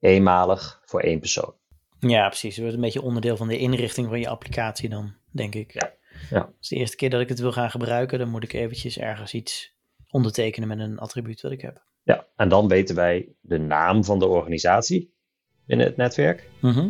eenmalig 0.00 0.82
voor 0.84 1.00
één 1.00 1.18
persoon. 1.18 1.54
Ja, 2.00 2.26
precies. 2.26 2.54
Het 2.54 2.60
wordt 2.60 2.74
een 2.74 2.84
beetje 2.84 3.02
onderdeel 3.02 3.36
van 3.36 3.48
de 3.48 3.58
inrichting 3.58 4.08
van 4.08 4.20
je 4.20 4.28
applicatie 4.28 4.88
dan, 4.88 5.14
denk 5.30 5.54
ik. 5.54 5.72
Ja, 5.72 5.92
ja. 6.30 6.52
Dus 6.58 6.68
de 6.68 6.76
eerste 6.76 6.96
keer 6.96 7.10
dat 7.10 7.20
ik 7.20 7.28
het 7.28 7.38
wil 7.38 7.52
gaan 7.52 7.70
gebruiken, 7.70 8.18
dan 8.18 8.28
moet 8.28 8.42
ik 8.42 8.52
eventjes 8.52 8.98
ergens 8.98 9.34
iets 9.34 9.73
ondertekenen 10.14 10.68
met 10.68 10.78
een 10.78 10.98
attribuut 10.98 11.40
wat 11.40 11.52
ik 11.52 11.60
heb. 11.60 11.82
Ja, 12.02 12.26
en 12.36 12.48
dan 12.48 12.68
weten 12.68 12.94
wij 12.94 13.28
de 13.40 13.58
naam 13.58 14.04
van 14.04 14.18
de 14.18 14.26
organisatie 14.26 15.14
binnen 15.66 15.86
het 15.86 15.96
netwerk. 15.96 16.48
Mhm. 16.60 16.88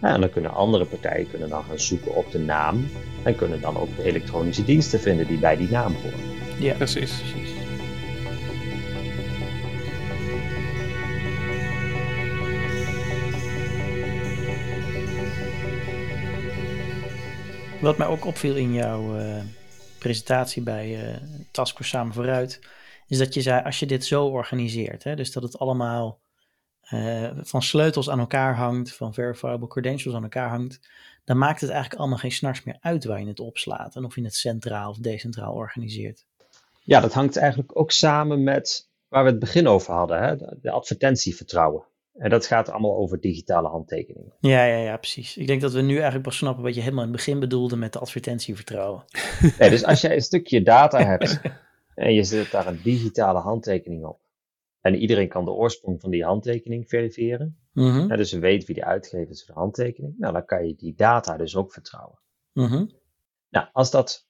Ja, 0.00 0.14
en 0.14 0.20
dan 0.20 0.30
kunnen 0.30 0.50
andere 0.50 0.84
partijen 0.84 1.30
kunnen 1.30 1.48
dan 1.48 1.64
gaan 1.64 1.78
zoeken 1.78 2.14
op 2.14 2.30
de 2.30 2.38
naam 2.38 2.88
en 3.24 3.36
kunnen 3.36 3.60
dan 3.60 3.76
ook 3.76 3.96
de 3.96 4.02
elektronische 4.02 4.64
diensten 4.64 5.00
vinden 5.00 5.26
die 5.26 5.38
bij 5.38 5.56
die 5.56 5.70
naam 5.70 5.94
horen. 5.94 6.20
Ja, 6.60 6.74
Precies. 6.74 7.20
precies. 7.20 7.54
Wat 17.80 17.98
mij 17.98 18.06
ook 18.06 18.24
opviel 18.24 18.54
in 18.54 18.72
jouw 18.72 19.16
eh, 19.16 19.36
presentatie 20.06 20.62
bij 20.62 21.08
eh 21.08 21.16
Taskforce 21.50 21.90
Samen 21.90 22.14
Vooruit, 22.14 22.60
is 23.06 23.18
dat 23.18 23.34
je 23.34 23.42
zei, 23.42 23.64
als 23.64 23.78
je 23.78 23.86
dit 23.86 24.04
zo 24.04 24.26
organiseert, 24.26 25.04
hè, 25.04 25.16
dus 25.16 25.32
dat 25.32 25.42
het 25.42 25.58
allemaal 25.58 26.20
eh, 26.80 27.30
van 27.34 27.62
sleutels 27.62 28.10
aan 28.10 28.18
elkaar 28.18 28.56
hangt, 28.56 28.94
van 28.94 29.14
verifiable 29.14 29.68
credentials 29.68 30.16
aan 30.16 30.22
elkaar 30.22 30.48
hangt, 30.48 30.80
dan 31.24 31.38
maakt 31.38 31.60
het 31.60 31.70
eigenlijk 31.70 32.00
allemaal 32.00 32.18
geen 32.18 32.32
snars 32.32 32.62
meer 32.62 32.76
uit 32.80 33.04
waar 33.04 33.20
je 33.20 33.26
het 33.26 33.40
opslaat 33.40 33.96
en 33.96 34.04
of 34.04 34.14
je 34.14 34.22
het 34.22 34.34
centraal 34.34 34.90
of 34.90 34.96
decentraal 34.96 35.54
organiseert. 35.54 36.24
Ja, 36.82 37.00
dat 37.00 37.12
hangt 37.12 37.36
eigenlijk 37.36 37.78
ook 37.78 37.90
samen 37.90 38.42
met 38.42 38.88
waar 39.08 39.24
we 39.24 39.30
het 39.30 39.38
begin 39.38 39.68
over 39.68 39.94
hadden, 39.94 40.22
hè? 40.22 40.36
de 40.60 40.70
advertentievertrouwen. 40.70 41.84
En 42.16 42.30
dat 42.30 42.46
gaat 42.46 42.70
allemaal 42.70 42.96
over 42.96 43.20
digitale 43.20 43.68
handtekeningen. 43.68 44.32
Ja, 44.40 44.64
ja, 44.64 44.76
ja, 44.76 44.96
precies. 44.96 45.36
Ik 45.36 45.46
denk 45.46 45.60
dat 45.60 45.72
we 45.72 45.80
nu 45.80 45.94
eigenlijk 45.94 46.22
pas 46.22 46.36
snappen 46.36 46.62
wat 46.62 46.74
je 46.74 46.80
helemaal 46.80 47.04
in 47.04 47.08
het 47.08 47.16
begin 47.16 47.40
bedoelde 47.40 47.76
met 47.76 47.92
de 47.92 47.98
advertentievertrouwen. 47.98 49.04
Nee, 49.58 49.70
dus 49.70 49.84
als 49.84 50.00
jij 50.00 50.14
een 50.14 50.22
stukje 50.22 50.62
data 50.62 51.04
hebt 51.16 51.40
en 51.94 52.14
je 52.14 52.22
zet 52.24 52.50
daar 52.50 52.66
een 52.66 52.80
digitale 52.82 53.38
handtekening 53.38 54.04
op. 54.04 54.20
En 54.80 54.94
iedereen 54.94 55.28
kan 55.28 55.44
de 55.44 55.50
oorsprong 55.50 56.00
van 56.00 56.10
die 56.10 56.24
handtekening 56.24 56.88
verifiëren. 56.88 57.58
Hè, 58.08 58.16
dus 58.16 58.30
ze 58.30 58.38
weet 58.38 58.64
wie 58.64 58.74
de 58.74 58.84
uitgever 58.84 59.30
is 59.30 59.44
van 59.44 59.54
de 59.54 59.60
handtekening. 59.60 60.14
Nou, 60.18 60.32
dan 60.32 60.44
kan 60.44 60.66
je 60.66 60.74
die 60.74 60.94
data 60.94 61.36
dus 61.36 61.56
ook 61.56 61.72
vertrouwen. 61.72 62.18
mhm. 62.52 62.86
Nou, 63.48 63.68
als 63.72 63.90
dat 63.90 64.28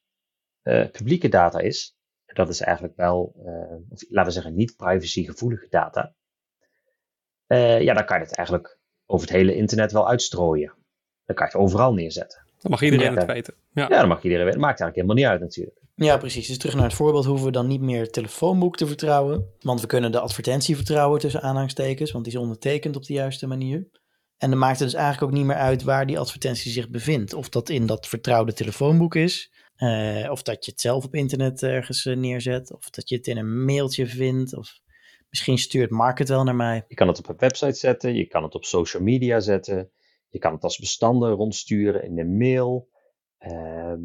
eh, 0.63 0.91
publieke 0.91 1.29
data 1.29 1.59
is, 1.59 1.97
dat 2.25 2.49
is 2.49 2.61
eigenlijk 2.61 2.97
wel, 2.97 3.35
eh, 3.45 3.77
of 3.89 4.05
laten 4.09 4.25
we 4.25 4.31
zeggen, 4.31 4.55
niet 4.55 4.77
privacygevoelige 4.77 5.67
data. 5.69 6.15
Eh, 7.47 7.81
ja, 7.81 7.95
dan 7.95 8.05
kan 8.05 8.19
je 8.19 8.25
het 8.25 8.35
eigenlijk 8.35 8.79
over 9.07 9.27
het 9.27 9.37
hele 9.37 9.55
internet 9.55 9.93
wel 9.93 10.09
uitstrooien. 10.09 10.75
Dan 11.25 11.37
kan 11.37 11.47
je 11.47 11.53
het 11.53 11.63
overal 11.63 11.95
neerzetten. 11.95 12.45
Dan 12.61 12.71
mag 12.71 12.83
iedereen 12.83 13.13
Ja. 13.13 13.19
het 13.19 13.27
weten. 13.27 13.55
Ja. 13.73 13.83
Ja, 13.89 13.99
dan 13.99 14.09
mag 14.09 14.23
iedereen 14.23 14.45
weten. 14.45 14.61
Maakt 14.61 14.81
eigenlijk 14.81 14.95
helemaal 15.09 15.17
niet 15.17 15.41
uit 15.41 15.51
natuurlijk. 15.51 15.81
Ja, 15.95 16.17
precies. 16.17 16.47
Dus 16.47 16.59
terug 16.59 16.75
naar 16.75 16.85
het 16.85 16.95
voorbeeld 16.95 17.25
hoeven 17.25 17.47
we 17.47 17.53
dan 17.53 17.67
niet 17.67 17.81
meer 17.81 18.01
het 18.01 18.13
telefoonboek 18.13 18.77
te 18.77 18.87
vertrouwen. 18.87 19.47
Want 19.61 19.81
we 19.81 19.87
kunnen 19.87 20.13
de 20.13 20.21
advertentie 20.21 20.77
vertrouwen 20.77 21.21
tussen 21.21 21.43
aanhangstekens, 21.43 22.13
want 22.13 22.25
die 22.25 22.33
is 22.35 22.39
ondertekend 22.41 22.97
op 22.97 23.05
de 23.05 23.13
juiste 23.13 23.47
manier. 23.47 23.89
En 24.39 24.51
dan 24.51 24.59
maakt 24.59 24.79
het 24.79 24.89
dus 24.89 24.99
eigenlijk 24.99 25.33
ook 25.33 25.39
niet 25.39 25.47
meer 25.47 25.57
uit 25.57 25.83
waar 25.83 26.07
die 26.07 26.19
advertentie 26.19 26.73
zich 26.73 26.89
bevindt. 26.91 27.35
Of 27.35 27.49
dat 27.49 27.69
in 27.69 27.87
dat 27.87 28.07
vertrouwde 28.07 28.53
telefoonboek 28.53 29.15
is, 29.15 29.53
eh, 29.77 30.27
of 30.31 30.43
dat 30.43 30.65
je 30.65 30.71
het 30.71 30.81
zelf 30.81 31.05
op 31.05 31.15
internet 31.15 31.63
ergens 31.63 32.07
eh, 32.07 32.17
neerzet, 32.17 32.73
of 32.73 32.91
dat 32.91 33.09
je 33.09 33.17
het 33.17 33.27
in 33.27 33.37
een 33.37 33.65
mailtje 33.65 34.07
vindt, 34.07 34.57
of 34.57 34.79
misschien 35.29 35.59
stuurt 35.59 35.91
Mark 35.91 36.19
het 36.19 36.29
wel 36.29 36.45
naar 36.45 36.55
mij. 36.55 36.85
Je 36.89 36.95
kan 36.95 37.09
het 37.09 37.19
op 37.19 37.29
een 37.29 37.37
website 37.39 37.73
zetten, 37.79 38.15
je 38.15 38.27
kan 38.27 38.43
het 38.43 38.55
op 38.55 38.65
social 38.65 39.03
media 39.03 39.41
zetten, 39.41 39.91
je 40.29 40.39
kan 40.39 40.53
het 40.53 40.63
als 40.63 40.79
bestanden 40.79 41.31
rondsturen 41.31 42.05
in 42.05 42.15
de 42.15 42.25
mail. 42.25 42.89
Ehm, 43.39 44.01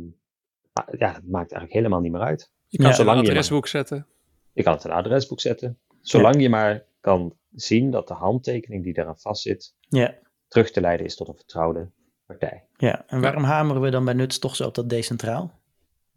maar 0.73 0.97
ja, 0.97 1.13
het 1.13 1.27
maakt 1.27 1.51
eigenlijk 1.51 1.73
helemaal 1.73 1.99
niet 1.99 2.11
meer 2.11 2.21
uit. 2.21 2.51
Je 2.67 2.77
kan 2.77 2.85
Ja, 2.85 2.91
het 2.91 2.99
in 3.01 3.05
een 3.07 3.11
zolang 3.11 3.25
je 3.25 3.31
adresboek 3.31 3.67
zetten. 3.67 4.07
Je 4.53 4.63
kan 4.63 4.73
het 4.73 4.83
in 4.83 4.89
een 4.89 4.95
adresboek 4.97 5.39
zetten. 5.39 5.79
Zolang 6.01 6.41
je 6.41 6.49
maar 6.49 6.85
kan 6.99 7.37
zien 7.51 7.91
dat 7.91 8.07
de 8.07 8.13
handtekening 8.13 8.83
die 8.83 8.97
eraan 8.97 9.19
vastzit, 9.19 9.75
Ja, 9.89 10.17
terug 10.47 10.71
te 10.71 10.81
leiden 10.81 11.05
is 11.05 11.15
tot 11.15 11.27
een 11.27 11.35
vertrouwde 11.35 11.89
partij. 12.25 12.65
ja. 12.77 13.03
En 13.07 13.21
waarom 13.21 13.43
hameren 13.43 13.81
we 13.81 13.89
dan 13.89 14.05
bij 14.05 14.13
Nuts 14.13 14.39
toch 14.39 14.55
zo 14.55 14.67
op 14.67 14.75
dat 14.75 14.89
decentraal? 14.89 15.59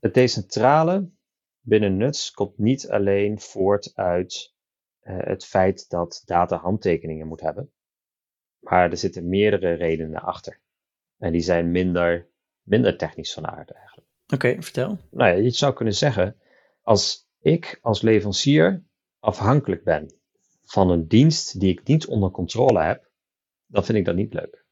Het 0.00 0.14
decentrale 0.14 1.10
binnen 1.60 1.96
NUTS 1.96 2.30
komt 2.30 2.58
niet 2.58 2.88
alleen 2.88 3.40
voort 3.40 3.92
uit 3.94 4.53
het 5.04 5.44
feit 5.44 5.88
dat 5.88 6.22
data 6.24 6.56
handtekeningen 6.56 7.26
moet 7.26 7.40
hebben, 7.40 7.72
maar 8.58 8.90
er 8.90 8.96
zitten 8.96 9.28
meerdere 9.28 9.72
redenen 9.72 10.22
achter. 10.22 10.60
En 11.18 11.32
die 11.32 11.40
zijn 11.40 11.70
minder, 11.70 12.28
minder 12.62 12.96
technisch 12.96 13.32
van 13.32 13.46
aard 13.46 13.70
eigenlijk. 13.70 14.08
Oké, 14.34 14.62
vertel. 14.62 14.98
Nou 15.10 15.30
ja, 15.30 15.36
je 15.42 15.50
zou 15.50 15.74
kunnen 15.74 15.94
zeggen, 15.94 16.36
als 16.82 17.28
ik 17.40 17.78
als 17.82 18.02
leverancier 18.02 18.84
afhankelijk 19.18 19.84
ben 19.84 20.14
van 20.64 20.90
een 20.90 21.08
dienst 21.08 21.60
die 21.60 21.72
ik 21.72 21.86
niet 21.86 22.06
onder 22.06 22.30
controle 22.30 22.82
heb, 22.82 23.10
dan 23.66 23.84
vind 23.84 23.98
ik 23.98 24.04
dat 24.04 24.14
niet 24.14 24.34
leuk. 24.34 24.64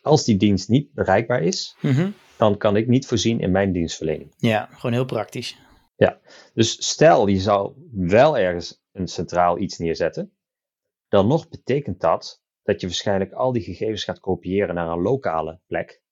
Als 0.00 0.24
die 0.24 0.36
dienst 0.36 0.68
niet 0.68 0.92
bereikbaar 0.92 1.42
is, 1.42 1.76
Mhm. 1.80 2.10
dan 2.36 2.56
kan 2.56 2.76
ik 2.76 2.86
niet 2.86 3.06
voorzien 3.06 3.40
in 3.40 3.50
mijn 3.50 3.72
dienstverlening. 3.72 4.34
Ja, 4.36 4.66
gewoon 4.72 4.92
heel 4.92 5.04
praktisch. 5.04 5.56
Dus 6.54 6.88
stel 6.88 7.26
je 7.26 7.40
zou 7.40 7.72
wel 7.92 8.38
ergens 8.38 8.84
een 8.98 9.08
centraal 9.08 9.58
iets 9.58 9.78
neerzetten, 9.78 10.32
dan 11.08 11.26
nog 11.26 11.48
betekent 11.48 12.00
dat 12.00 12.42
dat 12.62 12.80
je 12.80 12.86
waarschijnlijk 12.86 13.32
al 13.32 13.52
die 13.52 13.62
gegevens 13.62 14.04
gaat 14.04 14.20
kopiëren 14.20 14.74
naar 14.74 14.88
een 14.88 15.02
lokale 15.02 15.60
plek, 15.66 16.02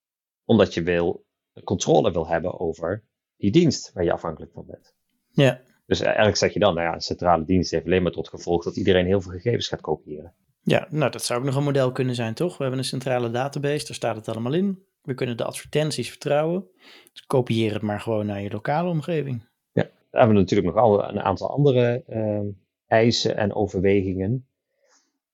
omdat 0.43 0.73
je 0.73 0.83
wil, 0.83 1.25
controle 1.63 2.11
wil 2.11 2.27
hebben 2.27 2.59
over 2.59 3.03
die 3.37 3.51
dienst 3.51 3.93
waar 3.93 4.03
je 4.03 4.11
afhankelijk 4.11 4.51
van 4.51 4.65
bent. 4.65 4.95
Ja, 5.31 5.61
Dus 5.85 5.99
eigenlijk 5.99 6.37
zeg 6.37 6.53
je 6.53 6.59
dan, 6.59 6.73
nou 6.73 6.87
ja, 6.87 6.93
een 6.93 7.01
centrale 7.01 7.45
dienst 7.45 7.71
heeft 7.71 7.85
alleen 7.85 8.03
maar 8.03 8.11
tot 8.11 8.29
gevolg 8.29 8.63
dat 8.63 8.77
iedereen 8.77 9.05
heel 9.05 9.21
veel 9.21 9.31
gegevens 9.31 9.67
gaat 9.67 9.81
kopiëren. 9.81 10.33
Ja, 10.61 10.87
nou 10.89 11.11
dat 11.11 11.23
zou 11.23 11.39
ook 11.39 11.45
nog 11.45 11.55
een 11.55 11.63
model 11.63 11.91
kunnen 11.91 12.15
zijn, 12.15 12.33
toch? 12.33 12.57
We 12.57 12.61
hebben 12.61 12.79
een 12.79 12.85
centrale 12.85 13.31
database, 13.31 13.85
daar 13.85 13.95
staat 13.95 14.15
het 14.15 14.27
allemaal 14.27 14.53
in. 14.53 14.83
We 15.01 15.13
kunnen 15.13 15.37
de 15.37 15.43
advertenties 15.43 16.09
vertrouwen. 16.09 16.67
Dus 17.11 17.25
kopieer 17.25 17.73
het 17.73 17.81
maar 17.81 18.01
gewoon 18.01 18.25
naar 18.25 18.41
je 18.41 18.51
lokale 18.51 18.89
omgeving. 18.89 19.47
Daar 19.73 19.91
hebben 20.11 20.35
we 20.35 20.41
natuurlijk 20.41 20.75
nog 20.75 20.83
al 20.83 21.09
een 21.09 21.21
aantal 21.21 21.49
andere 21.49 22.03
ehm, 22.07 22.47
eisen 22.87 23.37
en 23.37 23.53
overwegingen. 23.53 24.47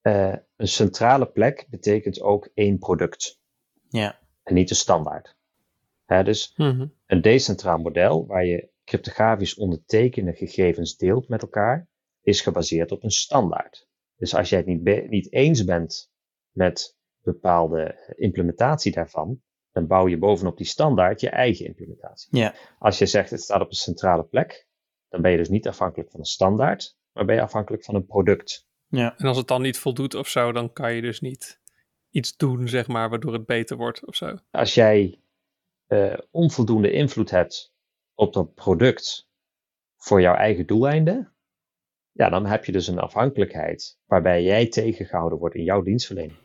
Eh, 0.02 0.36
een 0.56 0.68
centrale 0.68 1.26
plek 1.26 1.68
betekent 1.70 2.22
ook 2.22 2.50
één 2.54 2.78
product 2.78 3.40
Ja, 3.90 4.20
en 4.44 4.54
niet 4.54 4.70
een 4.70 4.76
standaard. 4.76 5.36
Hè, 6.06 6.24
dus 6.24 6.54
Mhm. 6.58 6.88
een 7.06 7.22
decentraal 7.22 7.78
model 7.78 8.26
waar 8.26 8.46
je 8.46 8.70
cryptografisch 8.86 9.56
ondertekende 9.56 10.34
gegevens 10.34 10.98
deelt 10.98 11.28
met 11.28 11.42
elkaar, 11.42 11.88
is 12.22 12.42
gebaseerd 12.42 12.92
op 12.92 13.04
een 13.04 13.12
standaard. 13.12 13.88
Dus 14.16 14.36
als 14.36 14.50
jij 14.50 14.58
het 14.58 14.68
niet, 14.68 15.10
niet 15.10 15.32
eens 15.34 15.64
bent 15.64 16.12
met 16.52 16.98
bepaalde 17.22 18.14
implementatie 18.16 18.92
daarvan, 18.92 19.42
dan 19.72 19.88
bouw 19.88 20.08
je 20.08 20.18
bovenop 20.18 20.58
die 20.58 20.66
standaard 20.66 21.22
je 21.22 21.30
eigen 21.30 21.66
implementatie. 21.66 22.38
ja, 22.38 22.56
Als 22.80 22.98
je 22.98 23.06
zegt 23.06 23.30
het 23.30 23.42
staat 23.42 23.62
op 23.62 23.68
een 23.68 23.74
centrale 23.76 24.24
plek, 24.24 24.68
dan 25.10 25.22
ben 25.22 25.32
je 25.32 25.38
dus 25.38 25.50
niet 25.50 25.68
afhankelijk 25.68 26.12
van 26.12 26.20
een 26.20 26.26
standaard, 26.26 26.98
maar 27.14 27.26
ben 27.26 27.36
je 27.36 27.42
afhankelijk 27.42 27.84
van 27.84 27.96
een 27.96 28.06
product. 28.06 28.68
ja, 28.88 29.18
En 29.18 29.28
als 29.28 29.38
het 29.38 29.48
dan 29.48 29.62
niet 29.62 29.78
voldoet 29.78 30.16
of 30.16 30.28
zo, 30.28 30.52
dan 30.52 30.74
kan 30.74 30.94
je 30.94 31.02
dus 31.02 31.22
niet 31.22 31.60
iets 32.10 32.38
doen, 32.38 32.68
zeg 32.68 32.88
maar, 32.88 33.10
waardoor 33.10 33.34
het 33.34 33.46
beter 33.46 33.78
wordt 33.78 34.06
of 34.06 34.16
zo. 34.16 34.38
Als 34.52 34.74
jij 34.74 35.20
eh, 35.88 36.18
onvoldoende 36.32 36.92
invloed 36.92 37.30
hebt 37.30 37.74
op 38.16 38.34
dat 38.34 38.54
product 38.54 39.30
voor 39.98 40.22
jouw 40.22 40.36
eigen 40.36 40.66
doeleinden, 40.66 41.34
ja, 42.12 42.30
dan 42.30 42.46
heb 42.46 42.66
je 42.66 42.72
dus 42.72 42.88
een 42.88 43.00
afhankelijkheid 43.00 44.00
waarbij 44.06 44.44
jij 44.44 44.68
tegengehouden 44.68 45.40
wordt 45.40 45.56
in 45.56 45.64
jouw 45.64 45.82
dienstverlening. 45.82 46.40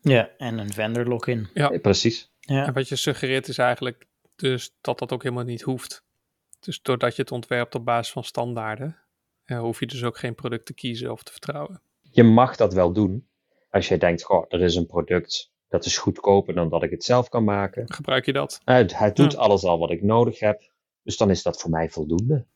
Ja, 0.00 0.30
en 0.36 0.58
een 0.58 0.72
vendor 0.72 1.06
lock-in. 1.06 1.48
Ja. 1.54 1.78
Precies. 1.78 2.30
Ja. 2.40 2.66
En 2.66 2.72
wat 2.72 2.88
je 2.88 2.96
suggereert 2.96 3.48
is 3.48 3.58
eigenlijk 3.58 4.06
dus 4.36 4.74
dat 4.80 4.98
dat 4.98 5.12
ook 5.12 5.22
helemaal 5.22 5.44
niet 5.44 5.62
hoeft. 5.62 6.04
Dus 6.60 6.82
doordat 6.82 7.16
je 7.16 7.22
het 7.22 7.32
ontwerpt 7.32 7.74
op 7.74 7.84
basis 7.84 8.12
van 8.12 8.24
standaarden, 8.24 8.96
eh, 9.46 9.58
hoef 9.58 9.80
je 9.80 9.86
dus 9.86 10.04
ook 10.04 10.18
geen 10.18 10.34
product 10.34 10.66
te 10.66 10.74
kiezen 10.74 11.12
of 11.12 11.22
te 11.22 11.32
vertrouwen. 11.32 11.80
Je 12.10 12.22
mag 12.22 12.56
dat 12.56 12.74
wel 12.74 12.92
doen. 12.92 13.26
Als 13.70 13.88
je 13.88 13.98
denkt, 13.98 14.22
goh, 14.22 14.44
er 14.48 14.60
is 14.60 14.74
een 14.74 14.86
product 14.86 15.50
dat 15.68 15.84
is 15.84 15.98
goedkoper 15.98 16.54
dan 16.54 16.68
dat 16.68 16.82
ik 16.82 16.90
het 16.90 17.04
zelf 17.04 17.28
kan 17.28 17.44
maken. 17.44 17.92
Gebruik 17.92 18.26
je 18.26 18.32
dat? 18.32 18.60
Het, 18.64 18.98
het 18.98 19.16
doet 19.16 19.32
Ja. 19.32 19.38
alles 19.38 19.64
al 19.64 19.78
wat 19.78 19.90
ik 19.90 20.02
nodig 20.02 20.38
heb. 20.38 20.70
Dus 21.02 21.16
dan 21.16 21.30
is 21.30 21.42
dat 21.42 21.60
voor 21.60 21.70
mij 21.70 21.88
voldoende. 21.88 22.46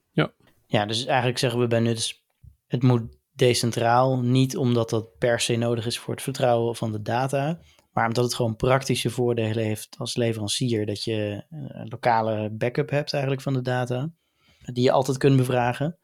Ja, 0.66 0.86
dus 0.86 1.06
eigenlijk 1.06 1.38
zeggen 1.38 1.60
we 1.60 1.66
bij 1.66 1.80
Nuts, 1.80 2.24
het 2.66 2.82
moet 2.82 3.02
decentraal. 3.32 4.20
Niet 4.20 4.56
omdat 4.56 4.90
dat 4.90 5.18
per 5.18 5.40
se 5.40 5.56
nodig 5.56 5.86
is 5.86 5.98
voor 5.98 6.14
het 6.14 6.22
vertrouwen 6.22 6.76
van 6.76 6.92
de 6.92 7.02
data. 7.02 7.60
Maar 7.92 8.06
omdat 8.06 8.24
het 8.24 8.34
gewoon 8.34 8.56
praktische 8.56 9.10
voordelen 9.10 9.64
heeft 9.64 9.94
als 9.98 10.16
leverancier. 10.16 10.86
Dat 10.86 11.04
je 11.04 11.44
een 11.48 11.88
lokale 11.88 12.50
backup 12.50 12.90
hebt 12.90 13.12
eigenlijk 13.12 13.42
van 13.42 13.52
de 13.52 13.62
data. 13.62 14.10
Die 14.64 14.84
je 14.84 14.92
altijd 14.92 15.18
kunt 15.18 15.36
bevragen. 15.36 15.98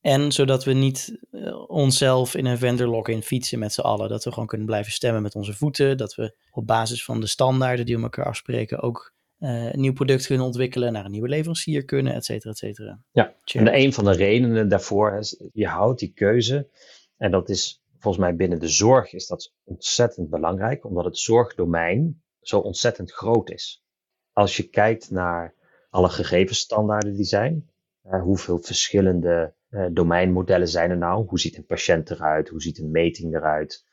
En 0.00 0.32
zodat 0.32 0.64
we 0.64 0.72
niet 0.72 1.18
eh, 1.30 1.70
onszelf 1.70 2.34
in 2.34 2.46
een 2.46 2.58
vendor 2.58 2.86
lock-in 2.86 3.22
fietsen 3.22 3.58
met 3.58 3.72
z'n 3.72 3.80
allen. 3.80 4.08
Dat 4.08 4.24
we 4.24 4.30
gewoon 4.30 4.48
kunnen 4.48 4.66
blijven 4.66 4.92
stemmen 4.92 5.22
met 5.22 5.34
onze 5.34 5.54
voeten. 5.54 5.96
Dat 5.96 6.14
we 6.14 6.36
op 6.50 6.66
basis 6.66 7.04
van 7.04 7.20
de 7.20 7.26
standaarden 7.26 7.86
die 7.86 7.96
we 7.96 8.02
elkaar 8.02 8.26
afspreken 8.26 8.80
ook 8.80 9.14
eh, 9.38 9.72
een 9.72 9.80
nieuw 9.80 9.92
product 9.92 10.26
kunnen 10.26 10.46
ontwikkelen. 10.46 10.92
Naar 10.92 11.04
een 11.04 11.10
nieuwe 11.10 11.28
leverancier 11.28 11.84
kunnen, 11.84 12.14
et 12.14 12.24
cetera, 12.24 12.50
et 12.50 12.58
cetera. 12.58 13.00
Ja, 13.10 13.34
Check. 13.44 13.60
En 13.60 13.64
de, 13.64 13.76
een 13.76 13.92
van 13.92 14.04
de 14.04 14.12
redenen 14.12 14.68
daarvoor 14.68 15.16
is, 15.18 15.42
je 15.52 15.66
houdt 15.66 15.98
die 15.98 16.12
keuze. 16.12 16.68
En 17.16 17.30
dat 17.30 17.48
is 17.48 17.82
volgens 17.98 18.24
mij 18.24 18.36
binnen 18.36 18.58
de 18.58 18.68
zorg 18.68 19.12
is 19.12 19.26
dat 19.26 19.52
ontzettend 19.64 20.30
belangrijk, 20.30 20.84
omdat 20.84 21.04
het 21.04 21.18
zorgdomein 21.18 22.22
zo 22.40 22.58
ontzettend 22.58 23.12
groot 23.12 23.50
is. 23.50 23.84
Als 24.32 24.56
je 24.56 24.68
kijkt 24.68 25.10
naar 25.10 25.54
alle 25.90 26.08
gegevensstandaarden 26.08 27.16
die 27.16 27.24
zijn, 27.24 27.70
eh, 28.02 28.22
hoeveel 28.22 28.58
verschillende 28.58 29.54
domeinmodellen 29.92 30.68
zijn 30.68 30.90
er 30.90 30.96
nou? 30.96 31.26
Hoe 31.26 31.38
ziet 31.40 31.56
een 31.56 31.66
patiënt 31.66 32.10
eruit? 32.10 32.48
Hoe 32.48 32.62
ziet 32.62 32.78
een 32.78 32.90
meting 32.90 33.34
eruit? 33.34 33.84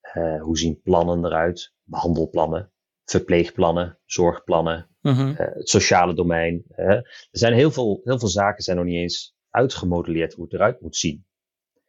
Eh, 0.00 0.42
hoe 0.42 0.58
zien 0.58 0.80
plannen 0.82 1.24
eruit? 1.24 1.74
Behandelplannen, 1.82 2.72
verpleegplannen, 3.04 3.98
zorgplannen, 4.04 4.88
Mhm. 5.00 5.28
eh, 5.36 5.54
het 5.54 5.68
sociale 5.68 6.14
domein. 6.14 6.64
eh. 6.68 6.86
er 6.86 7.28
zijn 7.30 7.52
heel 7.52 7.70
veel, 7.70 8.00
heel 8.04 8.18
veel 8.18 8.28
zaken 8.28 8.62
zijn 8.62 8.76
nog 8.76 8.86
niet 8.86 8.96
eens 9.00 9.34
uitgemodelleerd 9.50 10.32
hoe 10.32 10.44
het 10.44 10.52
eruit 10.54 10.80
moet 10.80 10.96
zien. 10.96 11.26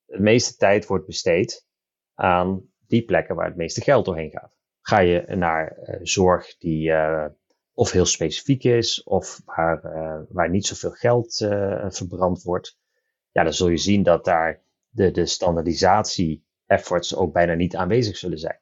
De 0.06 0.20
meeste 0.20 0.56
tijd 0.56 0.86
wordt 0.86 1.06
besteed 1.06 1.66
aan 2.14 2.70
die 2.88 3.06
plekken 3.06 3.36
waar 3.36 3.48
het 3.48 3.56
meeste 3.56 3.82
geld 3.82 4.06
doorheen 4.06 4.30
gaat. 4.32 4.56
Ga 4.82 5.00
je 5.00 5.36
naar 5.36 5.68
eh, 5.72 6.00
zorg 6.02 6.58
die 6.58 6.92
eh, 6.92 7.26
of 7.74 7.92
heel 7.92 8.06
specifiek 8.06 8.64
is, 8.64 9.04
of 9.04 9.42
waar, 9.46 9.84
eh, 9.84 10.22
waar 10.30 10.50
niet 10.50 10.66
zoveel 10.66 10.92
geld 10.92 11.42
eh, 11.42 11.86
verbrand 11.90 12.44
wordt, 12.44 12.80
ja, 13.32 13.44
dan 13.44 13.54
zul 13.54 13.68
je 13.68 13.78
zien 13.78 14.04
dat 14.04 14.26
daar 14.26 14.64
de, 14.90 15.12
de 15.12 15.26
standaardisatie 15.26 16.46
efforts 16.66 17.16
ook 17.16 17.34
bijna 17.34 17.54
niet 17.54 17.76
aanwezig 17.76 18.18
zullen 18.18 18.38
zijn. 18.38 18.60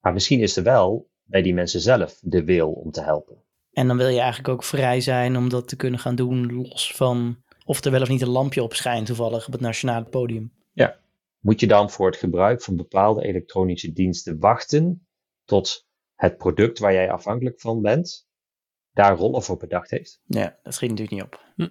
Maar 0.00 0.12
misschien 0.12 0.40
is 0.40 0.56
er 0.56 0.62
wel 0.62 1.10
bij 1.22 1.42
die 1.42 1.54
mensen 1.54 1.80
zelf 1.80 2.18
de 2.20 2.44
wil 2.44 2.72
om 2.72 2.90
te 2.90 3.02
helpen. 3.02 3.44
En 3.72 3.86
dan 3.86 3.96
wil 3.96 4.08
je 4.08 4.20
eigenlijk 4.20 4.48
ook 4.48 4.64
vrij 4.64 5.00
zijn 5.00 5.36
om 5.36 5.48
dat 5.48 5.68
te 5.68 5.76
kunnen 5.76 6.00
gaan 6.00 6.14
doen, 6.14 6.54
los 6.54 6.92
van 6.94 7.42
of 7.64 7.84
er 7.84 7.90
wel 7.90 8.02
of 8.02 8.08
niet 8.08 8.22
een 8.22 8.28
lampje 8.28 8.62
op 8.62 8.74
schijnt, 8.74 9.06
toevallig 9.06 9.46
op 9.46 9.52
het 9.52 9.60
nationale 9.60 10.04
podium. 10.04 10.52
moet 11.40 11.60
je 11.60 11.66
dan 11.66 11.90
voor 11.90 12.06
het 12.06 12.16
gebruik 12.16 12.62
van 12.62 12.76
bepaalde 12.76 13.22
elektronische 13.22 13.92
diensten 13.92 14.38
wachten 14.38 15.06
tot 15.44 15.86
het 16.14 16.36
product 16.36 16.78
waar 16.78 16.92
jij 16.92 17.10
afhankelijk 17.10 17.60
van 17.60 17.82
bent, 17.82 18.28
daar 18.92 19.16
rollen 19.16 19.42
voor 19.42 19.56
bedacht 19.56 19.90
heeft. 19.90 20.20
Ja, 20.24 20.58
dat 20.62 20.74
schiet 20.74 20.90
natuurlijk 20.90 21.16
niet 21.16 21.32
op. 21.32 21.44
Hm. 21.56 21.68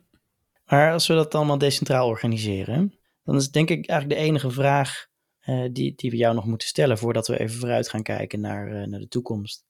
Maar 0.71 0.91
als 0.91 1.07
we 1.07 1.13
dat 1.13 1.35
allemaal 1.35 1.57
decentraal 1.57 2.07
organiseren, 2.07 2.99
dan 3.23 3.35
is 3.35 3.51
denk 3.51 3.69
ik 3.69 3.87
eigenlijk 3.87 4.19
de 4.19 4.27
enige 4.27 4.51
vraag 4.51 5.07
eh, 5.39 5.65
die, 5.71 5.95
die 5.95 6.11
we 6.11 6.17
jou 6.17 6.35
nog 6.35 6.45
moeten 6.45 6.67
stellen 6.67 6.97
voordat 6.97 7.27
we 7.27 7.39
even 7.39 7.59
vooruit 7.59 7.89
gaan 7.89 8.03
kijken 8.03 8.39
naar, 8.39 8.67
eh, 8.67 8.87
naar 8.87 8.99
de 8.99 9.07
toekomst. 9.07 9.65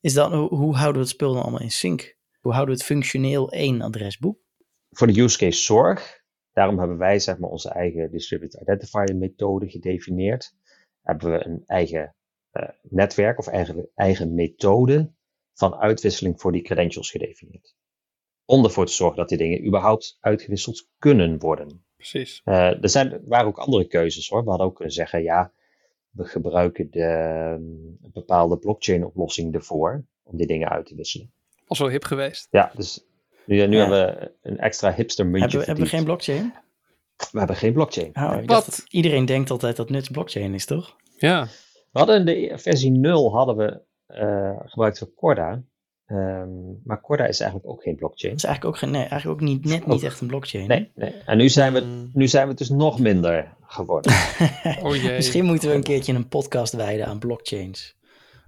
Is 0.00 0.12
dan, 0.12 0.32
hoe, 0.34 0.74
houden 0.74 0.94
we 0.94 1.06
het 1.06 1.08
spul 1.08 1.32
dan 1.32 1.42
allemaal 1.42 1.60
in 1.60 1.70
sync? 1.70 2.16
Hoe 2.40 2.52
houden 2.52 2.74
we 2.74 2.80
het 2.80 2.90
functioneel 2.90 3.52
één 3.52 3.80
adresboek? 3.80 4.38
Voor 4.90 5.06
de 5.06 5.20
use 5.20 5.38
case 5.38 5.62
zorg, 5.62 6.22
daarom 6.52 6.78
hebben 6.78 6.98
wij 6.98 7.18
zeg 7.18 7.38
maar, 7.38 7.50
onze 7.50 7.70
eigen 7.70 8.10
distributed 8.10 8.60
identifier 8.60 9.16
methode 9.16 9.68
gedefinieerd. 9.68 10.54
Hebben 11.02 11.32
we 11.32 11.46
een 11.46 11.62
eigen 11.66 12.14
eh, 12.50 12.68
netwerk 12.82 13.38
of 13.38 13.46
eigen, 13.46 13.88
eigen 13.94 14.34
methode 14.34 15.12
van 15.52 15.74
uitwisseling 15.74 16.40
voor 16.40 16.52
die 16.52 16.62
credentials 16.62 17.10
gedefinieerd. 17.10 17.74
Om 18.46 18.64
ervoor 18.64 18.86
te 18.86 18.92
zorgen 18.92 19.16
dat 19.16 19.28
die 19.28 19.38
dingen 19.38 19.66
überhaupt 19.66 20.16
uitgewisseld 20.20 20.88
kunnen 20.98 21.38
worden. 21.38 21.84
Precies. 21.96 22.40
Eh, 22.44 22.82
er, 22.82 22.88
zijn, 22.88 23.12
er 23.12 23.20
waren 23.26 23.46
ook 23.46 23.58
andere 23.58 23.86
keuzes 23.86 24.28
hoor. 24.28 24.42
We 24.44 24.48
hadden 24.48 24.66
ook 24.66 24.74
kunnen 24.76 24.94
zeggen, 24.94 25.22
ja, 25.22 25.52
we 26.10 26.24
gebruiken 26.24 26.90
de, 26.90 27.02
een 28.02 28.10
bepaalde 28.12 28.58
blockchain 28.58 29.04
oplossing 29.04 29.54
ervoor 29.54 30.04
om 30.22 30.36
die 30.36 30.46
dingen 30.46 30.68
uit 30.68 30.86
te 30.86 30.94
wisselen. 30.94 31.32
Was 31.66 31.78
wel 31.78 31.88
hip 31.88 32.04
geweest. 32.04 32.48
Ja, 32.50 32.72
dus 32.76 33.04
nu, 33.46 33.66
nu 33.66 33.76
Ja. 33.76 33.80
hebben 33.88 34.06
we 34.20 34.32
een 34.42 34.58
extra 34.58 34.92
hipster 34.92 35.26
muntje 35.26 35.40
Hebben, 35.40 35.58
we- 35.60 35.64
hebben 35.66 35.84
we 35.84 35.90
geen 35.90 36.04
blockchain? 36.04 36.54
We 37.32 37.38
hebben 37.38 37.56
geen 37.56 37.72
blockchain. 37.72 38.10
Oh, 38.16 38.30
Nee. 38.30 38.40
ik 38.42 38.48
dacht 38.48 38.66
Wat? 38.66 38.84
iedereen 38.88 39.24
denkt 39.24 39.50
altijd 39.50 39.76
dat 39.76 39.90
nuts 39.90 40.08
blockchain 40.08 40.54
is, 40.54 40.64
toch? 40.66 40.96
Ja. 41.16 41.44
We 41.92 41.98
hadden 41.98 42.18
in 42.18 42.24
de 42.50 42.58
versie 42.58 42.90
0 42.90 43.32
hadden 43.34 43.56
we 43.56 43.80
eh, 44.06 44.60
gebruikt 44.64 44.98
voor 44.98 45.14
Corda. 45.14 45.62
Ehm, 46.06 46.48
maar 46.84 47.00
Corda 47.00 47.26
is 47.26 47.40
eigenlijk 47.40 47.70
ook 47.70 47.82
geen 47.82 47.96
blockchain. 47.96 48.32
Dat 48.34 48.42
is 48.42 48.48
eigenlijk 48.48 48.74
ook, 48.76 48.80
geen, 48.82 48.90
nee, 48.90 49.04
eigenlijk 49.08 49.40
ook 49.42 49.48
niet, 49.48 49.64
net 49.64 49.86
niet 49.86 50.02
echt 50.02 50.20
een 50.20 50.26
blockchain. 50.26 50.68
Nee, 50.68 50.90
nee. 50.94 51.14
En 51.26 51.36
nu 51.36 51.48
zijn, 51.48 51.72
we, 51.72 51.80
Mm. 51.80 52.10
nu 52.12 52.28
zijn 52.28 52.42
we 52.44 52.48
het 52.48 52.58
dus 52.58 52.68
nog 52.68 52.98
minder 52.98 53.56
geworden. 53.66 54.12
Oh 54.82 54.96
jee. 54.96 55.12
Misschien 55.14 55.44
moeten 55.44 55.68
we 55.68 55.74
een 55.74 55.82
keertje 55.82 56.14
een 56.14 56.28
podcast 56.28 56.72
wijden 56.72 57.06
aan 57.06 57.18
blockchains. 57.18 57.96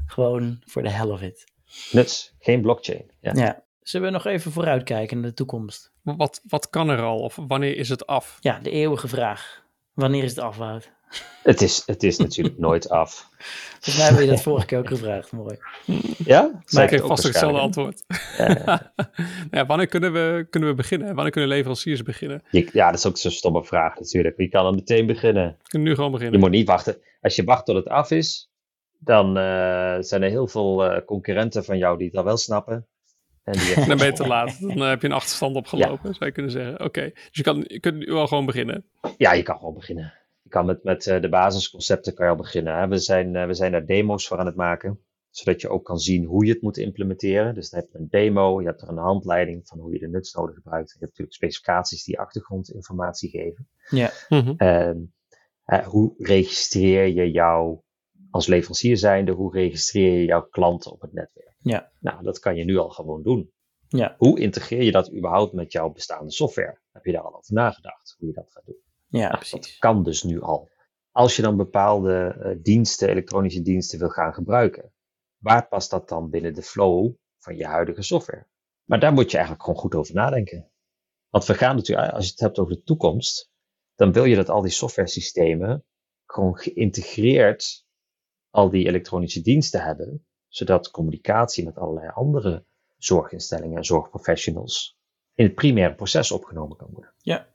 Gewoon 0.07 0.59
voor 0.65 0.83
de 0.83 0.91
hell 0.91 1.09
of 1.09 1.23
it. 1.23 1.45
Nuts, 1.93 2.35
geen 2.39 2.61
blockchain. 2.63 3.11
Ja. 3.21 3.33
Ja. 3.35 3.65
Zullen 3.83 4.07
we 4.07 4.13
nog 4.13 4.27
even 4.27 4.53
vooruitkijken 4.53 5.21
naar 5.21 5.29
de 5.29 5.35
toekomst? 5.35 5.93
Wat, 6.03 6.41
wat 6.49 6.71
kan 6.71 6.89
er 6.89 7.01
al? 7.03 7.19
Of 7.19 7.39
wanneer 7.47 7.77
is 7.77 7.89
het 7.89 8.07
af? 8.07 8.37
Ja, 8.41 8.59
de 8.59 8.71
eeuwige 8.71 9.09
vraag. 9.09 9.65
Wanneer 9.95 10.23
is 10.25 10.31
het 10.31 10.39
af, 10.45 10.57
Wout? 10.57 10.93
Het, 11.43 11.63
is, 11.63 11.83
het 11.87 12.03
is 12.03 12.19
natuurlijk 12.19 12.59
nooit 12.67 12.89
af. 12.89 13.29
Volgens 13.81 13.97
mij 13.97 14.07
heb 14.07 14.19
je 14.19 14.27
dat 14.31 14.43
vorige 14.51 14.67
keer 14.67 14.79
ook 14.79 14.89
gevraagd. 14.89 15.33
Mooi. 15.33 15.57
Ja? 16.25 16.43
Maar 16.53 16.63
Zei 16.65 16.83
ik 16.83 16.89
kreeg 16.89 17.01
ook 17.03 17.09
vast 17.09 17.27
ook 17.27 17.33
hetzelfde 17.33 17.59
antwoord. 17.61 18.03
Ja, 18.39 18.49
ja. 18.67 18.93
ja, 19.51 19.67
wanneer 19.67 19.87
kunnen 19.87 20.13
we, 20.13 20.47
kunnen 20.51 20.69
we 20.69 20.75
beginnen? 20.75 21.15
Wanneer 21.15 21.33
kunnen 21.33 21.51
leveranciers 21.51 22.03
beginnen? 22.03 22.43
Je- 22.51 22.69
ja, 22.73 22.91
dat 22.91 22.99
is 22.99 23.07
ook 23.07 23.17
zo'n 23.19 23.31
stomme 23.31 23.65
vraag 23.65 23.99
natuurlijk. 23.99 24.37
Wie 24.37 24.49
kan 24.49 24.65
dan 24.65 24.75
meteen 24.75 25.07
beginnen? 25.07 25.57
We 25.63 25.69
kunnen 25.69 25.89
nu 25.89 25.95
gewoon 25.95 26.11
Je 26.11 26.17
beginnen. 26.17 26.41
moet 26.41 26.51
niet 26.51 26.67
wachten. 26.69 26.97
Als 27.21 27.37
je 27.37 27.45
wacht 27.45 27.65
tot 27.67 27.77
het 27.77 27.89
af 27.89 28.11
is, 28.11 28.51
dan 28.99 29.29
eh, 29.37 29.97
zijn 30.01 30.23
er 30.23 30.31
heel 30.31 30.47
veel 30.49 30.85
eh, 30.85 31.05
concurrenten 31.05 31.65
van 31.65 31.79
jou 31.79 31.99
die 31.99 32.07
het 32.07 32.17
al 32.17 32.25
wel 32.25 32.37
snappen. 32.37 32.87
En 33.45 33.53
die 33.53 33.75
Dan 33.87 33.97
ben 33.97 34.07
je 34.07 34.13
te 34.13 34.27
laat. 34.27 34.61
Dan 34.61 34.71
eh, 34.83 34.89
heb 34.89 35.01
je 35.03 35.07
een 35.09 35.13
achterstand 35.15 35.57
opgelopen, 35.57 36.15
zou 36.15 36.25
je 36.25 36.33
kunnen 36.33 36.53
zeggen. 36.53 36.81
Oké, 36.85 37.11
dus 37.15 37.23
je, 37.31 37.43
kan, 37.43 37.65
je 37.67 37.81
kunt 37.81 37.97
nu 37.97 38.13
al 38.13 38.27
gewoon 38.27 38.47
beginnen. 38.47 38.85
Ja, 39.19 39.33
je 39.33 39.43
kan 39.43 39.57
gewoon 39.59 39.75
beginnen. 39.75 40.13
Je 40.47 40.53
kan 40.53 40.67
met, 40.67 40.85
met 40.85 41.07
eh, 41.07 41.21
de 41.21 41.29
basisconcepten 41.29 42.15
kan 42.15 42.25
je 42.25 42.31
al 42.31 42.39
beginnen. 42.39 42.79
Hè. 42.79 42.89
We, 42.89 42.99
zijn, 42.99 43.37
eh, 43.37 43.47
we 43.47 43.55
zijn 43.55 43.73
daar 43.73 43.87
demo's 43.87 44.27
voor 44.27 44.39
aan 44.39 44.47
het 44.47 44.57
maken, 44.57 45.01
zodat 45.31 45.61
je 45.61 45.69
ook 45.69 45.85
kan 45.85 45.99
zien 45.99 46.25
hoe 46.25 46.47
je 46.47 46.53
het 46.53 46.63
moet 46.63 46.77
implementeren. 46.77 47.55
Dus 47.55 47.71
dan 47.71 47.81
heb 47.81 47.89
je 47.93 47.99
een 47.99 48.09
demo, 48.09 48.61
je 48.61 48.67
hebt 48.67 48.83
er 48.83 48.89
een 48.89 48.97
handleiding 48.97 49.67
van 49.67 49.79
hoe 49.79 49.93
je 49.93 49.99
de 49.99 50.09
nutsnode 50.09 50.53
gebruikt. 50.53 50.89
Je 50.89 50.99
hebt 50.99 51.11
natuurlijk 51.11 51.37
specificaties 51.37 52.05
die 52.05 52.19
achtergrondinformatie 52.19 53.31
geven. 53.31 53.69
Ja. 53.89 54.11
Mhm. 54.29 54.55
Ehm, 54.57 54.99
eh, 55.65 55.87
hoe 55.87 56.15
registreer 56.19 57.07
je 57.07 57.31
jou 57.31 57.81
als 58.31 58.47
leverancier 58.47 58.97
zijnde, 58.97 59.33
hoe 59.33 59.53
registreer 59.53 60.19
je 60.19 60.25
jouw 60.25 60.47
klanten 60.49 60.93
op 60.93 61.01
het 61.01 61.13
netwerk? 61.13 61.57
Ja. 61.61 61.93
Nou, 62.01 62.23
dat 62.23 62.39
kan 62.39 62.57
je 62.57 62.65
nu 62.65 62.77
al 62.77 62.91
gewoon 62.91 63.23
doen. 63.23 63.51
Ja. 63.89 64.15
Hoe 64.19 64.41
integreer 64.41 64.83
je 64.83 64.93
dat 64.93 65.13
überhaupt 65.13 65.53
met 65.53 65.73
jouw 65.73 65.91
bestaande 65.91 66.33
software? 66.33 66.81
Heb 66.93 67.05
je 67.05 67.13
daar 67.13 67.23
al 67.23 67.37
over 67.37 67.55
nagedacht, 67.55 68.15
hoe 68.19 68.29
je 68.29 68.35
dat 68.35 68.51
gaat 68.51 68.67
doen? 68.67 68.85
Ja, 69.17 69.29
Nou, 69.29 69.37
precies. 69.37 69.61
Dat 69.61 69.79
kan 69.79 70.03
dus 70.03 70.23
nu 70.23 70.41
al. 70.41 70.71
Als 71.11 71.37
je 71.37 71.43
dan 71.43 71.57
bepaalde 71.57 72.37
eh, 72.41 72.63
diensten, 72.63 73.09
elektronische 73.09 73.63
diensten 73.63 73.99
wil 73.99 74.09
gaan 74.09 74.35
gebruiken, 74.35 74.93
waar 75.39 75.69
past 75.69 75.91
dat 75.91 76.09
dan 76.09 76.31
binnen 76.31 76.55
de 76.55 76.63
flow 76.63 77.15
van 77.39 77.57
je 77.57 77.67
huidige 77.67 78.03
software? 78.03 78.47
Maar 78.85 79.01
daar 79.01 79.13
moet 79.13 79.31
je 79.31 79.37
eigenlijk 79.37 79.65
gewoon 79.65 79.81
goed 79.81 79.95
over 79.95 80.15
nadenken. 80.15 80.71
Want 81.29 81.45
we 81.45 81.55
gaan 81.55 81.77
natuurlijk, 81.77 82.13
als 82.13 82.25
je 82.25 82.31
het 82.31 82.41
hebt 82.41 82.59
over 82.59 82.75
de 82.75 82.83
toekomst, 82.83 83.51
dan 83.95 84.13
wil 84.13 84.25
je 84.25 84.37
dat 84.37 84.49
al 84.49 84.63
die 84.63 84.71
software 84.71 85.09
systemen 85.09 85.85
gewoon 86.25 86.57
geïntegreerd 86.57 87.87
al 88.51 88.71
die 88.71 88.87
elektronische 88.87 89.41
diensten 89.41 89.83
hebben, 89.83 90.27
zodat 90.49 90.91
communicatie 90.91 91.65
met 91.65 91.79
allerlei 91.79 92.09
andere 92.09 92.67
zorginstellingen 92.97 93.77
en 93.77 93.85
zorgprofessionals 93.85 94.99
in 95.35 95.45
het 95.45 95.55
primaire 95.55 95.95
proces 95.95 96.31
opgenomen 96.31 96.77
kan 96.77 96.89
worden. 96.91 97.15
Ja, 97.19 97.49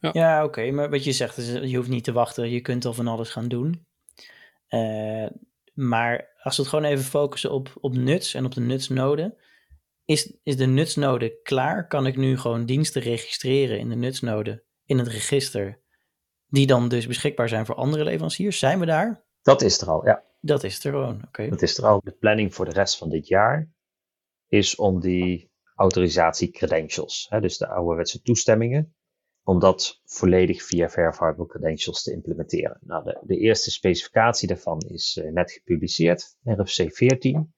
Ja, 0.00 0.44
oké, 0.44 0.70
maar 0.70 0.90
wat 0.90 1.04
je 1.04 1.12
zegt, 1.12 1.36
is, 1.36 1.70
je 1.70 1.76
hoeft 1.76 1.88
niet 1.88 2.04
te 2.04 2.12
wachten. 2.12 2.50
Je 2.50 2.60
kunt 2.60 2.84
al 2.84 2.92
van 2.92 3.08
alles 3.08 3.30
gaan 3.30 3.48
doen. 3.48 3.86
Eh, 4.66 5.26
maar 5.74 6.34
als 6.42 6.56
we 6.56 6.62
het 6.62 6.70
gewoon 6.70 6.84
even 6.84 7.04
focussen 7.04 7.50
op, 7.50 7.72
op 7.80 7.94
nuts 7.96 8.34
en 8.34 8.44
op 8.44 8.54
de 8.54 8.60
nutsnode. 8.60 9.36
Is, 10.04 10.36
is 10.42 10.56
de 10.56 10.66
nutsnode 10.66 11.40
klaar? 11.42 11.86
Kan 11.86 12.06
ik 12.06 12.16
nu 12.16 12.38
gewoon 12.38 12.66
diensten 12.66 13.02
registreren 13.02 13.78
in 13.78 13.88
de 13.88 13.94
nutsnode, 13.94 14.64
in 14.84 14.98
het 14.98 15.08
register, 15.08 15.80
die 16.46 16.66
dan 16.66 16.88
dus 16.88 17.06
beschikbaar 17.06 17.48
zijn 17.48 17.66
voor 17.66 17.74
andere 17.74 18.04
leveranciers? 18.04 18.58
Zijn 18.58 18.80
we 18.80 18.86
daar? 18.86 19.24
Dat 19.42 19.62
is 19.62 19.80
er 19.80 19.90
al, 19.90 20.06
ja. 20.06 20.24
Dat 20.40 20.64
is 20.64 20.84
er 20.84 20.90
gewoon, 20.90 21.22
oké. 21.26 21.48
Dat 21.48 21.62
is 21.62 21.78
er 21.78 21.86
al. 21.86 22.00
De 22.04 22.16
planning 22.18 22.54
voor 22.54 22.64
de 22.64 22.72
rest 22.72 22.98
van 22.98 23.08
dit 23.08 23.26
jaar 23.26 23.70
is 24.48 24.76
om 24.76 25.00
die 25.00 25.50
autorisatie 25.74 26.50
credentials, 26.50 27.26
hè, 27.28 27.40
dus 27.40 27.58
de 27.58 27.68
ouderwetse 27.68 28.22
toestemmingen, 28.22 28.94
om 29.46 29.58
dat 29.58 30.00
volledig 30.04 30.62
via 30.62 30.88
verifiable 30.88 31.46
credentials 31.46 32.02
te 32.02 32.12
implementeren. 32.12 32.78
Nou, 32.80 33.04
de, 33.04 33.18
de 33.22 33.36
eerste 33.36 33.70
specificatie 33.70 34.48
daarvan 34.48 34.80
is 34.80 35.16
eh, 35.16 35.32
net 35.32 35.52
gepubliceerd, 35.52 36.36
RFC 36.44 36.94
14. 36.94 37.54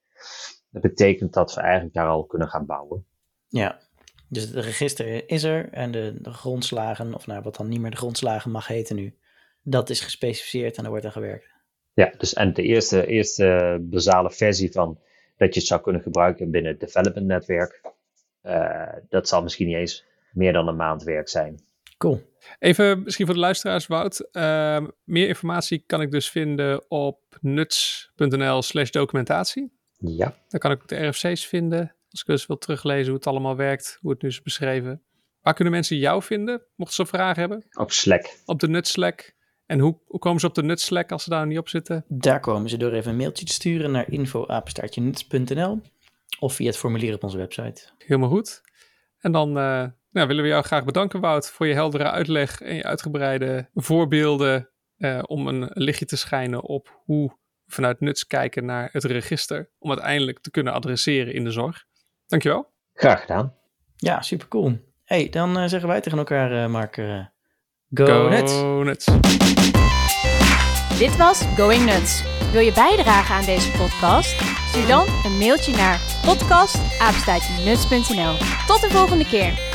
Dat 0.71 0.83
betekent 0.83 1.33
dat 1.33 1.55
we 1.55 1.61
eigenlijk 1.61 1.95
daar 1.95 2.09
al 2.09 2.25
kunnen 2.25 2.49
gaan 2.49 2.67
bouwen. 2.67 3.07
Ja, 3.49 3.81
dus 4.29 4.43
het 4.43 4.55
register 4.55 5.31
is 5.31 5.43
er 5.43 5.69
en 5.73 5.91
de, 5.91 6.19
de 6.21 6.33
grondslagen, 6.33 7.15
of 7.15 7.27
nou 7.27 7.43
wat 7.43 7.57
dan 7.57 7.69
niet 7.69 7.81
meer 7.81 7.91
de 7.91 7.97
grondslagen 7.97 8.51
mag 8.51 8.67
heten 8.67 8.97
nu, 8.97 9.19
dat 9.63 9.91
is 9.91 10.01
gespecificeerd 10.01 10.77
en 10.77 10.85
er 10.85 10.91
wordt 10.91 11.05
aan 11.05 11.13
gewerkt. 11.13 11.49
Ja, 11.93 12.15
dus 12.19 12.35
en 12.35 12.53
de 12.53 12.63
eerste, 12.63 13.07
eerste 13.07 13.79
basale 13.81 14.31
versie 14.31 14.73
van 14.73 14.99
dat 15.37 15.55
je 15.55 15.61
het 15.61 15.69
zou 15.69 15.81
kunnen 15.81 16.03
gebruiken 16.03 16.51
binnen 16.51 16.71
het 16.71 16.81
development 16.81 17.27
netwerk, 17.27 17.83
eh, 18.41 18.93
dat 19.09 19.29
zal 19.29 19.43
misschien 19.43 19.67
niet 19.67 19.77
eens 19.77 20.05
meer 20.33 20.53
dan 20.53 20.69
een 20.69 20.77
maand 20.77 21.03
werk 21.03 21.29
zijn. 21.29 21.67
Cool. 21.99 22.37
Even 22.59 23.03
misschien 23.03 23.25
voor 23.27 23.35
de 23.35 23.41
luisteraars, 23.41 23.87
Wout. 23.87 24.21
ehm, 24.21 24.87
meer 25.05 25.29
informatie 25.29 25.83
kan 25.87 26.01
ik 26.01 26.11
dus 26.11 26.31
vinden 26.31 26.91
op 26.91 27.21
nuts.nl 27.41 28.63
slash 28.63 28.91
documentatie. 28.91 29.73
Ja, 29.99 30.35
Daar 30.49 30.61
kan 30.61 30.71
ik 30.71 30.81
ook 30.83 30.89
de 30.89 31.07
RFC's 31.07 31.47
vinden. 31.47 31.95
Als 32.11 32.21
ik 32.21 32.27
dus 32.27 32.47
wil 32.47 32.59
teruglezen 32.59 33.07
hoe 33.07 33.15
het 33.17 33.27
allemaal 33.27 33.57
werkt, 33.57 33.99
hoe 34.01 34.11
het 34.11 34.23
nu 34.23 34.29
is 34.29 34.43
beschreven. 34.43 35.03
Waar 35.41 35.55
kunnen 35.55 35.73
mensen 35.75 35.97
jou 35.97 36.23
vinden, 36.23 36.63
mochten 36.77 36.97
ze 36.97 37.07
vragen 37.11 37.41
hebben? 37.41 37.65
op 37.73 37.91
Slack. 37.93 38.37
Op 38.45 38.61
de 38.61 38.69
Nuts 38.69 38.91
Slack. 38.91 39.37
En 39.67 39.79
hoe, 39.79 39.99
hoe 40.07 40.21
komen 40.21 40.41
ze 40.41 40.47
op 40.47 40.55
de 40.55 40.63
Nuts 40.63 40.85
Slack 40.85 41.13
als 41.13 41.23
ze 41.25 41.31
daar 41.31 41.47
niet 41.47 41.59
op 41.59 41.69
zitten? 41.69 42.05
Daar 42.09 42.41
komen 42.41 42.71
ze 42.71 42.77
door 42.77 42.93
even 42.93 43.11
een 43.11 43.17
mailtje 43.17 43.45
te 43.45 43.53
sturen 43.53 43.91
naar 43.91 44.11
info.nuts.nl 44.13 45.81
of 46.39 46.55
via 46.55 46.67
het 46.67 46.77
formulier 46.77 47.15
op 47.15 47.23
onze 47.23 47.37
website. 47.37 47.83
Helemaal 47.99 48.29
goed. 48.29 48.61
En 49.21 49.33
dan 49.33 49.49
eh, 49.49 49.87
nou, 50.11 50.27
willen 50.27 50.43
we 50.43 50.49
jou 50.49 50.63
graag 50.65 50.85
bedanken, 50.85 51.21
Wout, 51.21 51.51
voor 51.51 51.67
je 51.67 51.75
heldere 51.75 52.11
uitleg 52.11 52.61
en 52.61 52.75
je 52.75 52.85
uitgebreide 52.85 53.69
voorbeelden 53.75 54.71
eh, 54.97 55.23
om 55.27 55.47
een 55.47 55.71
lichtje 55.73 56.05
te 56.05 56.17
schijnen 56.17 56.63
op 56.63 57.01
hoe 57.05 57.29
we 57.29 57.37
vanuit 57.67 58.01
Nuts 58.01 58.27
kijken 58.27 58.65
naar 58.65 58.89
het 58.93 59.05
register, 59.05 59.71
om 59.79 59.91
uiteindelijk 59.91 60.41
te 60.41 60.51
kunnen 60.51 60.73
adresseren 60.73 61.35
in 61.35 61.45
de 61.45 61.51
zorg. 61.51 61.85
Dankjewel. 62.27 62.73
Graag 62.93 63.21
gedaan. 63.21 63.55
Ja, 63.97 64.23
super 64.23 64.49
cool. 64.49 64.79
hey, 65.05 65.29
dan 65.29 65.59
eh, 65.59 65.69
zeggen 65.69 65.89
wij 65.89 66.01
tegen 66.01 66.19
elkaar, 66.19 66.63
eh, 66.63 66.71
Mark, 66.71 66.95
go, 67.95 68.29
Nuts! 68.29 68.63
Nuts. 68.85 69.07
Dit 70.99 71.17
was 71.17 71.43
Going 71.57 71.85
Nuts. 71.85 72.23
Wil 72.53 72.61
je 72.61 72.73
bijdragen 72.73 73.35
aan 73.35 73.45
deze 73.45 73.71
podcast? 73.71 74.37
Stuur 74.69 74.87
dan 74.87 75.07
een 75.25 75.39
mailtje 75.39 75.73
naar 75.73 76.01
podcast.nuts.nl. 76.23 78.35
Tot 78.67 78.81
de 78.81 78.91
volgende 78.91 79.27
keer. 79.27 79.68